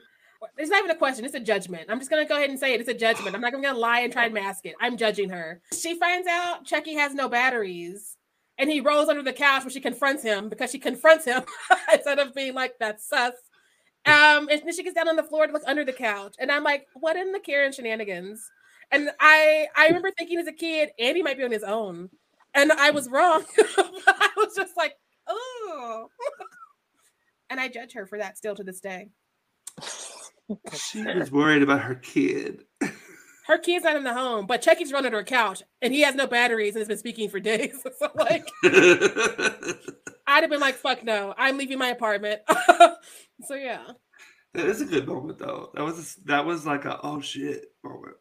it's 0.58 0.70
not 0.70 0.80
even 0.80 0.92
a 0.92 0.98
question, 0.98 1.26
it's 1.26 1.36
a 1.36 1.40
judgment. 1.40 1.90
I'm 1.90 2.00
just 2.00 2.10
gonna 2.10 2.26
go 2.26 2.38
ahead 2.38 2.50
and 2.50 2.60
say 2.60 2.74
it. 2.74 2.80
It's 2.80 2.90
a 2.90 2.94
judgment. 2.94 3.36
I'm 3.36 3.42
not 3.42 3.52
gonna 3.52 3.74
lie 3.74 4.02
and 4.02 4.14
try 4.14 4.26
and 4.26 4.34
mask 4.34 4.66
it. 4.66 4.76
I'm 4.80 4.98
judging 4.98 5.30
her. 5.30 5.62
She 5.78 5.96
finds 5.96 6.28
out 6.28 6.66
Chucky 6.66 6.96
has 6.96 7.14
no 7.14 7.30
batteries 7.30 8.18
and 8.60 8.70
he 8.70 8.82
rolls 8.82 9.10
under 9.10 9.24
the 9.24 9.34
couch 9.34 9.64
when 9.64 9.72
she 9.72 9.80
confronts 9.80 10.22
him 10.22 10.50
because 10.50 10.70
she 10.70 10.80
confronts 10.80 11.26
him 11.26 11.44
instead 11.94 12.20
of 12.20 12.36
being 12.36 12.54
like 12.54 12.74
that's 12.80 13.08
sus. 13.08 13.34
Um, 14.06 14.50
and 14.50 14.62
then 14.64 14.74
she 14.74 14.84
gets 14.84 14.96
down 14.96 15.08
on 15.10 15.16
the 15.16 15.24
floor 15.24 15.48
to 15.48 15.54
look 15.54 15.64
under 15.66 15.84
the 15.84 15.94
couch, 15.94 16.36
and 16.40 16.52
I'm 16.52 16.64
like, 16.64 16.88
what 16.94 17.16
in 17.16 17.32
the 17.32 17.40
Karen 17.40 17.72
shenanigans? 17.72 18.50
And 18.92 19.10
I 19.20 19.68
I 19.76 19.88
remember 19.88 20.12
thinking 20.12 20.40
as 20.40 20.48
a 20.48 20.54
kid, 20.54 20.90
Andy 21.00 21.22
might 21.22 21.38
be 21.38 21.44
on 21.44 21.52
his 21.52 21.64
own, 21.64 22.10
and 22.54 22.72
I 22.72 22.92
was 22.92 23.10
wrong. 23.10 23.44
I 23.78 24.30
was 24.38 24.56
just 24.56 24.76
like, 24.78 24.94
oh, 25.28 26.08
and 27.50 27.60
I 27.60 27.68
judge 27.68 27.94
her 27.94 28.06
for 28.06 28.18
that 28.18 28.38
still 28.38 28.56
to 28.56 28.64
this 28.64 28.80
day. 28.80 29.10
She 30.74 31.04
was 31.16 31.32
worried 31.32 31.64
about 31.64 31.82
her 31.82 31.95
kid. 31.95 32.64
Her 33.47 33.58
kid's 33.58 33.84
not 33.84 33.95
in 33.95 34.04
the 34.04 34.14
home, 34.14 34.45
but 34.45 34.62
Chucky's 34.62 34.91
running 34.93 35.12
to 35.12 35.18
her 35.18 35.24
couch 35.24 35.64
and 35.82 35.91
he 35.93 36.02
has 36.02 36.14
no 36.14 36.28
batteries 36.28 36.76
and 36.76 36.82
has 36.82 36.88
been 36.88 36.97
speaking 36.97 37.30
for 37.30 37.39
days. 37.39 37.84
So 38.00 38.10
like 38.16 38.47
I'd 38.64 40.41
have 40.41 40.50
been 40.50 40.60
like, 40.60 40.76
fuck 40.76 41.04
no, 41.04 41.34
I'm 41.38 41.58
leaving 41.58 41.80
my 41.80 41.88
apartment. 41.88 42.41
so 43.45 43.56
yeah. 43.56 43.82
That 44.54 44.68
is 44.68 44.82
a 44.82 44.86
good 44.86 45.08
moment 45.08 45.39
though. 45.39 45.72
That 45.74 45.84
was 45.84 46.18
a, 46.18 46.28
that 46.28 46.45
was 46.45 46.66
like 46.66 46.86
a 46.86 47.00
oh 47.02 47.22
shit 47.22 47.66
moment. 47.84 48.18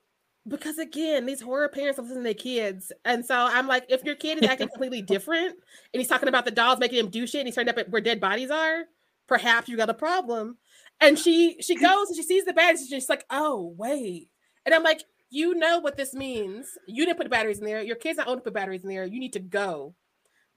Because 0.47 0.79
again, 0.79 1.27
these 1.27 1.43
horror 1.43 1.69
parents 1.69 1.99
listen 1.99 2.17
to 2.17 2.23
their 2.23 2.33
kids. 2.33 2.91
And 3.05 3.25
so 3.25 3.37
I'm 3.37 3.67
like, 3.67 3.85
if 3.91 4.05
your 4.05 4.15
kid 4.15 4.43
is 4.43 4.49
acting 4.49 4.69
completely 4.69 5.03
different 5.03 5.57
and 5.93 6.01
he's 6.01 6.09
talking 6.09 6.31
about 6.31 6.47
the 6.47 6.51
dolls 6.51 6.79
making 6.79 7.01
him 7.01 7.11
do 7.11 7.27
shit 7.27 7.41
and 7.41 7.49
he's 7.49 7.55
turned 7.55 7.69
up 7.69 7.77
at 7.77 7.91
where 7.91 8.01
dead 8.01 8.19
bodies 8.19 8.51
are, 8.51 8.85
perhaps 9.27 9.69
you 9.69 9.77
got 9.77 9.91
a 9.91 9.95
problem 9.95 10.57
and 11.01 11.19
she 11.19 11.57
she 11.61 11.75
goes 11.77 12.09
and 12.09 12.17
she 12.17 12.23
sees 12.23 12.45
the 12.45 12.53
batteries 12.53 12.81
and 12.81 12.91
she's 12.91 13.09
like 13.09 13.25
oh 13.31 13.75
wait. 13.77 14.29
And 14.65 14.75
i'm 14.75 14.83
like 14.83 15.03
you 15.31 15.55
know 15.55 15.79
what 15.79 15.97
this 15.97 16.15
means. 16.15 16.67
You 16.87 17.05
didn't 17.05 17.19
put 17.19 17.25
the 17.25 17.31
batteries 17.31 17.59
in 17.59 17.67
there. 17.67 17.83
Your 17.83 17.97
kid's 17.97 18.17
don't 18.17 18.29
owned 18.29 18.39
to 18.39 18.45
put 18.45 18.55
batteries 18.55 18.83
in 18.83 18.89
there. 18.89 19.05
You 19.05 19.21
need 19.21 19.35
to 19.35 19.41
go. 19.41 19.95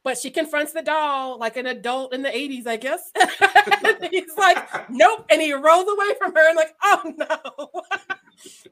But 0.03 0.17
she 0.17 0.31
confronts 0.31 0.71
the 0.71 0.81
doll 0.81 1.37
like 1.37 1.57
an 1.57 1.67
adult 1.67 2.13
in 2.13 2.21
the 2.23 2.29
80s 2.29 2.65
i 2.65 2.77
guess. 2.77 3.11
He's 4.11 4.35
like 4.37 4.89
nope 4.89 5.25
and 5.29 5.41
he 5.41 5.53
rolls 5.53 5.87
away 5.87 6.13
from 6.17 6.33
her 6.33 6.47
and 6.47 6.55
like 6.55 6.73
oh 6.83 7.13
no. 7.17 7.81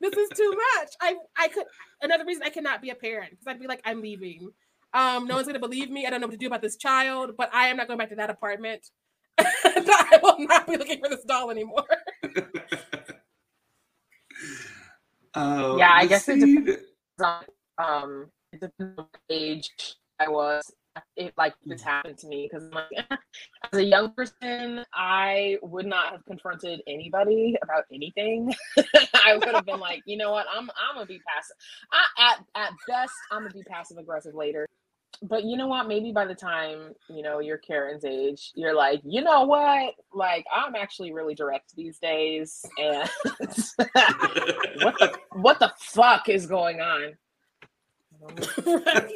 This 0.01 0.13
is 0.13 0.29
too 0.29 0.49
much. 0.49 0.89
I 1.01 1.15
i 1.37 1.47
could 1.49 1.65
another 2.01 2.25
reason 2.25 2.43
i 2.43 2.49
cannot 2.49 2.81
be 2.81 2.89
a 2.89 2.95
parent 2.95 3.31
because 3.31 3.45
i'd 3.47 3.59
be 3.59 3.67
like 3.67 3.81
i'm 3.85 4.01
leaving. 4.01 4.49
Um 4.93 5.27
no 5.27 5.35
one's 5.35 5.45
gonna 5.45 5.59
believe 5.59 5.91
me. 5.91 6.07
I 6.07 6.09
don't 6.09 6.21
know 6.21 6.27
what 6.27 6.31
to 6.31 6.37
do 6.37 6.47
about 6.47 6.63
this 6.63 6.77
child 6.77 7.35
but 7.37 7.53
i 7.53 7.67
am 7.67 7.77
not 7.77 7.87
going 7.87 7.99
back 7.99 8.09
to 8.09 8.15
that 8.15 8.31
apartment 8.31 8.89
I 9.65 10.19
will 10.21 10.37
not 10.39 10.67
be 10.67 10.77
looking 10.77 10.99
for 10.99 11.09
this 11.09 11.23
doll 11.23 11.51
anymore. 11.51 11.85
uh, 15.33 15.75
yeah, 15.79 15.91
I 15.93 16.05
guess 16.05 16.27
it 16.29 16.39
depends 16.39 16.81
on 17.21 17.43
um, 17.77 18.31
it 18.51 18.61
depends 18.61 18.99
on 18.99 19.07
age 19.29 19.69
I 20.19 20.29
was. 20.29 20.71
It 21.15 21.33
like 21.37 21.53
this 21.65 21.81
happened 21.81 22.17
to 22.17 22.27
me 22.27 22.49
because 22.51 22.67
like, 22.73 22.89
as 23.71 23.79
a 23.79 23.83
young 23.83 24.11
person, 24.11 24.83
I 24.93 25.57
would 25.61 25.85
not 25.85 26.11
have 26.11 26.25
confronted 26.25 26.81
anybody 26.87 27.55
about 27.61 27.85
anything. 27.93 28.53
I 29.13 29.37
would 29.37 29.47
have 29.53 29.65
been 29.65 29.79
like, 29.79 30.01
you 30.05 30.17
know 30.17 30.31
what, 30.31 30.47
I'm 30.53 30.69
I'm 30.71 30.95
gonna 30.95 31.05
be 31.05 31.21
passive. 31.25 31.55
I, 31.93 32.31
at 32.31 32.45
at 32.55 32.71
best, 32.87 33.13
I'm 33.31 33.43
gonna 33.43 33.53
be 33.53 33.63
passive 33.63 33.97
aggressive 33.97 34.35
later 34.35 34.67
but 35.21 35.43
you 35.43 35.57
know 35.57 35.67
what? 35.67 35.87
Maybe 35.87 36.11
by 36.11 36.25
the 36.25 36.35
time 36.35 36.95
you 37.09 37.21
know 37.21 37.39
you're 37.39 37.57
Karen's 37.57 38.05
age, 38.05 38.51
you're 38.55 38.75
like, 38.75 39.01
you 39.03 39.21
know 39.21 39.43
what? 39.43 39.95
Like, 40.13 40.45
I'm 40.53 40.75
actually 40.75 41.11
really 41.11 41.35
direct 41.35 41.75
these 41.75 41.99
days, 41.99 42.65
and 42.77 43.09
what 44.83 44.97
the 44.97 45.19
what 45.33 45.59
the 45.59 45.73
fuck 45.77 46.29
is 46.29 46.45
going 46.45 46.79
on? 46.79 47.17
right. 48.65 49.11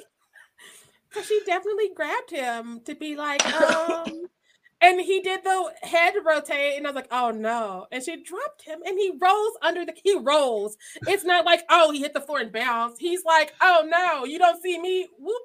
she 1.23 1.41
definitely 1.45 1.89
grabbed 1.95 2.31
him 2.31 2.81
to 2.85 2.95
be 2.95 3.15
like, 3.15 3.45
um, 3.53 4.27
and 4.81 4.99
he 4.99 5.21
did 5.21 5.43
the 5.43 5.71
head 5.83 6.15
rotate, 6.25 6.77
and 6.77 6.85
I 6.85 6.89
was 6.89 6.95
like, 6.95 7.11
oh 7.11 7.31
no. 7.31 7.87
And 7.93 8.03
she 8.03 8.21
dropped 8.21 8.63
him, 8.65 8.79
and 8.85 8.97
he 8.97 9.13
rolls 9.21 9.53
under 9.61 9.85
the 9.85 9.93
he 10.03 10.17
rolls. 10.17 10.75
It's 11.07 11.23
not 11.23 11.45
like, 11.45 11.63
oh, 11.69 11.91
he 11.91 12.01
hit 12.01 12.13
the 12.13 12.21
floor 12.21 12.39
and 12.39 12.51
bounced. 12.51 12.99
He's 12.99 13.23
like, 13.23 13.53
oh 13.61 13.87
no, 13.89 14.25
you 14.25 14.37
don't 14.37 14.61
see 14.61 14.77
me. 14.79 15.07
Whoop 15.17 15.43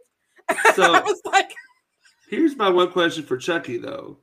so 0.74 0.94
I 0.94 1.00
was 1.00 1.20
like, 1.24 1.52
here's 2.28 2.56
my 2.56 2.68
one 2.68 2.90
question 2.90 3.24
for 3.24 3.36
Chucky 3.36 3.78
though. 3.78 4.18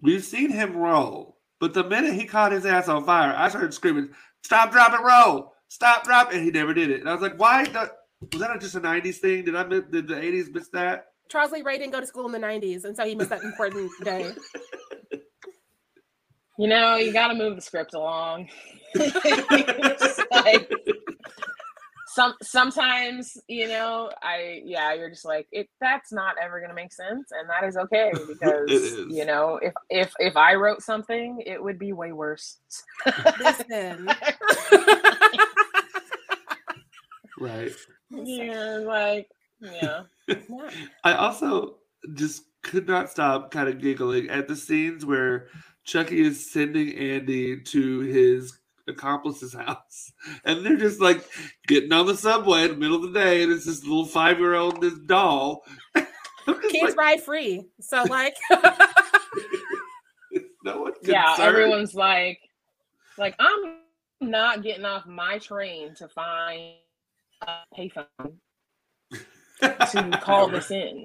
We've 0.00 0.24
seen 0.24 0.50
him 0.50 0.76
roll, 0.76 1.38
but 1.60 1.74
the 1.74 1.84
minute 1.84 2.14
he 2.14 2.24
caught 2.24 2.52
his 2.52 2.66
ass 2.66 2.88
on 2.88 3.04
fire, 3.04 3.34
I 3.36 3.48
started 3.48 3.74
screaming, 3.74 4.10
"Stop, 4.42 4.72
drop, 4.72 4.92
and 4.92 5.04
roll! 5.04 5.54
Stop, 5.68 6.04
drop!" 6.04 6.32
And 6.32 6.44
he 6.44 6.50
never 6.50 6.72
did 6.72 6.90
it. 6.90 7.00
And 7.00 7.08
I 7.08 7.12
was 7.12 7.22
like, 7.22 7.38
"Why? 7.38 7.64
was 7.64 8.40
that 8.40 8.60
just 8.60 8.74
a 8.74 8.80
'90s 8.80 9.16
thing? 9.16 9.44
Did 9.44 9.56
I 9.56 9.64
miss, 9.64 9.84
did 9.90 10.08
the 10.08 10.14
'80s 10.14 10.54
miss 10.54 10.68
that?" 10.70 11.06
Charles 11.28 11.52
Lee 11.52 11.62
Ray 11.62 11.78
didn't 11.78 11.92
go 11.92 12.00
to 12.00 12.06
school 12.06 12.26
in 12.26 12.32
the 12.32 12.38
'90s, 12.38 12.84
and 12.84 12.96
so 12.96 13.04
he 13.04 13.14
missed 13.14 13.30
that 13.30 13.42
important 13.42 13.90
day. 14.04 14.32
You 16.58 16.66
know, 16.66 16.96
you 16.96 17.12
got 17.12 17.28
to 17.28 17.34
move 17.34 17.54
the 17.54 17.62
script 17.62 17.94
along. 17.94 18.48
like, 18.96 20.72
some 22.18 22.34
sometimes 22.42 23.36
you 23.46 23.68
know 23.68 24.10
i 24.24 24.60
yeah 24.64 24.92
you're 24.92 25.08
just 25.08 25.24
like 25.24 25.46
it 25.52 25.68
that's 25.80 26.12
not 26.12 26.34
ever 26.42 26.60
gonna 26.60 26.74
make 26.74 26.92
sense 26.92 27.30
and 27.30 27.48
that 27.48 27.64
is 27.64 27.76
okay 27.76 28.10
because 28.26 28.68
is. 28.68 29.16
you 29.16 29.24
know 29.24 29.60
if 29.62 29.72
if 29.88 30.12
if 30.18 30.36
i 30.36 30.52
wrote 30.52 30.82
something 30.82 31.40
it 31.46 31.62
would 31.62 31.78
be 31.78 31.92
way 31.92 32.12
worse. 32.12 32.58
Listen. 33.40 34.08
Right. 37.40 37.70
Yeah 38.10 38.80
like 38.84 39.28
yeah. 39.60 40.02
I 41.04 41.12
also 41.12 41.76
just 42.14 42.42
could 42.64 42.88
not 42.88 43.10
stop 43.10 43.52
kind 43.52 43.68
of 43.68 43.80
giggling 43.80 44.28
at 44.28 44.48
the 44.48 44.56
scenes 44.56 45.06
where 45.06 45.46
chucky 45.84 46.18
is 46.20 46.50
sending 46.50 46.96
andy 46.98 47.60
to 47.60 48.00
his 48.00 48.58
accomplice's 48.88 49.54
house, 49.66 50.12
and 50.44 50.64
they're 50.64 50.76
just 50.76 51.00
like 51.00 51.24
getting 51.66 51.92
on 51.92 52.06
the 52.06 52.16
subway 52.16 52.64
in 52.64 52.70
the 52.70 52.76
middle 52.76 52.96
of 52.96 53.12
the 53.12 53.18
day, 53.18 53.42
and 53.42 53.52
it's 53.52 53.66
this 53.66 53.84
little 53.84 54.06
five 54.06 54.38
year 54.38 54.54
old 54.54 54.80
this 54.80 54.98
doll. 55.06 55.64
Kids 56.70 56.82
like, 56.82 56.96
ride 56.96 57.22
free, 57.22 57.66
so 57.80 58.02
like, 58.08 58.34
no 60.64 60.82
one. 60.82 60.92
Yeah, 61.02 61.36
everyone's 61.38 61.94
like, 61.94 62.38
like 63.18 63.34
I'm 63.38 63.76
not 64.20 64.62
getting 64.62 64.84
off 64.84 65.06
my 65.06 65.38
train 65.38 65.94
to 65.96 66.08
find 66.08 66.74
a 67.42 67.58
payphone 67.76 68.38
to 69.60 70.20
call 70.22 70.48
this 70.48 70.70
in. 70.70 71.04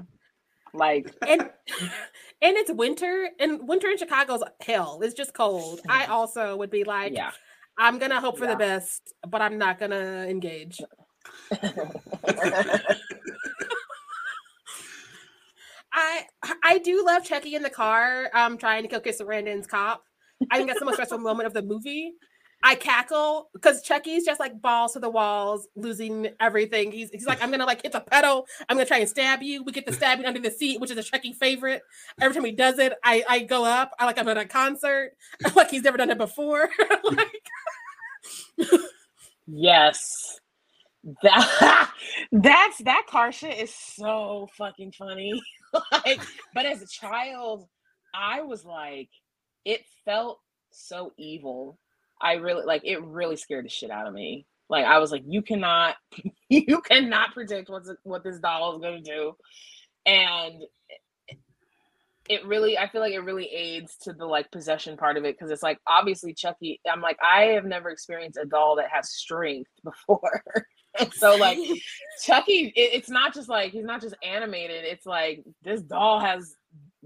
Like 0.73 1.13
and 1.27 1.41
and 1.41 2.57
it's 2.57 2.71
winter 2.71 3.29
and 3.39 3.67
winter 3.67 3.89
in 3.89 3.97
Chicago's 3.97 4.43
hell. 4.59 4.99
It's 5.03 5.13
just 5.13 5.33
cold. 5.33 5.81
I 5.87 6.05
also 6.05 6.57
would 6.57 6.71
be 6.71 6.83
like, 6.83 7.13
yeah. 7.13 7.31
I'm 7.77 7.97
gonna 7.97 8.19
hope 8.19 8.37
for 8.37 8.45
yeah. 8.45 8.51
the 8.51 8.57
best, 8.57 9.13
but 9.27 9.41
I'm 9.41 9.57
not 9.57 9.79
gonna 9.79 10.25
engage. 10.29 10.79
I 15.93 16.25
I 16.63 16.79
do 16.79 17.05
love 17.05 17.23
Chucky 17.23 17.55
in 17.55 17.63
the 17.63 17.69
car, 17.69 18.29
um, 18.33 18.57
trying 18.57 18.83
to 18.83 18.89
kill 18.89 18.99
Chris 18.99 19.21
Sarandon's 19.21 19.67
cop. 19.67 20.03
I 20.51 20.57
think 20.57 20.69
that's 20.69 20.79
the 20.79 20.85
most 20.85 20.95
stressful 20.95 21.17
moment 21.19 21.47
of 21.47 21.53
the 21.53 21.61
movie. 21.61 22.13
I 22.65 22.75
cackle 22.75 23.49
because 23.53 23.81
Chucky's 23.81 24.23
just 24.23 24.39
like 24.39 24.61
balls 24.61 24.93
to 24.93 24.99
the 24.99 25.09
walls, 25.09 25.67
losing 25.75 26.29
everything. 26.39 26.93
He's, 26.93 27.09
he's 27.09 27.25
like, 27.25 27.43
I'm 27.43 27.51
gonna 27.51 27.65
like 27.65 27.83
hit 27.83 27.91
the 27.91 27.99
pedal. 27.99 28.47
I'm 28.69 28.77
gonna 28.77 28.85
try 28.85 28.99
and 28.99 29.09
stab 29.09 29.43
you. 29.43 29.63
We 29.63 29.73
get 29.73 29.85
the 29.85 29.91
stabbing 29.91 30.25
under 30.25 30.39
the 30.39 30.49
seat, 30.49 30.79
which 30.79 30.89
is 30.89 30.97
a 30.97 31.03
Chucky 31.03 31.33
favorite. 31.33 31.81
Every 32.21 32.33
time 32.33 32.45
he 32.45 32.53
does 32.53 32.79
it, 32.79 32.93
I 33.03 33.23
I 33.27 33.39
go 33.39 33.65
up. 33.65 33.91
I 33.99 34.05
like 34.05 34.17
I'm 34.17 34.29
at 34.29 34.37
a 34.37 34.45
concert. 34.45 35.11
like 35.55 35.71
he's 35.71 35.83
never 35.83 35.97
done 35.97 36.09
it 36.09 36.17
before. 36.17 36.69
like, 37.03 37.49
yes, 39.47 40.39
that 41.21 41.91
that's 42.31 42.77
that 42.83 43.05
car 43.09 43.31
shit 43.31 43.57
is 43.57 43.73
so 43.73 44.49
fucking 44.57 44.91
funny. 44.93 45.41
like, 45.91 46.21
but 46.53 46.65
as 46.65 46.81
a 46.81 46.87
child, 46.87 47.67
I 48.13 48.41
was 48.41 48.63
like, 48.63 49.09
it 49.65 49.81
felt 50.05 50.39
so 50.71 51.13
evil. 51.17 51.79
I 52.21 52.33
really 52.33 52.65
like 52.65 52.83
it 52.85 53.01
really 53.03 53.35
scared 53.35 53.65
the 53.65 53.69
shit 53.69 53.91
out 53.91 54.07
of 54.07 54.13
me. 54.13 54.45
Like 54.69 54.85
I 54.85 54.99
was 54.99 55.11
like, 55.11 55.23
you 55.27 55.41
cannot, 55.41 55.95
you 56.49 56.81
cannot 56.81 57.33
predict 57.33 57.69
what's 57.69 57.91
what 58.03 58.23
this 58.23 58.39
doll 58.39 58.75
is 58.75 58.81
gonna 58.81 59.01
do. 59.01 59.35
And 60.05 60.63
it 62.29 62.45
really 62.45 62.77
i 62.77 62.87
feel 62.87 63.01
like 63.01 63.13
it 63.13 63.19
really 63.19 63.47
aids 63.47 63.97
to 63.97 64.13
the 64.13 64.25
like 64.25 64.49
possession 64.51 64.95
part 64.95 65.17
of 65.17 65.25
it 65.25 65.37
because 65.37 65.51
it's 65.51 65.63
like 65.63 65.79
obviously 65.87 66.33
chucky 66.33 66.79
i'm 66.89 67.01
like 67.01 67.17
i 67.23 67.45
have 67.45 67.65
never 67.65 67.89
experienced 67.89 68.39
a 68.41 68.45
doll 68.45 68.75
that 68.75 68.89
has 68.91 69.11
strength 69.11 69.69
before. 69.83 70.43
And 70.99 71.11
so 71.13 71.35
like 71.35 71.57
chucky 72.23 72.71
it, 72.75 72.93
it's 72.93 73.09
not 73.09 73.33
just 73.33 73.49
like 73.49 73.71
he's 73.71 73.85
not 73.85 74.01
just 74.01 74.15
animated 74.23 74.85
it's 74.85 75.05
like 75.05 75.43
this 75.63 75.81
doll 75.81 76.19
has 76.19 76.55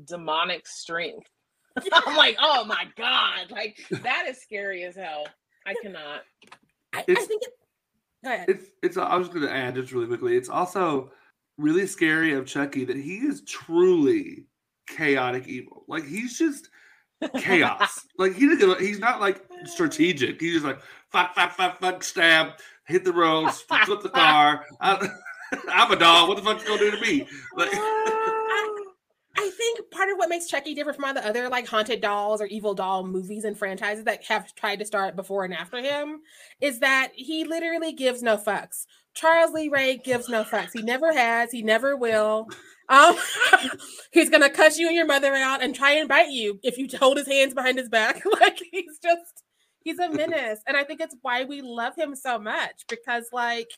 demonic 0.04 0.68
strength. 0.68 1.28
I'm 1.94 2.18
like 2.18 2.36
oh 2.40 2.66
my 2.66 2.86
god 2.98 3.50
like 3.50 3.78
that 4.04 4.26
is 4.28 4.42
scary 4.42 4.84
as 4.84 4.96
hell. 4.96 5.26
I 5.66 5.74
cannot. 5.82 6.22
I, 6.94 7.00
I 7.00 7.04
think 7.04 7.44
it, 7.44 7.54
go 8.24 8.34
ahead. 8.34 8.50
it's 8.50 8.66
it's 8.82 8.98
i 8.98 9.16
was 9.16 9.30
gonna 9.30 9.48
add 9.48 9.76
just 9.76 9.92
really 9.92 10.08
quickly 10.08 10.36
it's 10.36 10.50
also 10.50 11.12
really 11.58 11.86
scary 11.86 12.34
of 12.34 12.46
chucky 12.46 12.86
that 12.86 12.98
he 12.98 13.18
is 13.18 13.42
truly 13.44 14.46
chaotic 14.88 15.48
evil 15.48 15.84
like 15.88 16.06
he's 16.06 16.38
just 16.38 16.70
chaos 17.38 18.06
like 18.18 18.34
he 18.34 18.48
he's 18.80 19.00
not 19.00 19.20
like 19.20 19.44
strategic 19.66 20.40
he's 20.40 20.54
just 20.54 20.66
like 20.66 20.80
fuck 21.10 21.34
fuck 21.36 21.54
fuck 21.54 21.80
fuck 21.80 22.04
stab 22.04 22.54
hit 22.88 23.04
the 23.04 23.14
road, 23.14 23.52
flip 23.52 24.02
the 24.02 24.10
car. 24.14 24.66
I, 24.82 25.10
am 25.72 25.92
a 25.92 25.96
dog. 25.96 26.30
What 26.30 26.38
the 26.38 26.44
fuck 26.44 26.62
you 26.62 26.68
gonna 26.68 26.80
do 26.80 26.92
to 26.92 27.02
me? 27.02 27.28
Like, 27.56 27.70
think 29.58 29.92
part 29.92 30.10
of 30.10 30.18
what 30.18 30.30
makes 30.30 30.48
Chucky 30.48 30.74
different 30.74 30.98
from 30.98 31.06
all 31.06 31.14
the 31.14 31.26
other 31.26 31.50
like 31.50 31.68
haunted 31.68 32.02
dolls 32.02 32.42
or 32.42 32.46
evil 32.46 32.74
doll 32.74 33.06
movies 33.06 33.44
and 33.44 33.58
franchises 33.58 34.06
that 34.06 34.24
have 34.26 34.54
tried 34.56 34.80
to 34.80 34.86
start 34.86 35.16
before 35.16 35.44
and 35.44 35.54
after 35.54 35.80
him 35.80 36.22
is 36.62 36.80
that 36.80 37.12
he 37.16 37.44
literally 37.44 37.94
gives 37.94 38.22
no 38.22 38.38
fucks. 38.38 38.86
Charles 39.14 39.52
Lee 39.52 39.70
Ray 39.70 39.98
gives 39.98 40.30
no 40.30 40.44
fucks. 40.44 40.72
He 40.74 40.84
never 40.84 41.12
has. 41.12 41.52
He 41.52 41.64
never 41.64 41.98
will. 41.98 42.48
Um, 42.88 43.18
he's 44.12 44.30
gonna 44.30 44.50
cuss 44.50 44.78
you 44.78 44.88
and 44.88 44.96
your 44.96 45.08
mother 45.08 45.34
out 45.34 45.64
and 45.64 45.76
try 45.76 45.94
and 45.94 46.08
bite 46.08 46.30
you 46.30 46.60
if 46.64 46.78
you 46.78 46.88
hold 46.98 47.18
his 47.18 47.28
hands 47.28 47.54
behind 47.54 47.78
his 47.78 47.90
back. 47.90 48.22
like 48.40 48.62
he's 48.72 49.00
just 49.00 49.44
he's 49.88 50.00
a 50.00 50.10
menace 50.12 50.60
and 50.68 50.76
i 50.76 50.84
think 50.84 51.00
it's 51.00 51.16
why 51.22 51.46
we 51.46 51.62
love 51.62 51.96
him 51.96 52.16
so 52.16 52.38
much 52.38 52.86
because 52.90 53.26
like 53.32 53.70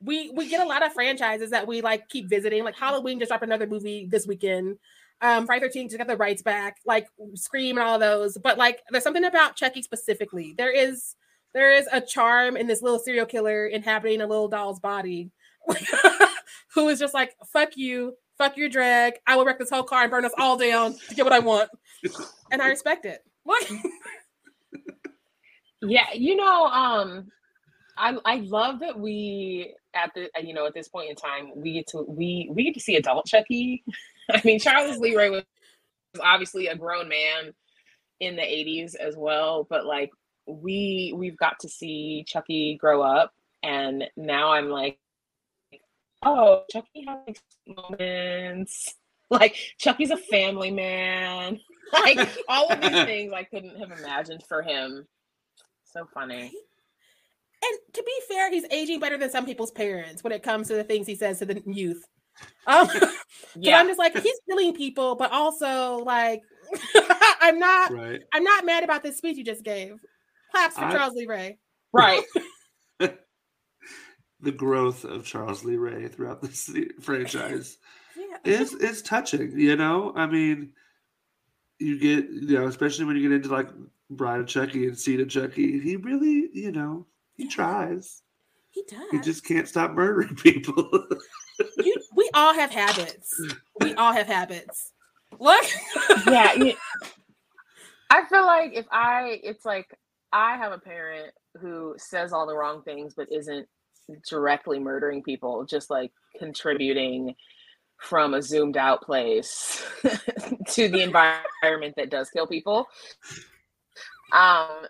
we 0.00 0.30
we 0.30 0.48
get 0.48 0.60
a 0.60 0.68
lot 0.68 0.84
of 0.84 0.92
franchises 0.92 1.50
that 1.50 1.66
we 1.66 1.80
like 1.80 2.08
keep 2.08 2.28
visiting 2.28 2.64
like 2.64 2.76
halloween 2.76 3.18
just 3.18 3.28
dropped 3.28 3.44
another 3.44 3.66
movie 3.66 4.06
this 4.10 4.26
weekend 4.26 4.76
um 5.20 5.46
friday 5.46 5.64
13 5.64 5.88
to 5.88 5.98
get 5.98 6.06
the 6.06 6.16
rights 6.16 6.42
back 6.42 6.76
like 6.84 7.06
scream 7.34 7.78
and 7.78 7.86
all 7.86 7.98
those. 7.98 8.36
But 8.38 8.58
like 8.58 8.82
there's 8.90 9.04
something 9.04 9.24
about 9.24 9.56
chucky 9.56 9.82
specifically. 9.82 10.54
There 10.56 10.72
is 10.72 11.14
there 11.52 11.72
is 11.72 11.88
a 11.92 12.00
charm 12.00 12.56
in 12.56 12.66
this 12.66 12.82
little 12.82 12.98
serial 12.98 13.26
killer 13.26 13.66
inhabiting 13.66 14.20
a 14.20 14.26
little 14.26 14.48
doll's 14.48 14.80
body 14.80 15.30
who 16.74 16.88
is 16.88 16.98
just 16.98 17.14
like 17.14 17.34
fuck 17.52 17.76
you. 17.76 18.14
Fuck 18.36 18.56
your 18.56 18.68
drag. 18.68 19.14
I 19.28 19.36
will 19.36 19.44
wreck 19.44 19.60
this 19.60 19.70
whole 19.70 19.84
car 19.84 20.02
and 20.02 20.10
burn 20.10 20.24
us 20.24 20.32
all 20.36 20.56
down 20.56 20.96
to 21.08 21.14
get 21.14 21.24
what 21.24 21.32
i 21.32 21.38
want. 21.38 21.70
And 22.50 22.60
i 22.60 22.68
respect 22.68 23.04
it. 23.04 23.20
What? 23.44 23.64
Yeah, 25.86 26.06
you 26.14 26.36
know, 26.36 26.66
um, 26.66 27.30
I 27.96 28.16
I 28.24 28.36
love 28.36 28.80
that 28.80 28.98
we 28.98 29.74
at 29.94 30.12
the 30.14 30.30
you 30.42 30.54
know 30.54 30.66
at 30.66 30.74
this 30.74 30.88
point 30.88 31.10
in 31.10 31.16
time 31.16 31.52
we 31.54 31.74
get 31.74 31.86
to 31.88 32.04
we 32.08 32.48
we 32.52 32.64
get 32.64 32.74
to 32.74 32.80
see 32.80 32.96
adult 32.96 33.26
Chucky. 33.26 33.84
I 34.30 34.40
mean, 34.44 34.58
Charles 34.58 34.98
Lee 34.98 35.16
Ray 35.16 35.30
was 35.30 35.44
obviously 36.20 36.68
a 36.68 36.76
grown 36.76 37.08
man 37.08 37.52
in 38.20 38.36
the 38.36 38.42
80s 38.42 38.94
as 38.94 39.16
well, 39.16 39.66
but 39.68 39.84
like 39.84 40.10
we 40.46 41.14
we've 41.16 41.36
got 41.36 41.58
to 41.60 41.68
see 41.68 42.24
Chucky 42.26 42.76
grow 42.78 43.02
up 43.02 43.32
and 43.62 44.04
now 44.16 44.52
I'm 44.52 44.68
like 44.68 44.98
oh, 46.24 46.64
Chucky 46.70 47.06
has 47.06 47.36
moments. 47.66 48.94
Like 49.30 49.56
Chucky's 49.78 50.10
a 50.10 50.16
family 50.16 50.70
man. 50.70 51.60
Like 51.92 52.28
all 52.48 52.72
of 52.72 52.80
these 52.80 52.90
things 53.04 53.32
I 53.32 53.44
couldn't 53.44 53.78
have 53.78 53.92
imagined 53.92 54.42
for 54.48 54.62
him 54.62 55.06
so 55.84 56.08
funny. 56.12 56.40
And 56.40 57.78
to 57.92 58.02
be 58.02 58.12
fair, 58.26 58.50
he's 58.50 58.64
aging 58.70 58.98
better 58.98 59.16
than 59.16 59.30
some 59.30 59.44
people's 59.44 59.70
parents 59.70 60.24
when 60.24 60.32
it 60.32 60.42
comes 60.42 60.66
to 60.68 60.74
the 60.74 60.82
things 60.82 61.06
he 61.06 61.14
says 61.14 61.38
to 61.38 61.46
the 61.46 61.62
youth. 61.66 62.02
Um, 62.66 62.88
yeah, 63.56 63.78
I'm 63.78 63.86
just 63.86 63.98
like 63.98 64.18
he's 64.18 64.40
killing 64.48 64.74
people, 64.74 65.16
but 65.16 65.30
also 65.32 65.98
like 65.98 66.40
I'm 67.40 67.58
not. 67.58 67.92
Right. 67.92 68.20
I'm 68.32 68.44
not 68.44 68.64
mad 68.64 68.84
about 68.84 69.02
this 69.02 69.18
speech 69.18 69.36
you 69.36 69.44
just 69.44 69.62
gave. 69.62 70.00
Claps 70.50 70.76
for 70.76 70.84
I, 70.84 70.92
Charles 70.92 71.14
Lee 71.14 71.26
Ray. 71.26 71.58
Right. 71.92 72.22
the 72.98 74.52
growth 74.52 75.04
of 75.04 75.24
Charles 75.24 75.64
Lee 75.64 75.76
Ray 75.76 76.08
throughout 76.08 76.42
this 76.42 76.70
franchise 77.00 77.78
yeah. 78.16 78.38
is 78.44 78.74
is 78.74 79.02
touching. 79.02 79.58
You 79.58 79.76
know, 79.76 80.12
I 80.16 80.26
mean, 80.26 80.72
you 81.78 81.98
get 81.98 82.30
you 82.30 82.58
know, 82.58 82.66
especially 82.66 83.04
when 83.04 83.16
you 83.16 83.22
get 83.22 83.32
into 83.32 83.50
like 83.50 83.68
Bride 84.10 84.40
of 84.40 84.46
Chucky 84.46 84.86
and 84.86 84.98
Seed 84.98 85.20
of 85.20 85.28
Chucky. 85.28 85.80
He 85.80 85.96
really, 85.96 86.48
you 86.52 86.72
know, 86.72 87.06
he 87.36 87.48
tries. 87.48 88.22
He 88.70 88.82
does. 88.88 89.10
He 89.10 89.20
just 89.20 89.44
can't 89.44 89.68
stop 89.68 89.92
murdering 89.92 90.34
people. 90.36 90.88
you, 91.78 91.93
all 92.34 92.54
have 92.54 92.70
habits. 92.70 93.40
We 93.80 93.94
all 93.94 94.12
have 94.12 94.26
habits. 94.26 94.92
Look. 95.38 95.64
yeah. 96.26 96.54
I 98.10 98.24
feel 98.26 98.46
like 98.46 98.72
if 98.74 98.86
I, 98.92 99.40
it's 99.42 99.64
like 99.64 99.86
I 100.32 100.56
have 100.56 100.72
a 100.72 100.78
parent 100.78 101.32
who 101.60 101.94
says 101.96 102.32
all 102.32 102.46
the 102.46 102.56
wrong 102.56 102.82
things 102.82 103.14
but 103.16 103.32
isn't 103.32 103.66
directly 104.28 104.78
murdering 104.78 105.22
people, 105.22 105.64
just 105.64 105.90
like 105.90 106.12
contributing 106.38 107.34
from 107.98 108.34
a 108.34 108.42
zoomed 108.42 108.76
out 108.76 109.02
place 109.02 109.84
to 110.68 110.88
the 110.88 111.02
environment 111.02 111.94
that 111.96 112.10
does 112.10 112.30
kill 112.30 112.46
people. 112.46 112.86
Um, 114.32 114.86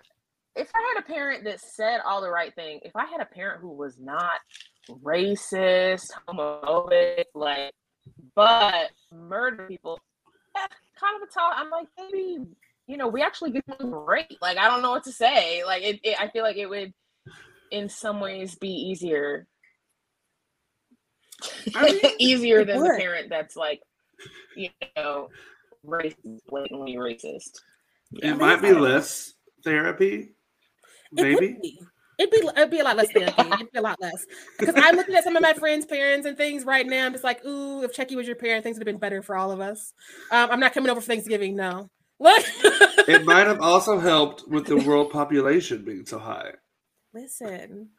if 0.57 0.71
I 0.75 0.95
had 0.95 1.03
a 1.03 1.07
parent 1.07 1.45
that 1.45 1.61
said 1.61 2.01
all 2.05 2.21
the 2.21 2.31
right 2.31 2.55
thing, 2.55 2.81
if 2.83 2.97
I 2.97 3.05
had 3.05 3.21
a 3.21 3.27
parent 3.27 3.61
who 3.61 3.71
was 3.71 3.99
not 3.99 4.41
racist, 4.91 6.11
homophobic, 6.29 7.25
like, 7.35 7.73
but 8.35 8.91
murder 9.13 9.67
people, 9.67 9.99
yeah, 10.55 10.67
kind 10.99 11.17
of 11.17 11.29
a 11.29 11.33
talk. 11.33 11.55
I'm 11.57 11.71
like, 11.71 11.87
maybe, 11.99 12.39
you 12.87 12.97
know, 12.97 13.09
we 13.09 13.23
actually 13.23 13.53
get 13.53 13.65
great. 13.79 14.41
Like, 14.41 14.59
I 14.59 14.69
don't 14.69 14.83
know 14.83 14.91
what 14.91 15.05
to 15.05 15.13
say. 15.13 15.65
Like, 15.65 15.83
it, 15.83 16.01
it, 16.03 16.21
I 16.21 16.29
feel 16.29 16.43
like 16.43 16.57
it 16.57 16.69
would, 16.69 16.93
in 17.71 17.89
some 17.89 18.21
ways, 18.21 18.55
be 18.57 18.69
easier. 18.69 19.47
I 21.75 21.93
mean, 21.93 22.01
easier 22.19 22.65
than 22.65 22.81
the 22.81 22.95
parent 22.99 23.31
that's 23.31 23.57
like, 23.57 23.81
you 24.57 24.71
know, 24.97 25.29
racist, 25.85 26.41
blatantly 26.49 26.95
racist. 26.97 27.61
Yeah, 28.11 28.33
it 28.33 28.39
might 28.39 28.63
be 28.63 28.73
less 28.73 29.33
therapy. 29.65 30.35
Maybe. 31.13 31.79
It'd 32.19 32.31
be 32.31 32.47
it'd 32.57 32.71
be 32.71 32.81
a 32.81 32.85
lot 32.85 32.97
less 32.97 33.13
therapy. 33.13 33.35
It'd 33.39 33.73
be 33.73 33.79
a 33.79 33.83
lot 33.83 34.01
less 34.01 34.25
because 34.59 34.75
I'm 34.77 34.97
looking 34.97 35.15
at 35.15 35.25
some 35.25 35.37
of 35.37 35.43
my 35.43 35.55
friends' 35.55 35.87
parents 35.87 36.27
and 36.27 36.37
things 36.37 36.65
right 36.65 36.87
now. 36.87 37.07
I'm 37.07 37.13
just 37.13 37.25
like, 37.25 37.45
ooh, 37.45 37.83
if 37.83 37.93
Chucky 37.93 38.17
was 38.17 38.27
your 38.27 38.37
parent, 38.37 38.65
things 38.65 38.79
would 38.79 38.87
have 38.87 38.93
been 38.93 39.01
better 39.01 39.23
for 39.23 39.37
all 39.37 39.51
of 39.51 39.61
us. 39.61 39.93
Um, 40.31 40.51
I'm 40.51 40.61
not 40.61 40.73
coming 40.73 40.91
over 40.91 41.01
for 41.01 41.07
Thanksgiving. 41.07 41.57
No. 41.57 41.89
Look. 42.21 42.45
it 43.09 43.25
might 43.25 43.47
have 43.47 43.61
also 43.61 43.99
helped 43.99 44.47
with 44.49 44.67
the 44.67 44.77
world 44.77 45.11
population 45.11 45.85
being 45.85 46.07
so 46.07 46.19
high. 46.19 46.53
Listen, 47.13 47.91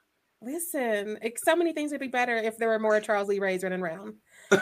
Listen, 0.41 1.17
it, 1.21 1.39
so 1.43 1.55
many 1.55 1.73
things 1.73 1.91
would 1.91 1.99
be 1.99 2.07
better 2.07 2.35
if 2.35 2.57
there 2.57 2.69
were 2.69 2.79
more 2.79 2.99
Charles 2.99 3.27
Lee 3.27 3.39
Rays 3.39 3.63
running 3.63 3.81
around. 3.81 4.15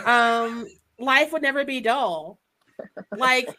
Um, 0.06 0.66
life 0.98 1.34
would 1.34 1.42
never 1.42 1.66
be 1.66 1.82
dull. 1.82 2.40
Like 3.12 3.54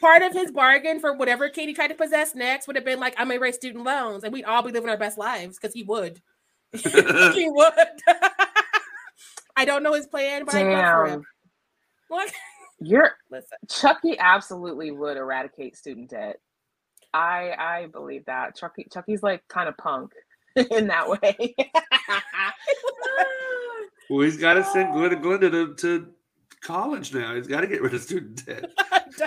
part 0.00 0.22
of 0.22 0.32
his 0.32 0.50
bargain 0.50 1.00
for 1.00 1.14
whatever 1.14 1.48
kid 1.48 1.68
he 1.68 1.74
tried 1.74 1.88
to 1.88 1.94
possess 1.94 2.34
next 2.34 2.66
would 2.66 2.76
have 2.76 2.84
been 2.84 3.00
like, 3.00 3.14
I'm 3.18 3.28
gonna 3.28 3.40
raise 3.40 3.56
student 3.56 3.84
loans, 3.84 4.24
and 4.24 4.32
we'd 4.32 4.44
all 4.44 4.62
be 4.62 4.72
living 4.72 4.90
our 4.90 4.96
best 4.96 5.18
lives 5.18 5.58
because 5.58 5.74
he 5.74 5.82
would. 5.82 6.20
he 6.72 7.48
would. 7.48 7.72
I 9.56 9.64
don't 9.64 9.82
know 9.82 9.92
his 9.92 10.06
plan, 10.06 10.44
but 10.44 10.52
Damn. 10.52 10.78
I 10.78 10.82
for 10.92 11.06
him. 11.06 11.24
What? 12.08 12.32
You're 12.80 13.12
listen. 13.30 13.58
Chucky 13.68 14.18
absolutely 14.18 14.90
would 14.90 15.16
eradicate 15.16 15.76
student 15.76 16.10
debt. 16.10 16.40
I 17.12 17.54
I 17.56 17.86
believe 17.92 18.24
that. 18.26 18.56
Chucky 18.56 18.86
Chucky's 18.92 19.22
like 19.22 19.46
kind 19.48 19.68
of 19.68 19.76
punk 19.76 20.12
in 20.56 20.88
that 20.88 21.08
way. 21.08 21.54
well, 24.10 24.20
he's 24.20 24.36
got 24.36 24.54
to 24.54 24.64
send 24.64 24.92
Glenda, 24.94 25.20
Glenda 25.20 25.50
to, 25.50 25.74
to 25.74 26.13
college 26.64 27.14
now. 27.14 27.34
He's 27.34 27.46
got 27.46 27.60
to 27.60 27.66
get 27.66 27.82
rid 27.82 27.94
of 27.94 28.02
student 28.02 28.44
debt. 28.44 28.70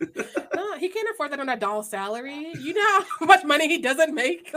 no, 0.00 0.72
uh, 0.72 0.78
he 0.78 0.88
can't 0.88 1.08
afford 1.12 1.32
that 1.32 1.40
on 1.40 1.48
a 1.48 1.56
doll 1.56 1.82
salary. 1.82 2.52
You 2.58 2.74
know 2.74 3.04
how 3.20 3.26
much 3.26 3.44
money 3.44 3.68
he 3.68 3.78
doesn't 3.78 4.14
make. 4.14 4.52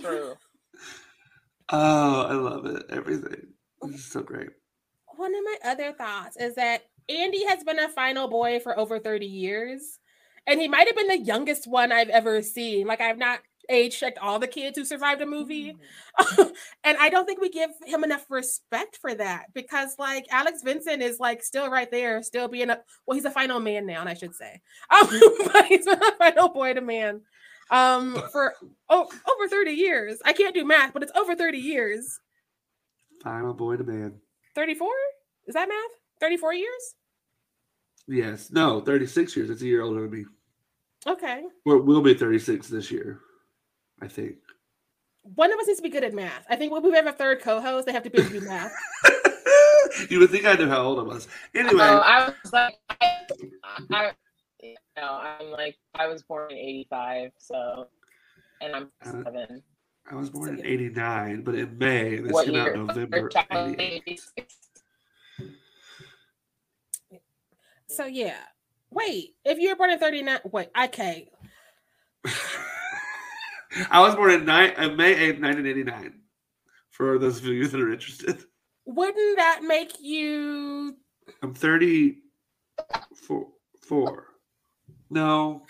True. 0.00 0.34
Oh, 1.68 2.22
I 2.22 2.34
love 2.34 2.66
it. 2.66 2.84
Everything. 2.90 3.48
This 3.82 3.96
is 3.96 4.10
so 4.10 4.22
great. 4.22 4.50
One 5.16 5.34
of 5.34 5.44
my 5.44 5.56
other 5.70 5.92
thoughts 5.92 6.36
is 6.36 6.54
that 6.54 6.82
Andy 7.08 7.44
has 7.46 7.64
been 7.64 7.78
a 7.78 7.88
final 7.88 8.28
boy 8.28 8.60
for 8.60 8.78
over 8.78 8.98
30 8.98 9.26
years. 9.26 9.98
And 10.46 10.60
he 10.60 10.68
might 10.68 10.86
have 10.86 10.94
been 10.94 11.08
the 11.08 11.18
youngest 11.18 11.66
one 11.66 11.90
I've 11.90 12.08
ever 12.08 12.40
seen. 12.40 12.86
Like 12.86 13.00
I've 13.00 13.18
not 13.18 13.40
age 13.68 13.98
checked 13.98 14.18
all 14.18 14.38
the 14.38 14.46
kids 14.46 14.76
who 14.78 14.84
survived 14.84 15.20
a 15.20 15.26
movie. 15.26 15.76
Mm-hmm. 16.18 16.42
and 16.84 16.98
I 16.98 17.08
don't 17.08 17.26
think 17.26 17.40
we 17.40 17.50
give 17.50 17.70
him 17.84 18.04
enough 18.04 18.26
respect 18.30 18.96
for 18.96 19.14
that 19.14 19.46
because 19.54 19.96
like 19.98 20.26
Alex 20.30 20.62
Vincent 20.62 21.02
is 21.02 21.20
like 21.20 21.42
still 21.42 21.70
right 21.70 21.90
there, 21.90 22.22
still 22.22 22.48
being 22.48 22.70
a 22.70 22.80
well, 23.06 23.14
he's 23.14 23.24
a 23.24 23.30
final 23.30 23.60
man 23.60 23.86
now, 23.86 24.00
and 24.00 24.08
I 24.08 24.14
should 24.14 24.34
say. 24.34 24.60
Um, 24.90 25.08
but 25.52 25.66
he's 25.66 25.84
been 25.84 26.02
a 26.02 26.12
final 26.16 26.48
boy 26.48 26.72
to 26.74 26.80
man 26.80 27.20
um 27.70 28.22
for 28.30 28.54
oh 28.88 29.08
over 29.30 29.48
30 29.48 29.72
years. 29.72 30.18
I 30.24 30.32
can't 30.32 30.54
do 30.54 30.64
math, 30.64 30.92
but 30.92 31.02
it's 31.02 31.12
over 31.16 31.34
30 31.34 31.58
years. 31.58 32.20
Final 33.22 33.54
boy 33.54 33.76
to 33.76 33.84
man. 33.84 34.14
34? 34.54 34.88
Is 35.46 35.54
that 35.54 35.68
math? 35.68 36.00
34 36.20 36.54
years? 36.54 36.94
Yes. 38.08 38.50
No, 38.50 38.80
36 38.80 39.36
years. 39.36 39.50
It's 39.50 39.62
a 39.62 39.66
year 39.66 39.82
older 39.82 40.02
than 40.02 40.10
me. 40.10 40.24
Okay. 41.06 41.44
Well, 41.64 41.80
we'll 41.80 42.00
be 42.00 42.14
36 42.14 42.68
this 42.68 42.90
year, 42.90 43.20
I 44.00 44.08
think. 44.08 44.36
One 45.34 45.52
of 45.52 45.58
us 45.58 45.66
needs 45.66 45.78
to 45.78 45.82
be 45.82 45.88
good 45.88 46.04
at 46.04 46.14
math. 46.14 46.46
I 46.48 46.56
think 46.56 46.72
when 46.72 46.82
we 46.82 46.92
have 46.92 47.06
a 47.06 47.12
third 47.12 47.40
co-host, 47.40 47.86
they 47.86 47.92
have 47.92 48.04
to 48.04 48.10
be 48.10 48.18
able 48.18 48.30
to 48.30 48.40
do 48.40 48.46
math. 48.46 48.72
you 50.10 50.20
would 50.20 50.30
think 50.30 50.44
I 50.46 50.54
knew 50.54 50.68
how 50.68 50.82
old 50.82 50.98
I 51.00 51.02
was. 51.02 51.26
Anyway. 51.54 51.82
Oh, 51.82 51.98
I 51.98 52.26
was 52.26 52.52
like, 52.52 52.74
I, 52.90 53.26
I, 53.92 54.12
you 54.62 54.76
know, 54.96 55.20
I'm 55.20 55.50
like, 55.50 55.76
I 55.94 56.06
was 56.06 56.22
born 56.22 56.52
in 56.52 56.58
85, 56.58 57.32
so, 57.38 57.88
and 58.60 58.76
I'm 58.76 58.90
uh, 59.04 59.24
seven. 59.24 59.62
I 60.08 60.14
was 60.14 60.30
born 60.30 60.56
so, 60.56 60.62
in 60.62 60.66
89, 60.66 61.42
but 61.42 61.54
in 61.56 61.76
May, 61.76 62.20
this 62.20 62.44
came 62.44 62.54
out 62.54 62.76
November. 62.76 63.30
So, 67.88 68.04
yeah. 68.04 68.36
Wait, 68.90 69.34
if 69.44 69.58
you 69.58 69.70
were 69.70 69.76
born 69.76 69.90
in 69.90 69.98
39, 69.98 70.38
wait, 70.52 70.68
okay. 70.84 71.28
I 73.90 74.00
was 74.00 74.14
born 74.14 74.30
in 74.32 74.44
nine, 74.44 74.72
uh, 74.76 74.88
May 74.90 75.14
8th, 75.14 75.40
1989. 75.40 76.20
For 76.90 77.18
those 77.18 77.38
of 77.38 77.44
you 77.44 77.66
that 77.66 77.80
are 77.80 77.92
interested. 77.92 78.44
Wouldn't 78.86 79.36
that 79.36 79.62
make 79.62 79.96
you? 80.00 80.96
I'm 81.42 81.54
34. 81.54 83.48
Four. 83.82 84.26
No. 85.10 85.66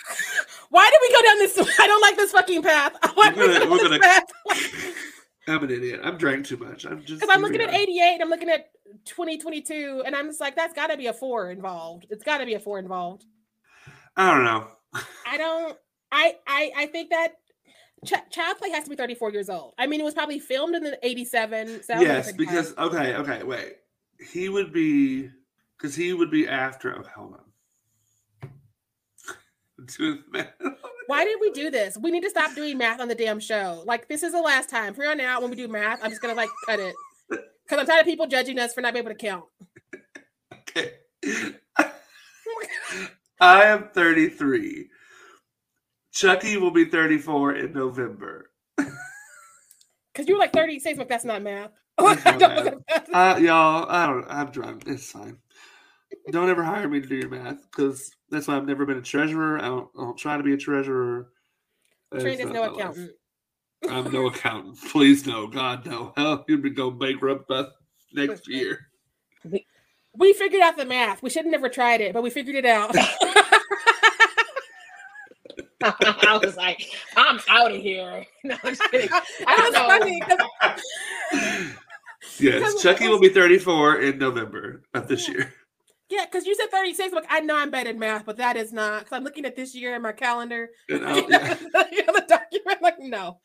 Why 0.71 0.91
did 0.91 0.99
we 1.03 1.15
go 1.15 1.23
down 1.23 1.39
this? 1.39 1.79
I 1.81 1.87
don't 1.87 2.01
like 2.01 2.17
this 2.17 2.33
fucking 2.33 2.63
path. 2.63 2.97
Why 3.15 3.33
we're 3.35 3.59
gonna, 3.59 3.71
we're 3.71 3.83
gonna, 3.83 3.99
path? 3.99 4.25
I'm 5.49 5.63
an 5.63 5.71
idiot. 5.71 6.01
I'm 6.03 6.17
drank 6.17 6.47
too 6.47 6.57
much. 6.57 6.85
I'm 6.85 7.05
just 7.05 7.21
because 7.21 7.35
I'm 7.35 7.43
looking 7.43 7.61
at 7.61 7.73
88 7.73 8.19
I'm 8.21 8.31
looking 8.31 8.49
at 8.49 8.71
2022, 9.05 10.03
and 10.05 10.17
I'm 10.17 10.27
just 10.27 10.41
like, 10.41 10.57
that's 10.57 10.75
got 10.75 10.89
to 10.89 10.97
be 10.97 11.07
a 11.07 11.13
four 11.13 11.51
involved. 11.51 12.07
It's 12.11 12.25
got 12.25 12.39
to 12.39 12.47
be 12.47 12.55
a 12.55 12.61
four 12.61 12.79
involved. 12.79 13.25
I 14.17 14.35
don't 14.35 14.45
know. 14.45 14.69
I 15.27 15.37
don't. 15.37 15.79
I 16.11 16.37
I 16.47 16.73
I 16.77 16.87
think 16.87 17.11
that 17.11 17.35
Ch- 18.07 18.31
Child 18.31 18.59
Play 18.59 18.71
has 18.71 18.85
to 18.85 18.91
be 18.91 18.97
34 18.97 19.33
years 19.33 19.51
old. 19.51 19.75
I 19.79 19.87
mean, 19.87 20.01
it 20.01 20.05
was 20.05 20.15
probably 20.15 20.39
filmed 20.39 20.75
in 20.75 20.83
the 20.85 20.99
87. 21.03 21.83
Yes, 21.89 22.33
because 22.33 22.75
time. 22.75 22.89
okay, 22.89 23.15
okay, 23.17 23.43
wait. 23.43 23.77
He 24.19 24.49
would 24.49 24.73
be 24.73 25.31
because 25.77 25.95
he 25.95 26.13
would 26.13 26.31
be 26.31 26.49
after. 26.49 26.97
Oh, 26.97 27.03
hold 27.15 27.35
on. 27.35 28.51
Doing 29.99 30.23
math. 30.31 30.53
Why 31.07 31.25
did 31.25 31.39
we 31.41 31.51
do 31.51 31.71
this? 31.71 31.97
We 31.99 32.11
need 32.11 32.23
to 32.23 32.31
stop 32.31 32.55
doing 32.55 32.79
math 32.79 33.01
on 33.01 33.09
the 33.09 33.15
damn 33.15 33.39
show. 33.39 33.83
Like 33.87 34.09
this 34.09 34.23
is 34.23 34.33
the 34.33 34.41
last 34.41 34.71
time. 34.71 34.95
From 34.95 35.03
here 35.03 35.11
on 35.13 35.21
out, 35.21 35.43
when 35.43 35.51
we 35.51 35.57
do 35.57 35.69
math, 35.69 36.03
I'm 36.03 36.11
just 36.11 36.23
gonna 36.23 36.35
like 36.35 36.49
cut 36.67 36.81
it 36.81 36.95
because 37.29 37.79
I'm 37.79 37.87
tired 37.87 38.01
of 38.01 38.07
people 38.07 38.27
judging 38.27 38.59
us 38.59 38.73
for 38.73 38.81
not 38.81 38.95
being 38.95 39.05
able 39.05 39.15
to 39.15 39.19
count. 39.19 39.45
Okay. 40.69 40.93
I 43.41 43.63
am 43.65 43.89
33. 43.95 44.89
Chucky 46.17 46.57
will 46.57 46.71
be 46.71 46.87
34 46.87 47.57
in 47.57 47.73
November. 47.75 48.51
Because 48.77 50.27
you're 50.27 50.39
like 50.39 50.55
36, 50.55 50.97
but 50.97 51.11
that's 51.11 51.27
not 51.27 51.43
math. 51.43 51.73
That's 51.99 52.25
not 52.25 52.41
math. 52.89 53.09
uh, 53.13 53.39
y'all, 53.39 53.85
I 53.91 54.07
don't. 54.07 54.25
I'm 54.31 54.51
drunk. 54.51 54.85
It's 54.87 55.13
fine. 55.13 55.37
Don't 56.31 56.49
ever 56.49 56.65
hire 56.65 56.89
me 56.89 57.03
to 57.03 57.07
do 57.07 57.17
your 57.17 57.29
math 57.29 57.59
because 57.71 58.11
that's 58.31 58.49
why 58.49 58.57
I've 58.57 58.67
never 58.67 58.87
been 58.87 58.97
a 58.97 59.03
treasurer. 59.03 59.59
I 59.59 59.67
don't, 59.67 59.91
I 59.99 60.05
don't 60.05 60.17
try 60.17 60.39
to 60.39 60.43
be 60.43 60.55
a 60.55 60.57
treasurer. 60.57 61.29
Trained 62.19 62.41
as 62.41 62.51
no 62.51 62.73
accountant. 62.73 63.11
Life. 63.83 63.93
I'm 63.93 64.11
no 64.11 64.27
accountant. 64.29 64.79
Please 64.91 65.27
no. 65.27 65.47
God 65.47 65.85
no. 65.85 66.15
Hell, 66.17 66.47
you'd 66.49 66.63
be 66.63 66.71
go 66.71 66.91
bankrupt 66.91 67.47
by 67.47 67.67
next 68.15 68.49
year. 68.49 68.89
We 70.15 70.33
figured 70.33 70.63
out 70.63 70.79
the 70.79 70.87
math. 70.87 71.23
We 71.23 71.29
should 71.29 71.45
have 71.45 71.53
never 71.53 71.69
tried 71.69 72.01
it, 72.01 72.15
but 72.15 72.23
we 72.23 72.31
figured 72.31 72.57
it 72.57 72.65
out. 72.65 72.97
I 76.27 76.39
was 76.43 76.57
like, 76.57 76.87
I'm 77.17 77.41
out 77.49 77.73
of 77.73 77.81
here. 77.81 78.25
No, 78.45 78.57
I'm 78.63 78.77
just 78.77 78.91
kidding. 78.91 79.09
I 79.13 79.57
don't 79.57 79.73
know. 81.33 81.51
yes, 82.39 82.81
Chucky 82.81 83.09
will 83.09 83.19
be 83.19 83.29
34 83.29 84.03
in 84.03 84.19
November 84.19 84.83
of 84.95 85.09
this 85.09 85.29
year. 85.29 85.53
Yeah, 86.09 86.25
because 86.27 86.47
you 86.47 86.55
said 86.55 86.71
36. 86.71 87.13
Look, 87.13 87.25
I 87.29 87.41
know 87.41 87.57
I'm 87.57 87.71
bad 87.71 87.89
at 87.89 87.97
math, 87.97 88.25
but 88.25 88.37
that 88.37 88.57
is 88.57 88.73
not 88.73 89.01
because 89.01 89.17
I'm 89.17 89.25
looking 89.25 89.45
at 89.45 89.57
this 89.57 89.75
year 89.75 89.97
in 89.97 90.03
my 90.03 90.13
calendar. 90.13 90.69
You 90.89 90.99
know, 91.01 91.27
yeah. 91.29 91.55
the 91.55 92.25
document, 92.29 92.83
like, 92.83 93.01
no. 93.01 93.41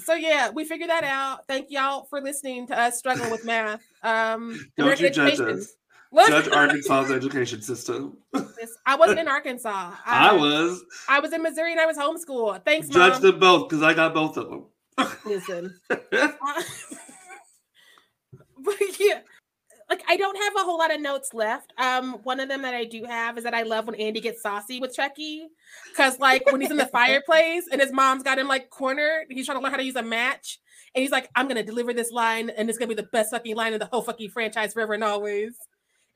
So 0.00 0.14
yeah, 0.14 0.50
we 0.50 0.64
figured 0.64 0.90
that 0.90 1.04
out. 1.04 1.46
Thank 1.46 1.70
y'all 1.70 2.04
for 2.04 2.20
listening 2.20 2.66
to 2.68 2.78
us 2.78 2.98
struggling 2.98 3.30
with 3.30 3.44
math. 3.44 3.82
Um 4.02 4.58
Don't 4.76 4.98
you 4.98 5.10
judge 5.10 5.38
us. 5.40 5.74
Judge 6.12 6.48
Arkansas's 6.48 7.12
education 7.12 7.62
system. 7.62 8.16
I 8.84 8.96
wasn't 8.96 9.20
in 9.20 9.28
Arkansas. 9.28 9.92
I, 10.06 10.30
I, 10.30 10.32
was. 10.32 10.82
I 11.08 11.20
was 11.20 11.32
in 11.32 11.42
Missouri 11.42 11.72
and 11.72 11.80
I 11.80 11.86
was 11.86 11.96
homeschooled. 11.96 12.64
Thanks, 12.64 12.88
Judge 12.88 13.14
Mom. 13.14 13.22
them 13.22 13.38
both 13.38 13.68
because 13.68 13.82
I 13.82 13.94
got 13.94 14.12
both 14.12 14.36
of 14.36 14.48
them. 14.50 14.66
Listen. 15.24 15.78
uh, 15.90 15.96
but 18.58 18.74
yeah, 18.98 19.20
like 19.88 20.02
I 20.08 20.16
don't 20.16 20.36
have 20.36 20.54
a 20.56 20.64
whole 20.64 20.78
lot 20.78 20.92
of 20.92 21.00
notes 21.00 21.32
left. 21.32 21.72
Um, 21.78 22.14
one 22.24 22.40
of 22.40 22.48
them 22.48 22.62
that 22.62 22.74
I 22.74 22.84
do 22.84 23.04
have 23.04 23.38
is 23.38 23.44
that 23.44 23.54
I 23.54 23.62
love 23.62 23.86
when 23.86 23.94
Andy 23.96 24.20
gets 24.20 24.42
saucy 24.42 24.80
with 24.80 24.94
Chucky, 24.94 25.48
because 25.90 26.18
like 26.18 26.44
when 26.50 26.60
he's 26.60 26.70
in 26.70 26.76
the 26.76 26.86
fireplace 26.86 27.64
and 27.70 27.80
his 27.80 27.92
mom's 27.92 28.22
got 28.22 28.38
him 28.38 28.48
like 28.48 28.70
cornered, 28.70 29.26
he's 29.30 29.46
trying 29.46 29.58
to 29.58 29.62
learn 29.62 29.72
how 29.72 29.78
to 29.78 29.84
use 29.84 29.96
a 29.96 30.02
match, 30.02 30.58
and 30.94 31.02
he's 31.02 31.12
like, 31.12 31.30
"I'm 31.34 31.48
gonna 31.48 31.62
deliver 31.62 31.92
this 31.94 32.10
line, 32.10 32.50
and 32.50 32.68
it's 32.68 32.78
gonna 32.78 32.88
be 32.88 32.94
the 32.94 33.04
best 33.04 33.30
fucking 33.30 33.56
line 33.56 33.72
in 33.72 33.78
the 33.78 33.86
whole 33.86 34.02
fucking 34.02 34.30
franchise 34.30 34.72
forever 34.74 34.94
and 34.94 35.04
always." 35.04 35.54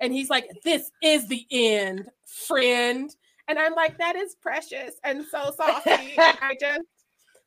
And 0.04 0.12
he's 0.12 0.28
like, 0.28 0.46
"This 0.62 0.90
is 1.02 1.26
the 1.28 1.46
end, 1.50 2.10
friend," 2.26 3.10
and 3.48 3.58
I'm 3.58 3.74
like, 3.74 3.96
"That 3.96 4.16
is 4.16 4.34
precious 4.34 4.96
and 5.02 5.24
so 5.24 5.50
saucy." 5.56 6.14
I 6.18 6.56
just 6.60 6.82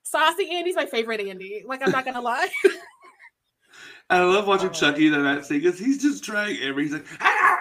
saucy 0.01 0.49
Andy's 0.51 0.75
my 0.75 0.85
favorite 0.85 1.21
Andy. 1.21 1.63
Like 1.65 1.81
I'm 1.85 1.91
not 1.91 2.03
gonna 2.03 2.21
lie. 2.21 2.49
I 4.09 4.23
love 4.23 4.47
watching 4.47 4.69
oh. 4.69 4.73
Chucky 4.73 5.07
in 5.07 5.23
that 5.23 5.45
scene 5.45 5.61
because 5.61 5.77
he's 5.77 6.01
just 6.01 6.23
trying 6.23 6.57
everything. 6.61 7.01
He's 7.01 7.11
like, 7.11 7.21
ah! 7.21 7.57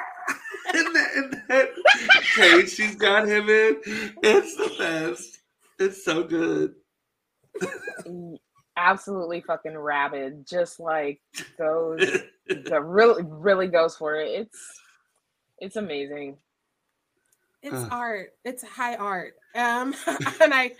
in 0.74 0.92
that, 0.92 1.14
in 1.16 1.42
that 1.48 1.68
cage 2.34 2.70
she's 2.70 2.96
got 2.96 3.26
him 3.26 3.48
in. 3.48 3.76
It's 4.22 4.56
the 4.56 4.72
best. 4.78 5.40
It's 5.78 6.04
so 6.04 6.22
good. 6.24 6.74
Absolutely 8.76 9.40
fucking 9.40 9.76
rabid. 9.76 10.46
Just 10.46 10.78
like 10.78 11.20
goes, 11.58 12.00
the 12.46 12.80
really, 12.80 13.22
really 13.26 13.68
goes 13.68 13.96
for 13.96 14.16
it. 14.16 14.28
It's, 14.28 14.80
it's 15.58 15.76
amazing. 15.76 16.38
it's 17.62 17.74
uh. 17.74 17.88
art. 17.90 18.30
It's 18.44 18.62
high 18.62 18.96
art. 18.96 19.34
Um, 19.54 19.94
and 20.40 20.52
I, 20.52 20.72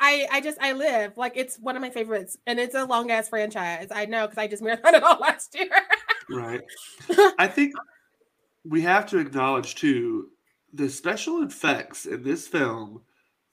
I, 0.00 0.26
I 0.30 0.40
just 0.42 0.58
I 0.60 0.72
live 0.72 1.16
like 1.16 1.36
it's 1.36 1.58
one 1.58 1.76
of 1.76 1.82
my 1.82 1.90
favorites, 1.90 2.36
and 2.46 2.58
it's 2.58 2.74
a 2.74 2.84
long 2.84 3.10
ass 3.10 3.28
franchise. 3.28 3.88
I 3.90 4.06
know 4.06 4.26
because 4.26 4.38
I 4.38 4.46
just 4.46 4.62
marathoned 4.64 4.94
it 4.94 5.02
all 5.02 5.18
last 5.18 5.54
year. 5.54 5.70
right. 6.30 6.62
I 7.38 7.46
think 7.46 7.74
we 8.64 8.82
have 8.82 9.06
to 9.06 9.18
acknowledge 9.18 9.74
too 9.74 10.28
the 10.72 10.88
special 10.88 11.42
effects 11.42 12.06
in 12.06 12.22
this 12.22 12.48
film 12.48 13.02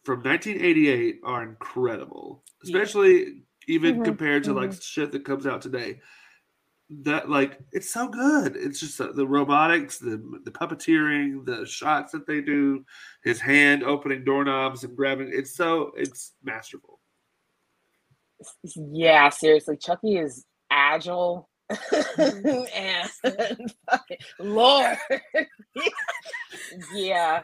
from 0.03 0.23
1988 0.23 1.19
are 1.23 1.43
incredible, 1.43 2.43
especially 2.63 3.19
yeah. 3.19 3.31
even 3.67 3.95
mm-hmm. 3.95 4.03
compared 4.03 4.43
to 4.45 4.51
mm-hmm. 4.51 4.71
like 4.71 4.81
shit 4.81 5.11
that 5.11 5.23
comes 5.23 5.45
out 5.45 5.61
today 5.61 5.99
that 7.03 7.29
like 7.29 7.59
it's 7.71 7.89
so 7.89 8.07
good. 8.07 8.55
It's 8.55 8.79
just 8.79 8.97
the, 8.97 9.13
the, 9.13 9.25
robotics, 9.25 9.97
the 9.97 10.21
the 10.43 10.51
puppeteering, 10.51 11.45
the 11.45 11.65
shots 11.65 12.11
that 12.11 12.27
they 12.27 12.41
do, 12.41 12.85
his 13.23 13.39
hand 13.39 13.83
opening 13.83 14.25
doorknobs 14.25 14.83
and 14.83 14.95
grabbing. 14.95 15.29
It's 15.31 15.55
so 15.55 15.91
it's 15.95 16.33
masterful. 16.43 16.99
Yeah, 18.63 19.29
seriously, 19.29 19.77
Chucky 19.77 20.17
is 20.17 20.45
agile. 20.69 21.49
Mm-hmm. 21.71 22.63
and 22.75 23.73
Lord, 24.39 24.97
yeah, 26.93 27.43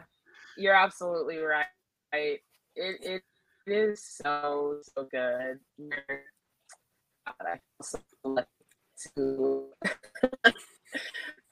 you're 0.58 0.74
absolutely 0.74 1.38
right. 1.38 1.64
It, 2.12 2.40
it 2.76 3.22
is 3.66 4.04
so 4.04 4.80
so 4.82 5.08
good. 5.10 5.58
God, 7.26 7.46
I 7.46 8.42
to 9.16 9.66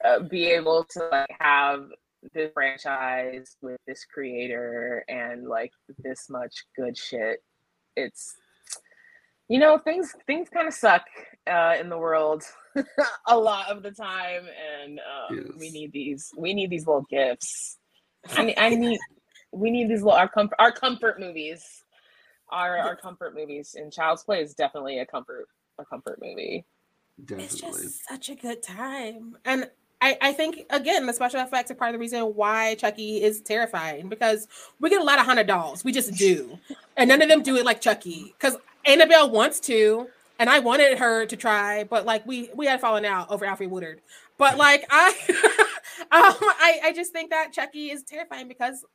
uh, 0.05 0.19
be 0.29 0.45
able 0.45 0.85
to 0.91 1.07
like 1.11 1.29
have 1.39 1.87
this 2.33 2.51
franchise 2.53 3.55
with 3.61 3.79
this 3.87 4.05
creator 4.05 5.03
and 5.07 5.47
like 5.47 5.71
this 5.99 6.29
much 6.29 6.65
good 6.75 6.97
shit. 6.97 7.43
It's 7.95 8.35
you 9.47 9.59
know 9.59 9.77
things 9.77 10.13
things 10.25 10.49
kind 10.49 10.67
of 10.67 10.73
suck 10.73 11.03
uh, 11.49 11.75
in 11.79 11.89
the 11.89 11.97
world 11.97 12.43
a 13.27 13.37
lot 13.37 13.69
of 13.69 13.81
the 13.81 13.91
time 13.91 14.43
and 14.83 14.99
um, 14.99 15.37
yes. 15.37 15.57
we 15.57 15.71
need 15.71 15.91
these 15.93 16.31
we 16.37 16.53
need 16.53 16.69
these 16.69 16.85
little 16.85 17.05
gifts. 17.09 17.77
I 18.35 18.43
need 18.43 18.57
i 18.57 18.69
need 18.69 18.99
we 19.53 19.71
need 19.71 19.89
these 19.89 20.01
little 20.01 20.17
our 20.17 20.27
comfort 20.27 20.55
our 20.59 20.71
comfort 20.71 21.19
movies. 21.19 21.83
Our 22.49 22.77
our 22.77 22.95
comfort 22.95 23.35
movies. 23.35 23.75
And 23.75 23.91
child's 23.91 24.23
play 24.23 24.41
is 24.41 24.53
definitely 24.53 24.99
a 24.99 25.05
comfort 25.05 25.47
a 25.79 25.85
comfort 25.85 26.19
movie 26.21 26.65
Definitely. 27.23 27.45
It's 27.45 27.61
just 27.61 28.07
such 28.07 28.29
a 28.29 28.35
good 28.35 28.61
time. 28.61 29.37
And 29.45 29.69
I, 30.01 30.17
I 30.21 30.33
think 30.33 30.65
again 30.69 31.07
the 31.07 31.13
special 31.13 31.41
effects 31.41 31.71
are 31.71 31.75
part 31.75 31.89
of 31.89 31.93
the 31.93 31.99
reason 31.99 32.21
why 32.21 32.75
Chucky 32.75 33.23
is 33.23 33.41
terrifying 33.41 34.09
because 34.09 34.47
we 34.79 34.89
get 34.89 35.01
a 35.01 35.03
lot 35.03 35.19
of 35.19 35.25
haunted 35.25 35.47
dolls. 35.47 35.83
We 35.83 35.91
just 35.91 36.13
do. 36.13 36.59
and 36.95 37.09
none 37.09 37.21
of 37.21 37.29
them 37.29 37.41
do 37.41 37.55
it 37.55 37.65
like 37.65 37.81
Chucky. 37.81 38.35
Because 38.37 38.57
Annabelle 38.85 39.29
wants 39.29 39.59
to, 39.61 40.07
and 40.39 40.49
I 40.49 40.59
wanted 40.59 40.99
her 40.99 41.25
to 41.25 41.35
try, 41.35 41.83
but 41.83 42.05
like 42.05 42.25
we 42.27 42.49
we 42.55 42.67
had 42.67 42.79
fallen 42.79 43.05
out 43.05 43.31
over 43.31 43.45
Alfre 43.45 43.69
Woodard. 43.69 44.01
But 44.37 44.57
like 44.57 44.85
I 44.91 45.15
um 46.11 46.35
I, 46.59 46.79
I 46.85 46.93
just 46.93 47.11
think 47.11 47.31
that 47.31 47.51
Chucky 47.51 47.89
is 47.89 48.03
terrifying 48.03 48.47
because 48.47 48.85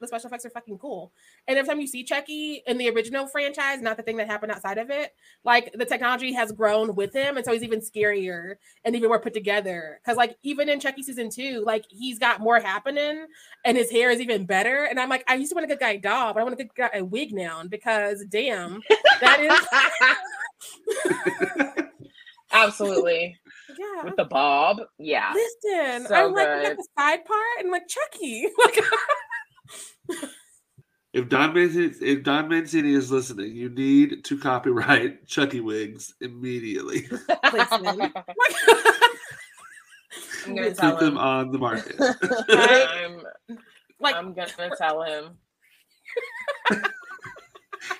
the 0.00 0.06
special 0.06 0.28
effects 0.28 0.44
are 0.44 0.50
fucking 0.50 0.78
cool. 0.78 1.12
And 1.46 1.58
every 1.58 1.68
time 1.68 1.80
you 1.80 1.86
see 1.86 2.04
Chucky 2.04 2.62
in 2.66 2.78
the 2.78 2.90
original 2.90 3.26
franchise, 3.26 3.80
not 3.80 3.96
the 3.96 4.02
thing 4.02 4.16
that 4.18 4.26
happened 4.26 4.52
outside 4.52 4.78
of 4.78 4.90
it, 4.90 5.12
like 5.44 5.72
the 5.72 5.84
technology 5.84 6.32
has 6.32 6.52
grown 6.52 6.94
with 6.94 7.14
him, 7.14 7.36
and 7.36 7.44
so 7.44 7.52
he's 7.52 7.62
even 7.62 7.80
scarier 7.80 8.56
and 8.84 8.94
even 8.96 9.08
more 9.08 9.20
put 9.20 9.34
together. 9.34 10.00
Because 10.02 10.16
like 10.16 10.36
even 10.42 10.68
in 10.68 10.80
Chucky 10.80 11.02
season 11.02 11.30
two, 11.30 11.62
like 11.64 11.84
he's 11.88 12.18
got 12.18 12.40
more 12.40 12.60
happening, 12.60 13.26
and 13.64 13.76
his 13.76 13.90
hair 13.90 14.10
is 14.10 14.20
even 14.20 14.46
better. 14.46 14.84
And 14.84 14.98
I'm 15.00 15.08
like, 15.08 15.24
I 15.28 15.34
used 15.34 15.50
to 15.50 15.54
want 15.54 15.64
a 15.64 15.68
good 15.68 15.80
guy 15.80 15.96
doll, 15.96 16.34
but 16.34 16.40
I 16.40 16.42
want 16.42 16.54
a 16.54 16.62
good 16.62 16.74
guy 16.76 16.90
a 16.94 17.04
wig 17.04 17.32
now 17.32 17.62
because 17.68 18.24
damn, 18.28 18.82
that 19.20 19.40
is. 19.40 19.52
Absolutely. 22.54 23.36
Yeah. 23.78 24.04
With 24.04 24.16
the 24.16 24.24
bob. 24.24 24.80
Yeah. 24.98 25.34
Listen, 25.34 26.06
so 26.06 26.14
I'm 26.14 26.32
like, 26.32 26.46
at 26.46 26.76
the 26.76 26.86
side 26.96 27.24
part 27.24 27.60
and 27.60 27.70
like 27.70 27.88
Chucky. 27.88 28.46
Like 28.64 28.78
if 31.12 31.28
Don 31.28 31.54
Mancini, 31.54 31.92
if 32.00 32.22
Don 32.22 32.48
Mancini 32.48 32.94
is 32.94 33.10
listening, 33.10 33.54
you 33.54 33.68
need 33.68 34.24
to 34.24 34.38
copyright 34.38 35.26
Chucky 35.26 35.60
wigs 35.60 36.14
immediately. 36.20 37.08
I'm 40.46 40.54
gonna 40.54 40.74
Put 40.74 41.00
them 41.00 41.16
on 41.16 41.52
the 41.52 41.58
market. 41.58 41.96
I'm, 41.98 43.22
like, 43.98 44.14
I'm 44.14 44.34
gonna 44.34 44.70
tell 44.76 45.02
him. 45.02 45.38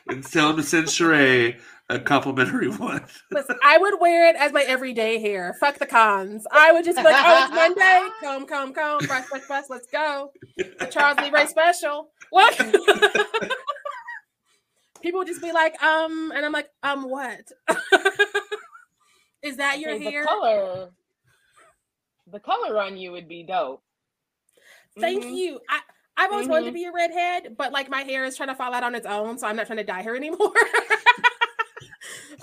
and 0.09 0.25
tell 0.25 0.51
him 0.51 0.57
to 0.57 0.63
send 0.63 0.89
Sharai 0.89 1.59
a 1.89 1.99
complimentary 1.99 2.68
one. 2.76 3.05
Listen, 3.30 3.57
I 3.62 3.78
would 3.78 4.01
wear 4.01 4.28
it 4.28 4.37
as 4.37 4.53
my 4.53 4.62
everyday 4.62 5.20
hair. 5.20 5.55
Fuck 5.61 5.78
the 5.78 5.87
cons. 5.87 6.47
I 6.51 6.72
would 6.72 6.85
just 6.85 6.97
be 6.97 7.05
like, 7.05 7.16
oh, 7.16 7.45
it's 7.45 7.55
Monday. 7.55 8.09
Come, 8.22 8.47
come, 8.47 8.72
come. 8.72 9.01
Press, 9.01 9.28
press, 9.28 9.47
press. 9.47 9.66
Let's 9.70 9.87
go. 9.87 10.32
The 10.57 10.89
Charles 10.91 11.18
Lee 11.18 11.30
Ray 11.30 11.47
special. 11.47 12.11
What? 12.30 12.57
People 15.03 15.18
would 15.18 15.28
just 15.28 15.43
be 15.43 15.53
like, 15.53 15.80
um, 15.82 16.32
and 16.35 16.47
I'm 16.47 16.53
like, 16.53 16.70
um, 16.82 17.11
what? 17.11 17.41
Is 19.43 19.59
that 19.59 19.78
your 19.78 19.99
hair? 19.99 20.22
The 20.22 20.26
color, 20.26 20.91
the 22.32 22.41
color 22.41 22.80
on 22.80 22.97
you 22.97 23.12
would 23.12 23.28
be 23.28 23.43
dope. 23.43 23.82
Thank 24.99 25.22
mm-hmm. 25.22 25.35
you. 25.35 25.61
I, 25.68 25.80
I've 26.16 26.30
always 26.30 26.45
mm-hmm. 26.45 26.53
wanted 26.53 26.64
to 26.64 26.70
mm-hmm. 26.70 26.74
be 26.76 26.85
a 26.87 26.93
redhead, 26.93 27.55
but 27.59 27.70
like 27.70 27.91
my 27.91 28.01
hair 28.03 28.24
is 28.24 28.39
trying 28.39 28.49
to 28.49 28.55
fall 28.55 28.72
out 28.72 28.82
on 28.82 28.95
its 28.95 29.07
own, 29.07 29.37
so 29.37 29.47
I'm 29.47 29.57
not 29.57 29.66
trying 29.66 29.76
to 29.78 29.85
dye 29.85 30.03
her 30.03 30.16
anymore. 30.16 30.53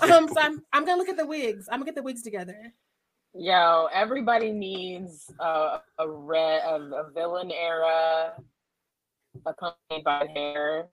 um, 0.00 0.28
so 0.28 0.40
I'm 0.40 0.62
I'm 0.72 0.84
gonna 0.84 0.98
look 0.98 1.08
at 1.08 1.16
the 1.16 1.26
wigs. 1.26 1.68
I'm 1.70 1.78
gonna 1.78 1.86
get 1.86 1.94
the 1.94 2.02
wigs 2.02 2.22
together. 2.22 2.72
Yo, 3.34 3.88
everybody 3.92 4.52
needs 4.52 5.30
a 5.40 5.80
red 6.06 6.62
a, 6.64 6.74
a 6.74 7.10
villain 7.14 7.50
era 7.50 8.34
accompanied 9.46 10.04
by 10.04 10.26
hair. 10.34 10.88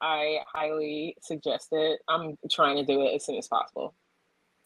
I 0.00 0.38
highly 0.52 1.16
suggest 1.22 1.68
it. 1.72 2.00
I'm 2.08 2.36
trying 2.50 2.76
to 2.76 2.84
do 2.84 3.02
it 3.02 3.14
as 3.14 3.24
soon 3.24 3.36
as 3.36 3.48
possible. 3.48 3.94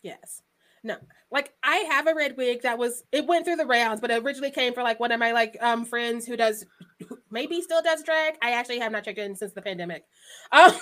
Yes. 0.03 0.43
No, 0.85 0.97
like 1.30 1.55
I 1.62 1.76
have 1.91 2.09
a 2.09 2.14
red 2.14 2.37
wig 2.37 2.62
that 2.62 2.76
was 2.76 3.05
it 3.12 3.26
went 3.26 3.45
through 3.45 3.57
the 3.57 3.66
rounds, 3.66 4.01
but 4.01 4.11
it 4.11 4.22
originally 4.22 4.51
came 4.51 4.74
for 4.74 4.83
like 4.83 4.99
one 4.99 5.12
of 5.12 5.20
my 5.20 5.30
like 5.30 5.57
um 5.61 5.85
friends 5.85 6.26
who 6.26 6.37
does 6.37 6.64
maybe 7.33 7.61
still 7.62 7.83
does 7.83 8.03
drag. 8.03 8.35
I 8.43 8.53
actually 8.53 8.78
have 8.80 8.93
not 8.93 9.05
checked 9.05 9.18
in 9.18 9.35
since 9.35 9.53
the 9.53 9.62
pandemic. 9.62 10.05
Um, 10.53 10.74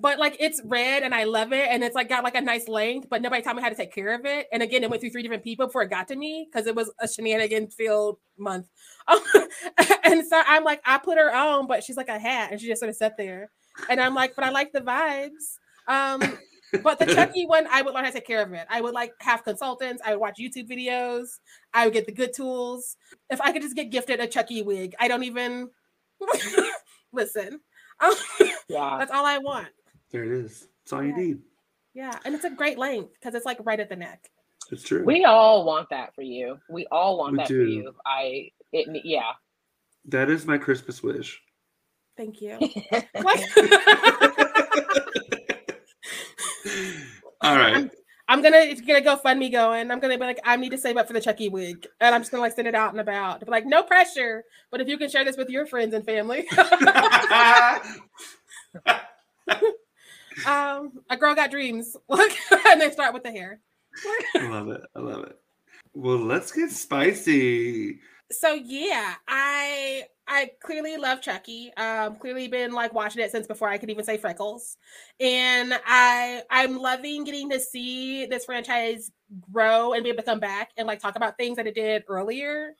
but 0.00 0.18
like 0.18 0.36
it's 0.40 0.62
red 0.64 1.02
and 1.02 1.14
I 1.14 1.24
love 1.24 1.52
it, 1.52 1.68
and 1.70 1.84
it's 1.84 1.94
like 1.94 2.08
got 2.08 2.24
like 2.24 2.34
a 2.34 2.40
nice 2.40 2.66
length, 2.66 3.08
but 3.10 3.20
nobody 3.20 3.42
told 3.42 3.56
me 3.56 3.62
how 3.62 3.68
to 3.68 3.74
take 3.74 3.92
care 3.94 4.14
of 4.14 4.24
it. 4.24 4.46
And 4.52 4.62
again, 4.62 4.82
it 4.82 4.88
went 4.88 5.02
through 5.02 5.10
three 5.10 5.22
different 5.22 5.44
people 5.44 5.66
before 5.66 5.82
it 5.82 5.90
got 5.90 6.08
to 6.08 6.16
me 6.16 6.48
because 6.50 6.66
it 6.66 6.74
was 6.74 6.90
a 6.98 7.06
shenanigan 7.06 7.68
filled 7.68 8.18
month. 8.38 8.68
and 10.02 10.26
so 10.26 10.42
I'm 10.46 10.64
like, 10.64 10.80
I 10.86 10.96
put 10.96 11.18
her 11.18 11.34
on, 11.34 11.66
but 11.66 11.84
she's 11.84 11.98
like 11.98 12.08
a 12.08 12.18
hat, 12.18 12.50
and 12.50 12.60
she 12.60 12.68
just 12.68 12.80
sort 12.80 12.88
of 12.88 12.96
sat 12.96 13.18
there. 13.18 13.50
And 13.90 14.00
I'm 14.00 14.14
like, 14.14 14.34
but 14.34 14.44
I 14.44 14.50
like 14.50 14.72
the 14.72 14.80
vibes. 14.80 15.58
Um, 15.86 16.38
but 16.82 16.98
the 16.98 17.06
Chucky 17.14 17.46
one, 17.46 17.66
I 17.70 17.82
would 17.82 17.94
learn 17.94 18.04
how 18.04 18.10
to 18.10 18.16
take 18.16 18.26
care 18.26 18.42
of 18.42 18.52
it. 18.52 18.66
I 18.70 18.80
would 18.80 18.94
like 18.94 19.12
have 19.20 19.44
consultants. 19.44 20.02
I 20.04 20.12
would 20.12 20.20
watch 20.20 20.38
YouTube 20.40 20.70
videos. 20.70 21.38
I 21.72 21.84
would 21.84 21.94
get 21.94 22.06
the 22.06 22.12
good 22.12 22.34
tools. 22.34 22.96
If 23.30 23.40
I 23.40 23.52
could 23.52 23.62
just 23.62 23.76
get 23.76 23.90
gifted 23.90 24.20
a 24.20 24.26
Chucky 24.26 24.62
wig, 24.62 24.94
I 24.98 25.08
don't 25.08 25.24
even 25.24 25.70
listen. 27.12 27.60
yeah, 28.68 28.96
that's 28.98 29.10
all 29.10 29.26
I 29.26 29.38
want. 29.38 29.68
There 30.10 30.24
it 30.24 30.32
is. 30.32 30.68
That's 30.84 30.92
all 30.92 31.02
you 31.02 31.16
need. 31.16 31.38
Yeah, 31.94 32.16
and 32.24 32.34
it's 32.34 32.44
a 32.44 32.50
great 32.50 32.78
length 32.78 33.14
because 33.14 33.34
it's 33.34 33.46
like 33.46 33.58
right 33.64 33.80
at 33.80 33.88
the 33.88 33.96
neck. 33.96 34.30
It's 34.70 34.82
true. 34.82 35.04
We 35.04 35.24
all 35.24 35.64
want 35.64 35.88
that 35.90 36.14
for 36.14 36.22
you. 36.22 36.58
We 36.68 36.86
all 36.92 37.18
want 37.18 37.32
we 37.32 37.38
that 37.38 37.48
do. 37.48 37.64
for 37.64 37.68
you. 37.68 37.94
I 38.06 38.50
it 38.72 39.04
yeah. 39.04 39.32
That 40.06 40.30
is 40.30 40.46
my 40.46 40.58
Christmas 40.58 41.02
wish. 41.02 41.40
Thank 42.16 42.40
you. 42.40 42.52
All 47.40 47.56
right. 47.56 47.76
I'm, 47.76 47.90
I'm 48.28 48.42
gonna 48.42 48.58
it's 48.58 48.82
gonna 48.82 49.00
go 49.00 49.16
fund 49.16 49.40
me 49.40 49.48
going. 49.48 49.90
I'm 49.90 50.00
gonna 50.00 50.18
be 50.18 50.24
like, 50.24 50.40
I 50.44 50.56
need 50.56 50.70
to 50.70 50.78
save 50.78 50.98
up 50.98 51.06
for 51.06 51.14
the 51.14 51.20
Chucky 51.20 51.48
wig, 51.48 51.86
and 52.00 52.14
I'm 52.14 52.20
just 52.20 52.30
gonna 52.30 52.42
like 52.42 52.52
send 52.52 52.68
it 52.68 52.74
out 52.74 52.90
and 52.90 53.00
about. 53.00 53.40
Be 53.40 53.50
like, 53.50 53.64
no 53.64 53.82
pressure, 53.82 54.44
but 54.70 54.82
if 54.82 54.88
you 54.88 54.98
can 54.98 55.08
share 55.08 55.24
this 55.24 55.38
with 55.38 55.48
your 55.48 55.66
friends 55.66 55.94
and 55.94 56.04
family. 56.04 56.46
um, 60.46 60.92
a 61.08 61.16
girl 61.18 61.34
got 61.34 61.50
dreams. 61.50 61.96
Look, 62.08 62.32
and 62.66 62.80
they 62.80 62.90
start 62.90 63.14
with 63.14 63.22
the 63.22 63.30
hair. 63.30 63.60
I 64.36 64.48
love 64.48 64.68
it. 64.68 64.82
I 64.94 64.98
love 64.98 65.24
it. 65.24 65.38
Well, 65.94 66.18
let's 66.18 66.52
get 66.52 66.70
spicy. 66.70 67.98
So 68.30 68.52
yeah, 68.52 69.14
I 69.26 70.04
I 70.28 70.50
clearly 70.62 70.96
love 70.98 71.22
Chucky. 71.22 71.72
Um, 71.76 72.16
clearly 72.16 72.48
been 72.48 72.72
like 72.72 72.92
watching 72.94 73.22
it 73.22 73.30
since 73.30 73.46
before 73.46 73.68
I 73.68 73.78
could 73.78 73.90
even 73.90 74.04
say 74.04 74.18
Freckles, 74.18 74.76
and 75.20 75.72
I 75.86 76.42
I'm 76.50 76.78
loving 76.78 77.24
getting 77.24 77.50
to 77.50 77.60
see 77.60 78.26
this 78.26 78.44
franchise 78.44 79.10
grow 79.52 79.94
and 79.94 80.04
be 80.04 80.10
able 80.10 80.18
to 80.18 80.24
come 80.24 80.40
back 80.40 80.70
and 80.76 80.86
like 80.86 81.00
talk 81.00 81.16
about 81.16 81.36
things 81.38 81.56
that 81.56 81.66
it 81.66 81.74
did 81.74 82.04
earlier. 82.08 82.74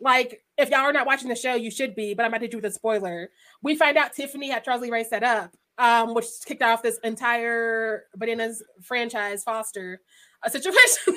like 0.00 0.42
if 0.56 0.70
y'all 0.70 0.80
are 0.80 0.92
not 0.92 1.06
watching 1.06 1.28
the 1.28 1.36
show, 1.36 1.54
you 1.54 1.70
should 1.70 1.94
be, 1.94 2.14
but 2.14 2.24
I'm 2.24 2.30
about 2.30 2.40
to 2.42 2.48
do 2.48 2.58
with 2.58 2.66
a 2.66 2.70
spoiler. 2.70 3.30
We 3.62 3.76
find 3.76 3.96
out 3.96 4.14
Tiffany 4.14 4.50
had 4.50 4.64
Charles 4.64 4.82
Lee 4.82 4.90
Ray 4.90 5.04
set 5.04 5.22
up, 5.24 5.52
um, 5.78 6.14
which 6.14 6.26
kicked 6.46 6.62
off 6.62 6.82
this 6.82 6.98
entire 7.04 8.04
bananas 8.16 8.62
franchise 8.82 9.44
foster 9.44 10.00
a 10.44 10.50
situation. 10.52 11.14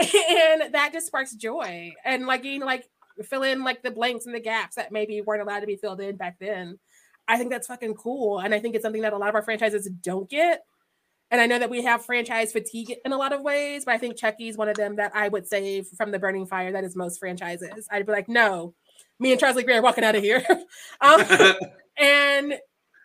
and 0.00 0.74
that 0.74 0.90
just 0.92 1.06
sparks 1.06 1.34
joy. 1.34 1.92
And 2.04 2.26
like 2.26 2.44
know, 2.44 2.66
like 2.66 2.86
fill 3.22 3.42
in 3.42 3.62
like 3.62 3.82
the 3.82 3.90
blanks 3.90 4.26
and 4.26 4.34
the 4.34 4.40
gaps 4.40 4.76
that 4.76 4.92
maybe 4.92 5.20
weren't 5.20 5.42
allowed 5.42 5.60
to 5.60 5.66
be 5.66 5.76
filled 5.76 6.00
in 6.00 6.16
back 6.16 6.38
then. 6.40 6.78
I 7.26 7.38
think 7.38 7.50
that's 7.50 7.68
fucking 7.68 7.94
cool. 7.94 8.40
And 8.40 8.54
I 8.54 8.60
think 8.60 8.74
it's 8.74 8.82
something 8.82 9.02
that 9.02 9.12
a 9.12 9.18
lot 9.18 9.28
of 9.28 9.34
our 9.34 9.42
franchises 9.42 9.88
don't 10.02 10.28
get. 10.28 10.64
And 11.30 11.40
I 11.40 11.46
know 11.46 11.58
that 11.58 11.70
we 11.70 11.82
have 11.82 12.04
franchise 12.04 12.52
fatigue 12.52 12.94
in 13.04 13.12
a 13.12 13.16
lot 13.16 13.32
of 13.32 13.40
ways, 13.40 13.84
but 13.84 13.94
I 13.94 13.98
think 13.98 14.16
Chucky's 14.16 14.56
one 14.56 14.68
of 14.68 14.76
them 14.76 14.96
that 14.96 15.12
I 15.14 15.28
would 15.28 15.48
save 15.48 15.88
from 15.96 16.10
the 16.10 16.18
burning 16.18 16.46
fire 16.46 16.72
that 16.72 16.84
is 16.84 16.94
most 16.94 17.18
franchises. 17.18 17.88
I'd 17.90 18.06
be 18.06 18.12
like, 18.12 18.28
no, 18.28 18.74
me 19.18 19.32
and 19.32 19.40
Charles 19.40 19.56
Lee 19.56 19.64
Ray 19.64 19.76
are 19.76 19.82
walking 19.82 20.04
out 20.04 20.14
of 20.14 20.22
here. 20.22 20.44
um, 21.00 21.24
and 21.98 22.54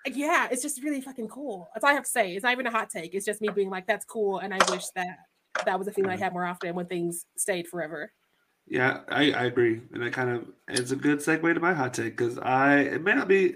yeah, 0.05 0.47
it's 0.51 0.61
just 0.61 0.83
really 0.83 1.01
fucking 1.01 1.29
cool. 1.29 1.69
That's 1.73 1.83
all 1.83 1.91
I 1.91 1.93
have 1.93 2.03
to 2.03 2.09
say. 2.09 2.35
It's 2.35 2.43
not 2.43 2.51
even 2.51 2.67
a 2.67 2.71
hot 2.71 2.89
take. 2.89 3.13
It's 3.13 3.25
just 3.25 3.41
me 3.41 3.49
being 3.49 3.69
like, 3.69 3.87
that's 3.87 4.05
cool. 4.05 4.39
And 4.39 4.53
I 4.53 4.59
wish 4.69 4.85
that 4.95 5.17
that 5.65 5.79
was 5.79 5.87
a 5.87 5.91
feeling 5.91 6.11
I 6.11 6.17
had 6.17 6.33
more 6.33 6.45
often 6.45 6.75
when 6.75 6.85
things 6.85 7.25
stayed 7.37 7.67
forever. 7.67 8.11
Yeah, 8.69 8.99
I, 9.09 9.31
I 9.31 9.45
agree. 9.45 9.81
And 9.93 10.03
that 10.03 10.13
kind 10.13 10.29
of 10.29 10.45
it's 10.67 10.91
a 10.91 10.95
good 10.95 11.19
segue 11.19 11.53
to 11.53 11.59
my 11.59 11.73
hot 11.73 11.93
take 11.93 12.15
because 12.15 12.37
I 12.37 12.79
it 12.81 13.03
may 13.03 13.15
not 13.15 13.27
be 13.27 13.55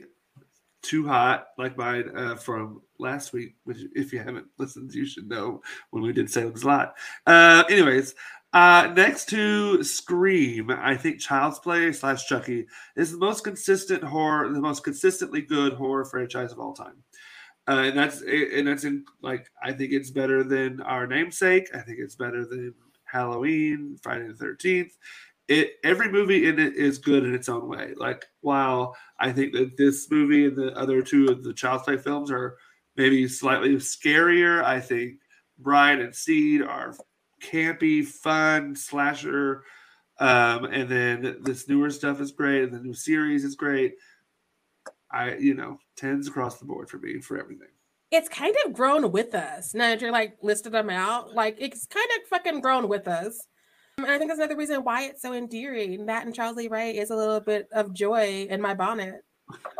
too 0.81 1.07
hot 1.07 1.47
like 1.57 1.77
mine 1.77 2.11
uh, 2.15 2.35
from 2.35 2.81
last 2.99 3.31
week, 3.31 3.55
which 3.63 3.77
if 3.93 4.11
you 4.11 4.19
haven't 4.19 4.47
listened, 4.57 4.93
you 4.93 5.05
should 5.05 5.29
know 5.29 5.61
when 5.91 6.03
we 6.03 6.13
did 6.13 6.29
Salem's 6.31 6.65
Lot. 6.65 6.95
Uh, 7.27 7.63
anyways, 7.69 8.15
uh, 8.53 8.91
next 8.95 9.29
to 9.29 9.83
Scream, 9.83 10.71
I 10.71 10.95
think 10.97 11.19
Child's 11.19 11.59
Play 11.59 11.91
slash 11.93 12.25
Chucky 12.25 12.65
is 12.95 13.11
the 13.11 13.17
most 13.17 13.43
consistent 13.43 14.03
horror, 14.03 14.49
the 14.51 14.61
most 14.61 14.83
consistently 14.83 15.41
good 15.41 15.73
horror 15.73 16.05
franchise 16.05 16.51
of 16.51 16.59
all 16.59 16.73
time. 16.73 17.03
Uh, 17.67 17.83
and 17.85 17.97
that's 17.97 18.21
and 18.21 18.67
that's 18.67 18.83
in 18.83 19.05
like 19.21 19.47
I 19.63 19.71
think 19.71 19.93
it's 19.93 20.11
better 20.11 20.43
than 20.43 20.81
our 20.81 21.07
namesake. 21.07 21.69
I 21.73 21.79
think 21.79 21.99
it's 21.99 22.15
better 22.15 22.45
than 22.45 22.73
Halloween, 23.13 23.97
Friday 24.01 24.27
the 24.27 24.33
Thirteenth. 24.33 24.97
It 25.47 25.73
every 25.83 26.11
movie 26.11 26.47
in 26.47 26.57
it 26.57 26.75
is 26.75 26.97
good 26.97 27.23
in 27.23 27.35
its 27.35 27.47
own 27.47 27.67
way. 27.67 27.93
Like 27.95 28.25
while 28.41 28.95
I 29.19 29.31
think 29.31 29.53
that 29.53 29.77
this 29.77 30.09
movie 30.09 30.47
and 30.47 30.57
the 30.57 30.75
other 30.77 31.01
two 31.01 31.27
of 31.27 31.43
the 31.43 31.53
Child's 31.53 31.83
Play 31.83 31.97
films 31.97 32.31
are 32.31 32.57
maybe 32.97 33.27
slightly 33.27 33.75
scarier. 33.75 34.63
I 34.63 34.79
think 34.79 35.19
Bride 35.59 35.99
and 35.99 36.15
Seed 36.15 36.61
are 36.61 36.95
campy, 37.41 38.05
fun 38.05 38.75
slasher. 38.75 39.63
Um, 40.19 40.65
and 40.65 40.87
then 40.89 41.37
this 41.41 41.67
newer 41.67 41.89
stuff 41.89 42.21
is 42.21 42.31
great, 42.31 42.63
and 42.63 42.73
the 42.73 42.79
new 42.79 42.93
series 42.93 43.43
is 43.43 43.55
great. 43.55 43.95
I, 45.11 45.35
you 45.35 45.53
know, 45.53 45.77
tens 45.97 46.27
across 46.27 46.59
the 46.59 46.65
board 46.65 46.89
for 46.89 46.97
me 46.97 47.19
for 47.19 47.37
everything. 47.39 47.72
It's 48.13 48.29
kind 48.29 48.55
of 48.63 48.73
grown 48.73 49.11
with 49.11 49.33
us. 49.33 49.73
Now 49.73 49.89
that 49.89 49.99
you're 49.99 50.11
like 50.11 50.37
listed 50.43 50.71
them 50.71 50.91
out, 50.91 51.33
like 51.33 51.57
it's 51.59 51.87
kind 51.87 52.07
of 52.15 52.27
fucking 52.29 52.61
grown 52.61 52.87
with 52.87 53.07
us. 53.07 53.47
And 53.97 54.05
I 54.05 54.19
think 54.19 54.29
that's 54.29 54.39
another 54.39 54.55
reason 54.55 54.83
why 54.83 55.05
it's 55.05 55.23
so 55.23 55.33
endearing. 55.33 56.05
That 56.05 56.23
and 56.27 56.35
Charles 56.35 56.55
Lee 56.55 56.67
Ray 56.67 56.95
is 56.95 57.09
a 57.09 57.15
little 57.15 57.39
bit 57.39 57.67
of 57.73 57.91
joy 57.91 58.45
in 58.47 58.61
my 58.61 58.75
bonnet. 58.75 59.21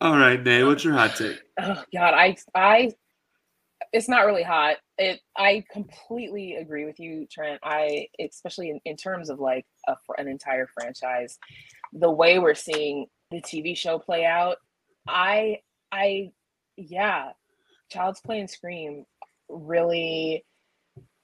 All 0.00 0.18
right, 0.18 0.42
Nay, 0.42 0.64
what's 0.64 0.82
your 0.82 0.94
hot 0.94 1.14
take? 1.14 1.38
Oh 1.60 1.84
God, 1.94 2.14
I 2.14 2.36
I 2.56 2.90
it's 3.92 4.08
not 4.08 4.26
really 4.26 4.42
hot. 4.42 4.78
It 4.98 5.20
I 5.36 5.64
completely 5.72 6.56
agree 6.56 6.84
with 6.84 6.98
you, 6.98 7.28
Trent. 7.30 7.60
I 7.62 8.08
especially 8.18 8.70
in, 8.70 8.80
in 8.84 8.96
terms 8.96 9.30
of 9.30 9.38
like 9.38 9.66
a, 9.86 9.94
an 10.18 10.26
entire 10.26 10.66
franchise, 10.66 11.38
the 11.92 12.10
way 12.10 12.40
we're 12.40 12.56
seeing 12.56 13.06
the 13.32 13.40
TV 13.42 13.76
show 13.76 13.98
play 13.98 14.24
out. 14.24 14.58
I 15.08 15.60
I 15.90 16.32
yeah, 16.76 17.32
Child's 17.90 18.20
Play 18.20 18.40
and 18.40 18.50
Scream 18.50 19.04
really 19.48 20.44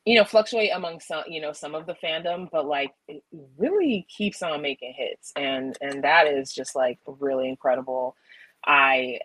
you 0.08 0.14
know 0.14 0.24
fluctuate 0.24 0.70
among 0.74 1.00
some 1.00 1.22
you 1.26 1.38
know 1.38 1.52
some 1.52 1.74
of 1.74 1.84
the 1.84 1.94
fandom 2.02 2.48
but 2.50 2.66
like 2.66 2.92
it 3.08 3.22
really 3.58 4.06
keeps 4.08 4.42
on 4.42 4.62
making 4.62 4.94
hits 4.96 5.32
and 5.36 5.76
and 5.82 6.02
that 6.02 6.26
is 6.26 6.52
just 6.52 6.74
like 6.74 6.98
really 7.06 7.46
incredible 7.46 8.16
i 8.64 9.18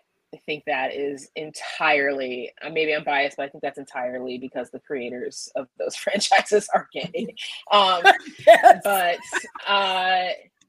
think 0.46 0.64
that 0.66 0.92
is 0.94 1.28
entirely 1.36 2.52
uh, 2.62 2.68
maybe 2.68 2.94
i'm 2.94 3.02
biased 3.02 3.38
but 3.38 3.44
i 3.44 3.48
think 3.48 3.62
that's 3.62 3.78
entirely 3.78 4.36
because 4.36 4.70
the 4.70 4.80
creators 4.80 5.48
of 5.56 5.68
those 5.78 5.96
franchises 6.04 6.68
are 6.74 6.86
gay 6.92 7.34
um 7.72 8.02
yes. 8.46 8.80
but 8.84 9.18
uh 9.66 10.28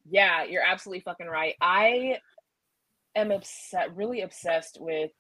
yeah 0.10 0.44
you're 0.44 0.64
absolutely 0.64 1.02
fucking 1.02 1.28
right. 1.28 1.56
I 1.62 2.18
am 3.16 3.32
upset 3.32 3.96
really 3.96 4.22
obsessed 4.22 4.78
with 4.80 5.12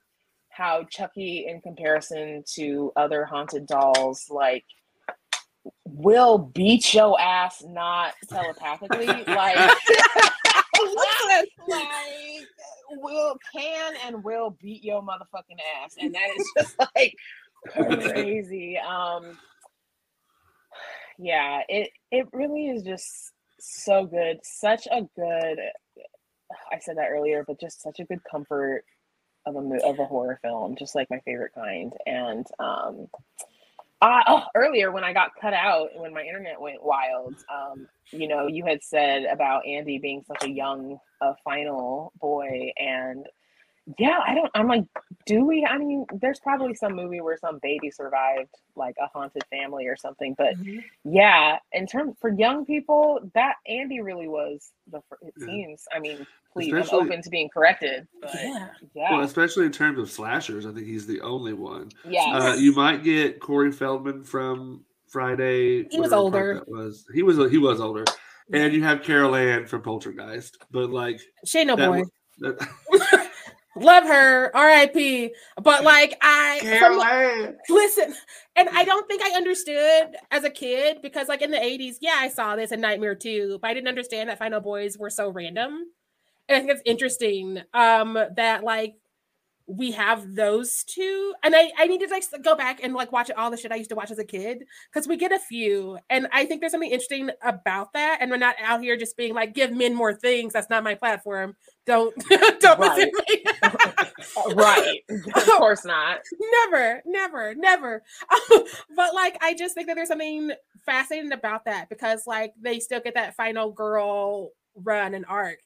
how 0.50 0.84
chucky 0.90 1.46
in 1.48 1.62
comparison 1.62 2.44
to 2.56 2.92
other 2.96 3.26
haunted 3.26 3.68
dolls 3.68 4.26
like 4.30 4.66
will 5.86 6.38
beat 6.38 6.94
your 6.94 7.20
ass 7.20 7.64
not 7.66 8.14
telepathically 8.30 9.06
like 9.28 9.58
like 11.68 11.86
will 12.92 13.38
can 13.54 13.94
and 14.06 14.24
will 14.24 14.58
beat 14.62 14.84
your 14.84 15.02
motherfucking 15.02 15.60
ass, 15.84 15.96
and 16.00 16.14
that 16.14 16.30
is 16.38 16.52
just 16.58 16.76
like 16.96 17.16
crazy. 17.68 18.78
Um, 18.78 19.38
yeah, 21.18 21.62
it 21.68 21.92
it 22.12 22.28
really 22.34 22.68
is 22.68 22.84
just 22.84 23.32
so 23.68 24.06
good. 24.06 24.40
Such 24.44 24.88
a 24.92 25.02
good. 25.16 25.60
I 26.72 26.80
said 26.80 26.98
that 26.98 27.10
earlier, 27.10 27.44
but 27.48 27.60
just 27.60 27.82
such 27.82 28.00
a 28.00 28.06
good 28.06 28.22
comfort 28.30 28.84
of 29.46 29.56
a 29.56 29.60
of 29.86 30.00
a 30.00 30.06
horror 30.06 30.40
film, 30.42 30.76
just 30.78 30.96
like 30.96 31.10
my 31.10 31.20
favorite 31.26 31.54
kind. 31.56 31.94
And 32.06 32.46
um, 32.60 33.08
oh, 34.02 34.44
earlier 34.56 34.92
when 34.92 35.04
I 35.04 35.14
got 35.14 35.32
cut 35.40 35.54
out 35.54 35.90
when 35.96 36.14
my 36.14 36.22
internet 36.22 36.60
went 36.60 36.84
wild, 36.84 37.36
um, 37.54 37.88
you 38.12 38.28
know, 38.28 38.48
you 38.48 38.66
had 38.66 38.84
said 38.84 39.24
about 39.26 39.66
Andy 39.68 40.00
being 40.00 40.24
such 40.28 40.44
a 40.44 40.52
young 40.52 40.98
uh, 41.22 41.34
final 41.44 42.14
boy, 42.20 42.72
and 42.78 43.26
yeah, 44.00 44.20
I 44.26 44.34
don't. 44.34 44.50
I'm 44.56 44.68
like, 44.68 44.86
do 45.28 45.46
we? 45.46 45.64
I 45.64 45.78
mean, 45.78 46.06
there's 46.20 46.40
probably 46.40 46.74
some 46.74 46.96
movie 46.96 47.22
where 47.22 47.38
some 47.38 47.60
baby 47.62 47.92
survived 47.92 48.50
like 48.76 48.96
a 49.00 49.08
haunted 49.08 49.44
family 49.52 49.86
or 49.86 49.96
something, 49.96 50.34
but 50.38 50.56
mm-hmm. 50.56 50.80
yeah, 51.04 51.60
in 51.72 51.86
terms 51.86 52.16
for 52.20 52.32
young 52.32 52.66
people, 52.66 53.20
that 53.36 53.56
Andy 53.68 54.02
really 54.02 54.28
was 54.28 54.72
the. 54.92 55.02
It 55.22 55.34
yeah. 55.38 55.46
seems. 55.46 55.84
I 55.96 56.00
mean, 56.00 56.26
please, 56.52 56.74
especially, 56.74 57.00
I'm 57.00 57.06
open 57.06 57.22
to 57.22 57.30
being 57.30 57.50
corrected. 57.50 58.08
But 58.22 58.34
yeah. 58.34 58.68
yeah. 58.96 59.12
Well, 59.12 59.22
especially 59.22 59.68
in 59.68 59.72
terms 59.72 60.00
of 60.00 60.10
slashers, 60.10 60.66
I 60.66 60.72
think 60.72 60.88
he's 60.88 61.06
the 61.06 61.22
only 61.22 61.54
one. 61.54 61.92
Yeah. 62.10 62.40
Uh, 62.40 62.56
you 62.56 62.74
might 62.74 63.04
get 63.04 63.40
Corey 63.40 63.72
Feldman 63.72 64.24
from 64.24 64.84
Friday. 65.10 65.88
He 65.92 66.00
was 66.00 66.12
older. 66.12 66.64
was 66.66 67.06
he 67.14 67.22
was 67.22 67.38
he 67.52 67.60
was 67.60 67.80
older, 67.80 68.06
and 68.52 68.74
you 68.74 68.84
have 68.84 69.04
Carol 69.04 69.36
Anne 69.36 69.68
from 69.68 69.84
Poltergeist, 69.84 70.58
but 70.72 70.90
like 70.90 71.22
she 71.46 71.60
ain't 71.60 71.68
no 71.68 71.78
boy. 71.78 72.02
That, 72.40 72.68
Love 73.76 74.06
her, 74.06 74.56
R.I.P. 74.56 75.34
But 75.62 75.84
like 75.84 76.18
I 76.22 76.60
from, 76.80 76.98
listen, 77.70 78.16
and 78.56 78.70
I 78.70 78.86
don't 78.86 79.08
think 79.08 79.22
I 79.22 79.36
understood 79.36 80.16
as 80.32 80.46
a 80.46 80.50
kid 80.50 81.02
because 81.02 81.28
like 81.28 81.42
in 81.42 81.52
the 81.52 81.58
'80s, 81.58 81.98
yeah, 82.00 82.16
I 82.18 82.30
saw 82.30 82.56
this 82.56 82.72
in 82.72 82.80
Nightmare 82.80 83.16
2, 83.16 83.60
but 83.62 83.70
I 83.70 83.74
didn't 83.74 83.90
understand 83.90 84.30
that 84.30 84.40
Final 84.40 84.62
Boys 84.62 84.98
were 84.98 85.10
so 85.10 85.30
random. 85.30 85.86
And 86.48 86.56
I 86.56 86.60
think 86.60 86.72
it's 86.72 86.82
interesting 86.86 87.64
um, 87.74 88.18
that 88.36 88.64
like 88.64 88.96
we 89.68 89.92
have 89.92 90.36
those 90.36 90.84
two 90.84 91.34
and 91.44 91.56
i 91.56 91.72
i 91.78 91.88
need 91.88 92.00
to 92.00 92.08
like 92.08 92.24
go 92.44 92.56
back 92.56 92.80
and 92.84 92.94
like 92.94 93.12
watch 93.12 93.32
all 93.36 93.50
the 93.50 93.58
shit 93.58 93.72
i 93.72 93.76
used 93.76 93.90
to 93.90 93.96
watch 93.96 94.12
as 94.12 94.20
a 94.20 94.24
kid 94.24 94.64
because 94.92 95.08
we 95.08 95.18
get 95.18 95.32
a 95.32 95.40
few 95.40 95.98
and 96.10 96.28
i 96.32 96.46
think 96.46 96.62
there's 96.62 96.72
something 96.72 96.92
interesting 96.92 97.30
about 97.44 97.92
that 97.94 98.20
and 98.22 98.30
we're 98.30 98.38
not 98.38 98.56
out 98.62 98.82
here 98.82 98.96
just 98.96 99.18
being 99.18 99.34
like 99.34 99.54
give 99.54 99.72
men 99.72 99.96
more 99.96 100.14
things 100.14 100.54
that's 100.54 100.70
not 100.70 100.84
my 100.84 100.96
platform. 100.96 101.56
Don't 101.86 102.16
don't 102.60 102.80
right. 102.80 103.12
me. 103.30 103.44
Right. 104.56 105.00
Of 105.10 105.46
course 105.58 105.86
not. 105.86 106.20
Never 106.64 107.02
never 107.06 107.54
never. 107.56 108.04
But 108.96 109.14
like 109.14 109.38
i 109.42 109.54
just 109.54 109.76
think 109.76 109.88
that 109.88 109.96
there's 109.96 110.08
something 110.08 110.52
fascinating 110.86 111.32
about 111.32 111.66
that 111.66 111.90
because 111.90 112.26
like 112.26 112.54
they 112.60 112.80
still 112.80 113.02
get 113.02 113.14
that 113.16 113.36
final 113.36 113.72
girl 113.72 114.52
run 114.76 115.14
and 115.14 115.26
arc 115.28 115.60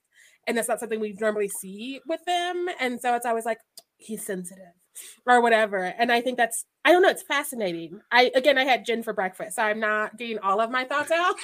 and 0.48 0.58
that's 0.58 0.68
not 0.68 0.80
something 0.80 1.00
we 1.00 1.16
normally 1.20 1.50
see 1.50 2.00
with 2.08 2.24
them 2.26 2.68
and 2.80 3.00
so 3.00 3.16
it's 3.16 3.26
always 3.26 3.46
like 3.46 3.60
he's 4.00 4.26
sensitive. 4.26 4.74
or 5.26 5.42
whatever. 5.42 5.84
And 5.98 6.12
I 6.12 6.22
think 6.22 6.38
that's 6.38 6.66
I 6.86 6.92
don't 6.92 7.02
know, 7.02 7.10
it's 7.10 7.24
fascinating. 7.24 8.00
I 8.12 8.32
again 8.36 8.58
I 8.58 8.64
had 8.64 8.86
gin 8.86 9.04
for 9.04 9.14
breakfast, 9.14 9.58
so 9.58 9.64
I'm 9.64 9.80
not 9.80 10.18
getting 10.18 10.40
all 10.40 10.60
of 10.62 10.72
my 10.72 10.86
thoughts 10.86 11.12
out. 11.12 11.36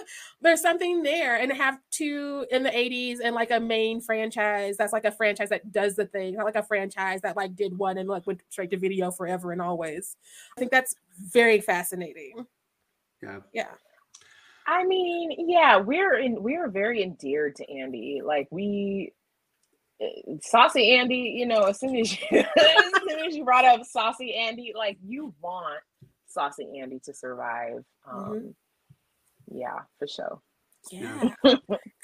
there's 0.40 0.62
something 0.62 1.02
there 1.02 1.36
and 1.36 1.52
have 1.52 1.78
two 1.90 2.46
in 2.50 2.62
the 2.62 2.70
80s 2.70 3.18
and 3.22 3.34
like 3.34 3.50
a 3.50 3.60
main 3.60 4.00
franchise 4.00 4.76
that's 4.76 4.92
like 4.92 5.04
a 5.04 5.12
franchise 5.12 5.50
that 5.50 5.70
does 5.72 5.94
the 5.96 6.06
thing, 6.06 6.34
not 6.34 6.46
like 6.46 6.56
a 6.56 6.62
franchise 6.62 7.20
that 7.22 7.36
like 7.36 7.54
did 7.54 7.76
one 7.76 7.98
and 7.98 8.08
like 8.08 8.26
went 8.26 8.42
straight 8.48 8.70
to 8.70 8.78
video 8.78 9.10
forever 9.10 9.52
and 9.52 9.60
always. 9.62 10.16
I 10.56 10.60
think 10.60 10.70
that's 10.70 10.96
very 11.18 11.60
fascinating. 11.60 12.46
Yeah. 13.22 13.40
Yeah. 13.52 13.68
I 14.66 14.84
mean, 14.84 15.34
yeah, 15.48 15.76
we're 15.76 16.18
in 16.18 16.42
we're 16.42 16.68
very 16.68 17.02
endeared 17.02 17.56
to 17.56 17.70
Andy. 17.70 18.20
Like 18.24 18.46
we 18.50 19.12
saucy 20.42 20.96
Andy, 20.96 21.34
you 21.36 21.46
know, 21.46 21.64
as 21.64 21.78
soon 21.80 21.96
as 21.96 22.12
you 22.12 22.26
as 22.32 22.46
soon 23.08 23.18
as 23.26 23.36
you 23.36 23.44
brought 23.44 23.64
up 23.64 23.84
saucy 23.84 24.34
Andy, 24.34 24.72
like 24.76 24.98
you 25.04 25.34
want 25.40 25.80
saucy 26.26 26.78
Andy 26.80 27.00
to 27.04 27.14
survive. 27.14 27.84
Mm-hmm. 28.08 28.18
Um 28.18 28.32
mm-hmm. 28.32 29.58
yeah, 29.58 29.80
for 29.98 30.06
sure. 30.06 30.40
Yeah. 30.90 31.34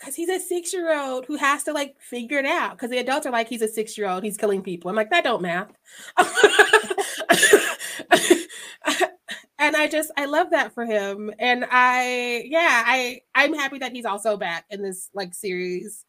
Cause 0.03 0.15
he's 0.15 0.29
a 0.29 0.39
six 0.39 0.73
year 0.73 0.99
old 0.99 1.25
who 1.27 1.37
has 1.37 1.65
to 1.65 1.73
like 1.73 1.97
figure 2.01 2.39
it 2.39 2.47
out. 2.47 2.77
Cause 2.79 2.91
the 2.91 2.99
adults 2.99 3.27
are 3.27 3.33
like, 3.33 3.49
he's 3.49 3.63
a 3.63 3.69
six 3.69 3.97
year 3.97 4.09
old, 4.09 4.23
he's 4.23 4.37
killing 4.37 4.63
people. 4.63 4.91
I'm 4.91 4.97
like, 4.97 5.11
that 5.11 5.25
don't 5.25 5.41
math. 5.43 5.73
and 9.59 9.75
I 9.75 9.89
just 9.89 10.11
I 10.19 10.27
love 10.27 10.51
that 10.51 10.75
for 10.75 10.85
him. 10.85 11.33
And 11.39 11.65
I 11.71 12.45
yeah, 12.47 12.83
I 12.87 13.21
I'm 13.35 13.55
happy 13.55 13.79
that 13.79 13.93
he's 13.93 14.05
also 14.05 14.37
back 14.37 14.67
in 14.71 14.83
this 14.83 15.09
like 15.15 15.35
series 15.35 16.05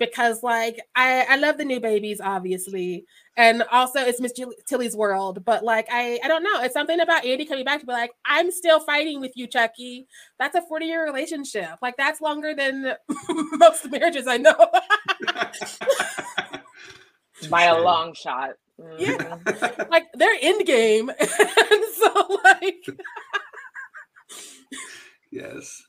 because 0.00 0.42
like 0.42 0.80
I 0.96 1.26
I 1.28 1.36
love 1.36 1.58
the 1.58 1.64
new 1.64 1.78
babies 1.78 2.20
obviously. 2.20 3.04
And 3.36 3.62
also 3.70 4.00
it's 4.00 4.20
Miss 4.20 4.32
Tilly's 4.66 4.96
world, 4.96 5.44
but 5.44 5.62
like 5.62 5.86
I 5.92 6.18
I 6.24 6.28
don't 6.28 6.42
know, 6.42 6.62
it's 6.62 6.74
something 6.74 6.98
about 6.98 7.24
Andy 7.24 7.44
coming 7.44 7.64
back 7.64 7.78
to 7.80 7.86
be 7.86 7.92
like 7.92 8.10
I'm 8.24 8.50
still 8.50 8.80
fighting 8.80 9.20
with 9.20 9.32
you 9.36 9.46
Chucky. 9.46 10.08
That's 10.40 10.56
a 10.56 10.62
40-year 10.62 11.04
relationship. 11.04 11.76
Like 11.80 11.96
that's 11.96 12.20
longer 12.20 12.54
than 12.54 12.94
most 13.52 13.88
marriages 13.88 14.26
I 14.26 14.38
know. 14.38 14.56
By 17.48 17.62
a 17.64 17.80
long 17.80 18.14
shot. 18.14 18.54
Yeah, 18.98 19.16
mm-hmm. 19.16 19.90
like 19.90 20.06
they're 20.14 20.36
end 20.40 20.66
game, 20.66 21.10
and 21.20 21.84
so 21.94 22.38
like, 22.42 22.86
yes. 25.30 25.82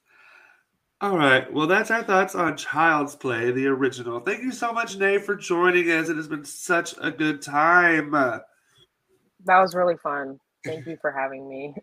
All 1.01 1.17
right. 1.17 1.51
Well, 1.51 1.65
that's 1.65 1.89
our 1.89 2.03
thoughts 2.03 2.35
on 2.35 2.55
Child's 2.55 3.15
Play, 3.15 3.49
the 3.49 3.65
original. 3.65 4.19
Thank 4.19 4.43
you 4.43 4.51
so 4.51 4.71
much, 4.71 4.97
Nay, 4.97 5.17
for 5.17 5.35
joining 5.35 5.89
us. 5.89 6.09
It 6.09 6.15
has 6.15 6.27
been 6.27 6.45
such 6.45 6.93
a 7.01 7.09
good 7.09 7.41
time. 7.41 8.11
That 8.11 8.43
was 9.59 9.73
really 9.73 9.97
fun. 9.97 10.39
Thank 10.63 10.85
you 10.85 10.97
for 11.01 11.11
having 11.11 11.49
me. 11.49 11.73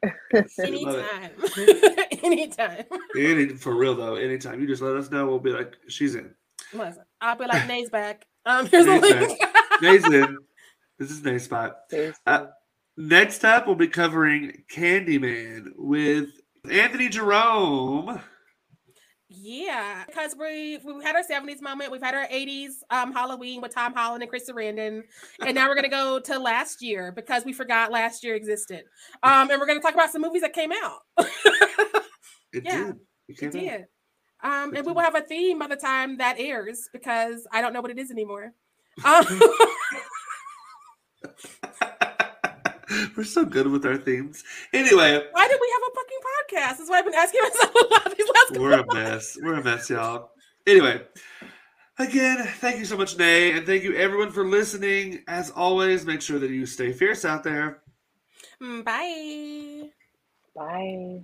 anytime. 0.60 1.30
anytime. 2.22 2.84
Any, 3.16 3.48
for 3.48 3.74
real 3.74 3.96
though, 3.96 4.14
anytime. 4.14 4.60
You 4.60 4.68
just 4.68 4.82
let 4.82 4.94
us 4.94 5.10
know. 5.10 5.26
We'll 5.26 5.40
be 5.40 5.50
like, 5.50 5.74
she's 5.88 6.14
in. 6.14 6.32
Listen, 6.72 7.02
I'll 7.20 7.34
be 7.34 7.46
like, 7.46 7.66
Nay's 7.66 7.90
back. 7.90 8.24
Um, 8.46 8.66
here's 8.66 8.86
Nay's 8.86 9.02
a 9.12 9.16
link. 9.16 9.40
Nay's 9.82 10.04
in. 10.04 10.38
This 10.96 11.10
is 11.10 11.24
nice 11.24 11.42
spot. 11.44 11.78
Uh, 12.24 12.46
next 12.96 13.44
up, 13.44 13.66
we'll 13.66 13.74
be 13.74 13.88
covering 13.88 14.62
Candyman 14.72 15.72
with 15.76 16.28
Anthony 16.70 17.08
Jerome. 17.08 18.20
Yeah, 19.30 20.04
because 20.06 20.34
we 20.38 20.78
we 20.78 21.04
had 21.04 21.14
our 21.14 21.22
70s 21.22 21.60
moment, 21.60 21.92
we've 21.92 22.02
had 22.02 22.14
our 22.14 22.26
80s 22.28 22.70
um, 22.90 23.12
Halloween 23.12 23.60
with 23.60 23.74
Tom 23.74 23.92
Holland 23.92 24.22
and 24.22 24.30
Chris 24.30 24.48
Sarandon, 24.48 25.02
and 25.44 25.54
now 25.54 25.68
we're 25.68 25.74
gonna 25.74 25.90
go 25.90 26.18
to 26.18 26.38
last 26.38 26.80
year 26.80 27.12
because 27.12 27.44
we 27.44 27.52
forgot 27.52 27.92
last 27.92 28.24
year 28.24 28.34
existed. 28.34 28.84
Um, 29.22 29.50
and 29.50 29.60
we're 29.60 29.66
gonna 29.66 29.80
talk 29.80 29.92
about 29.92 30.10
some 30.10 30.22
movies 30.22 30.40
that 30.40 30.54
came 30.54 30.72
out. 30.72 31.00
it 32.52 32.64
yeah, 32.64 32.76
did. 32.76 32.96
It, 33.28 33.42
it 33.42 33.52
did. 33.52 33.84
Um, 34.42 34.72
it 34.72 34.78
and 34.78 34.86
we 34.86 34.92
will 34.94 35.02
have 35.02 35.14
a 35.14 35.20
theme 35.20 35.58
by 35.58 35.66
the 35.66 35.76
time 35.76 36.16
that 36.18 36.36
airs 36.38 36.88
because 36.90 37.46
I 37.52 37.60
don't 37.60 37.74
know 37.74 37.82
what 37.82 37.90
it 37.90 37.98
is 37.98 38.10
anymore. 38.10 38.54
Um, 39.04 39.26
We're 43.16 43.24
so 43.24 43.44
good 43.44 43.66
with 43.66 43.84
our 43.84 43.98
themes. 43.98 44.44
Anyway, 44.72 45.22
why 45.32 45.48
did 45.48 45.58
we 45.60 45.72
have 45.74 45.82
a 45.82 45.94
fucking 45.94 46.18
podcast? 46.24 46.37
That's 46.52 46.88
why 46.88 46.98
I've 46.98 47.04
been 47.04 47.14
asking 47.14 47.40
myself 47.42 47.74
a 47.74 47.94
lot 47.94 48.16
these 48.16 48.28
last. 48.28 48.60
We're 48.60 48.80
a 48.80 48.94
mess. 48.94 49.38
We're 49.40 49.54
a 49.54 49.64
mess, 49.64 49.90
y'all. 49.90 50.30
Anyway, 50.66 51.02
again, 51.98 52.46
thank 52.58 52.78
you 52.78 52.84
so 52.84 52.96
much, 52.96 53.16
Nay, 53.18 53.52
and 53.52 53.66
thank 53.66 53.82
you 53.82 53.94
everyone 53.94 54.30
for 54.30 54.44
listening. 54.44 55.24
As 55.28 55.50
always, 55.50 56.04
make 56.04 56.22
sure 56.22 56.38
that 56.38 56.50
you 56.50 56.66
stay 56.66 56.92
fierce 56.92 57.24
out 57.24 57.44
there. 57.44 57.82
Mm, 58.62 58.84
bye. 58.84 59.88
Bye. 60.54 61.22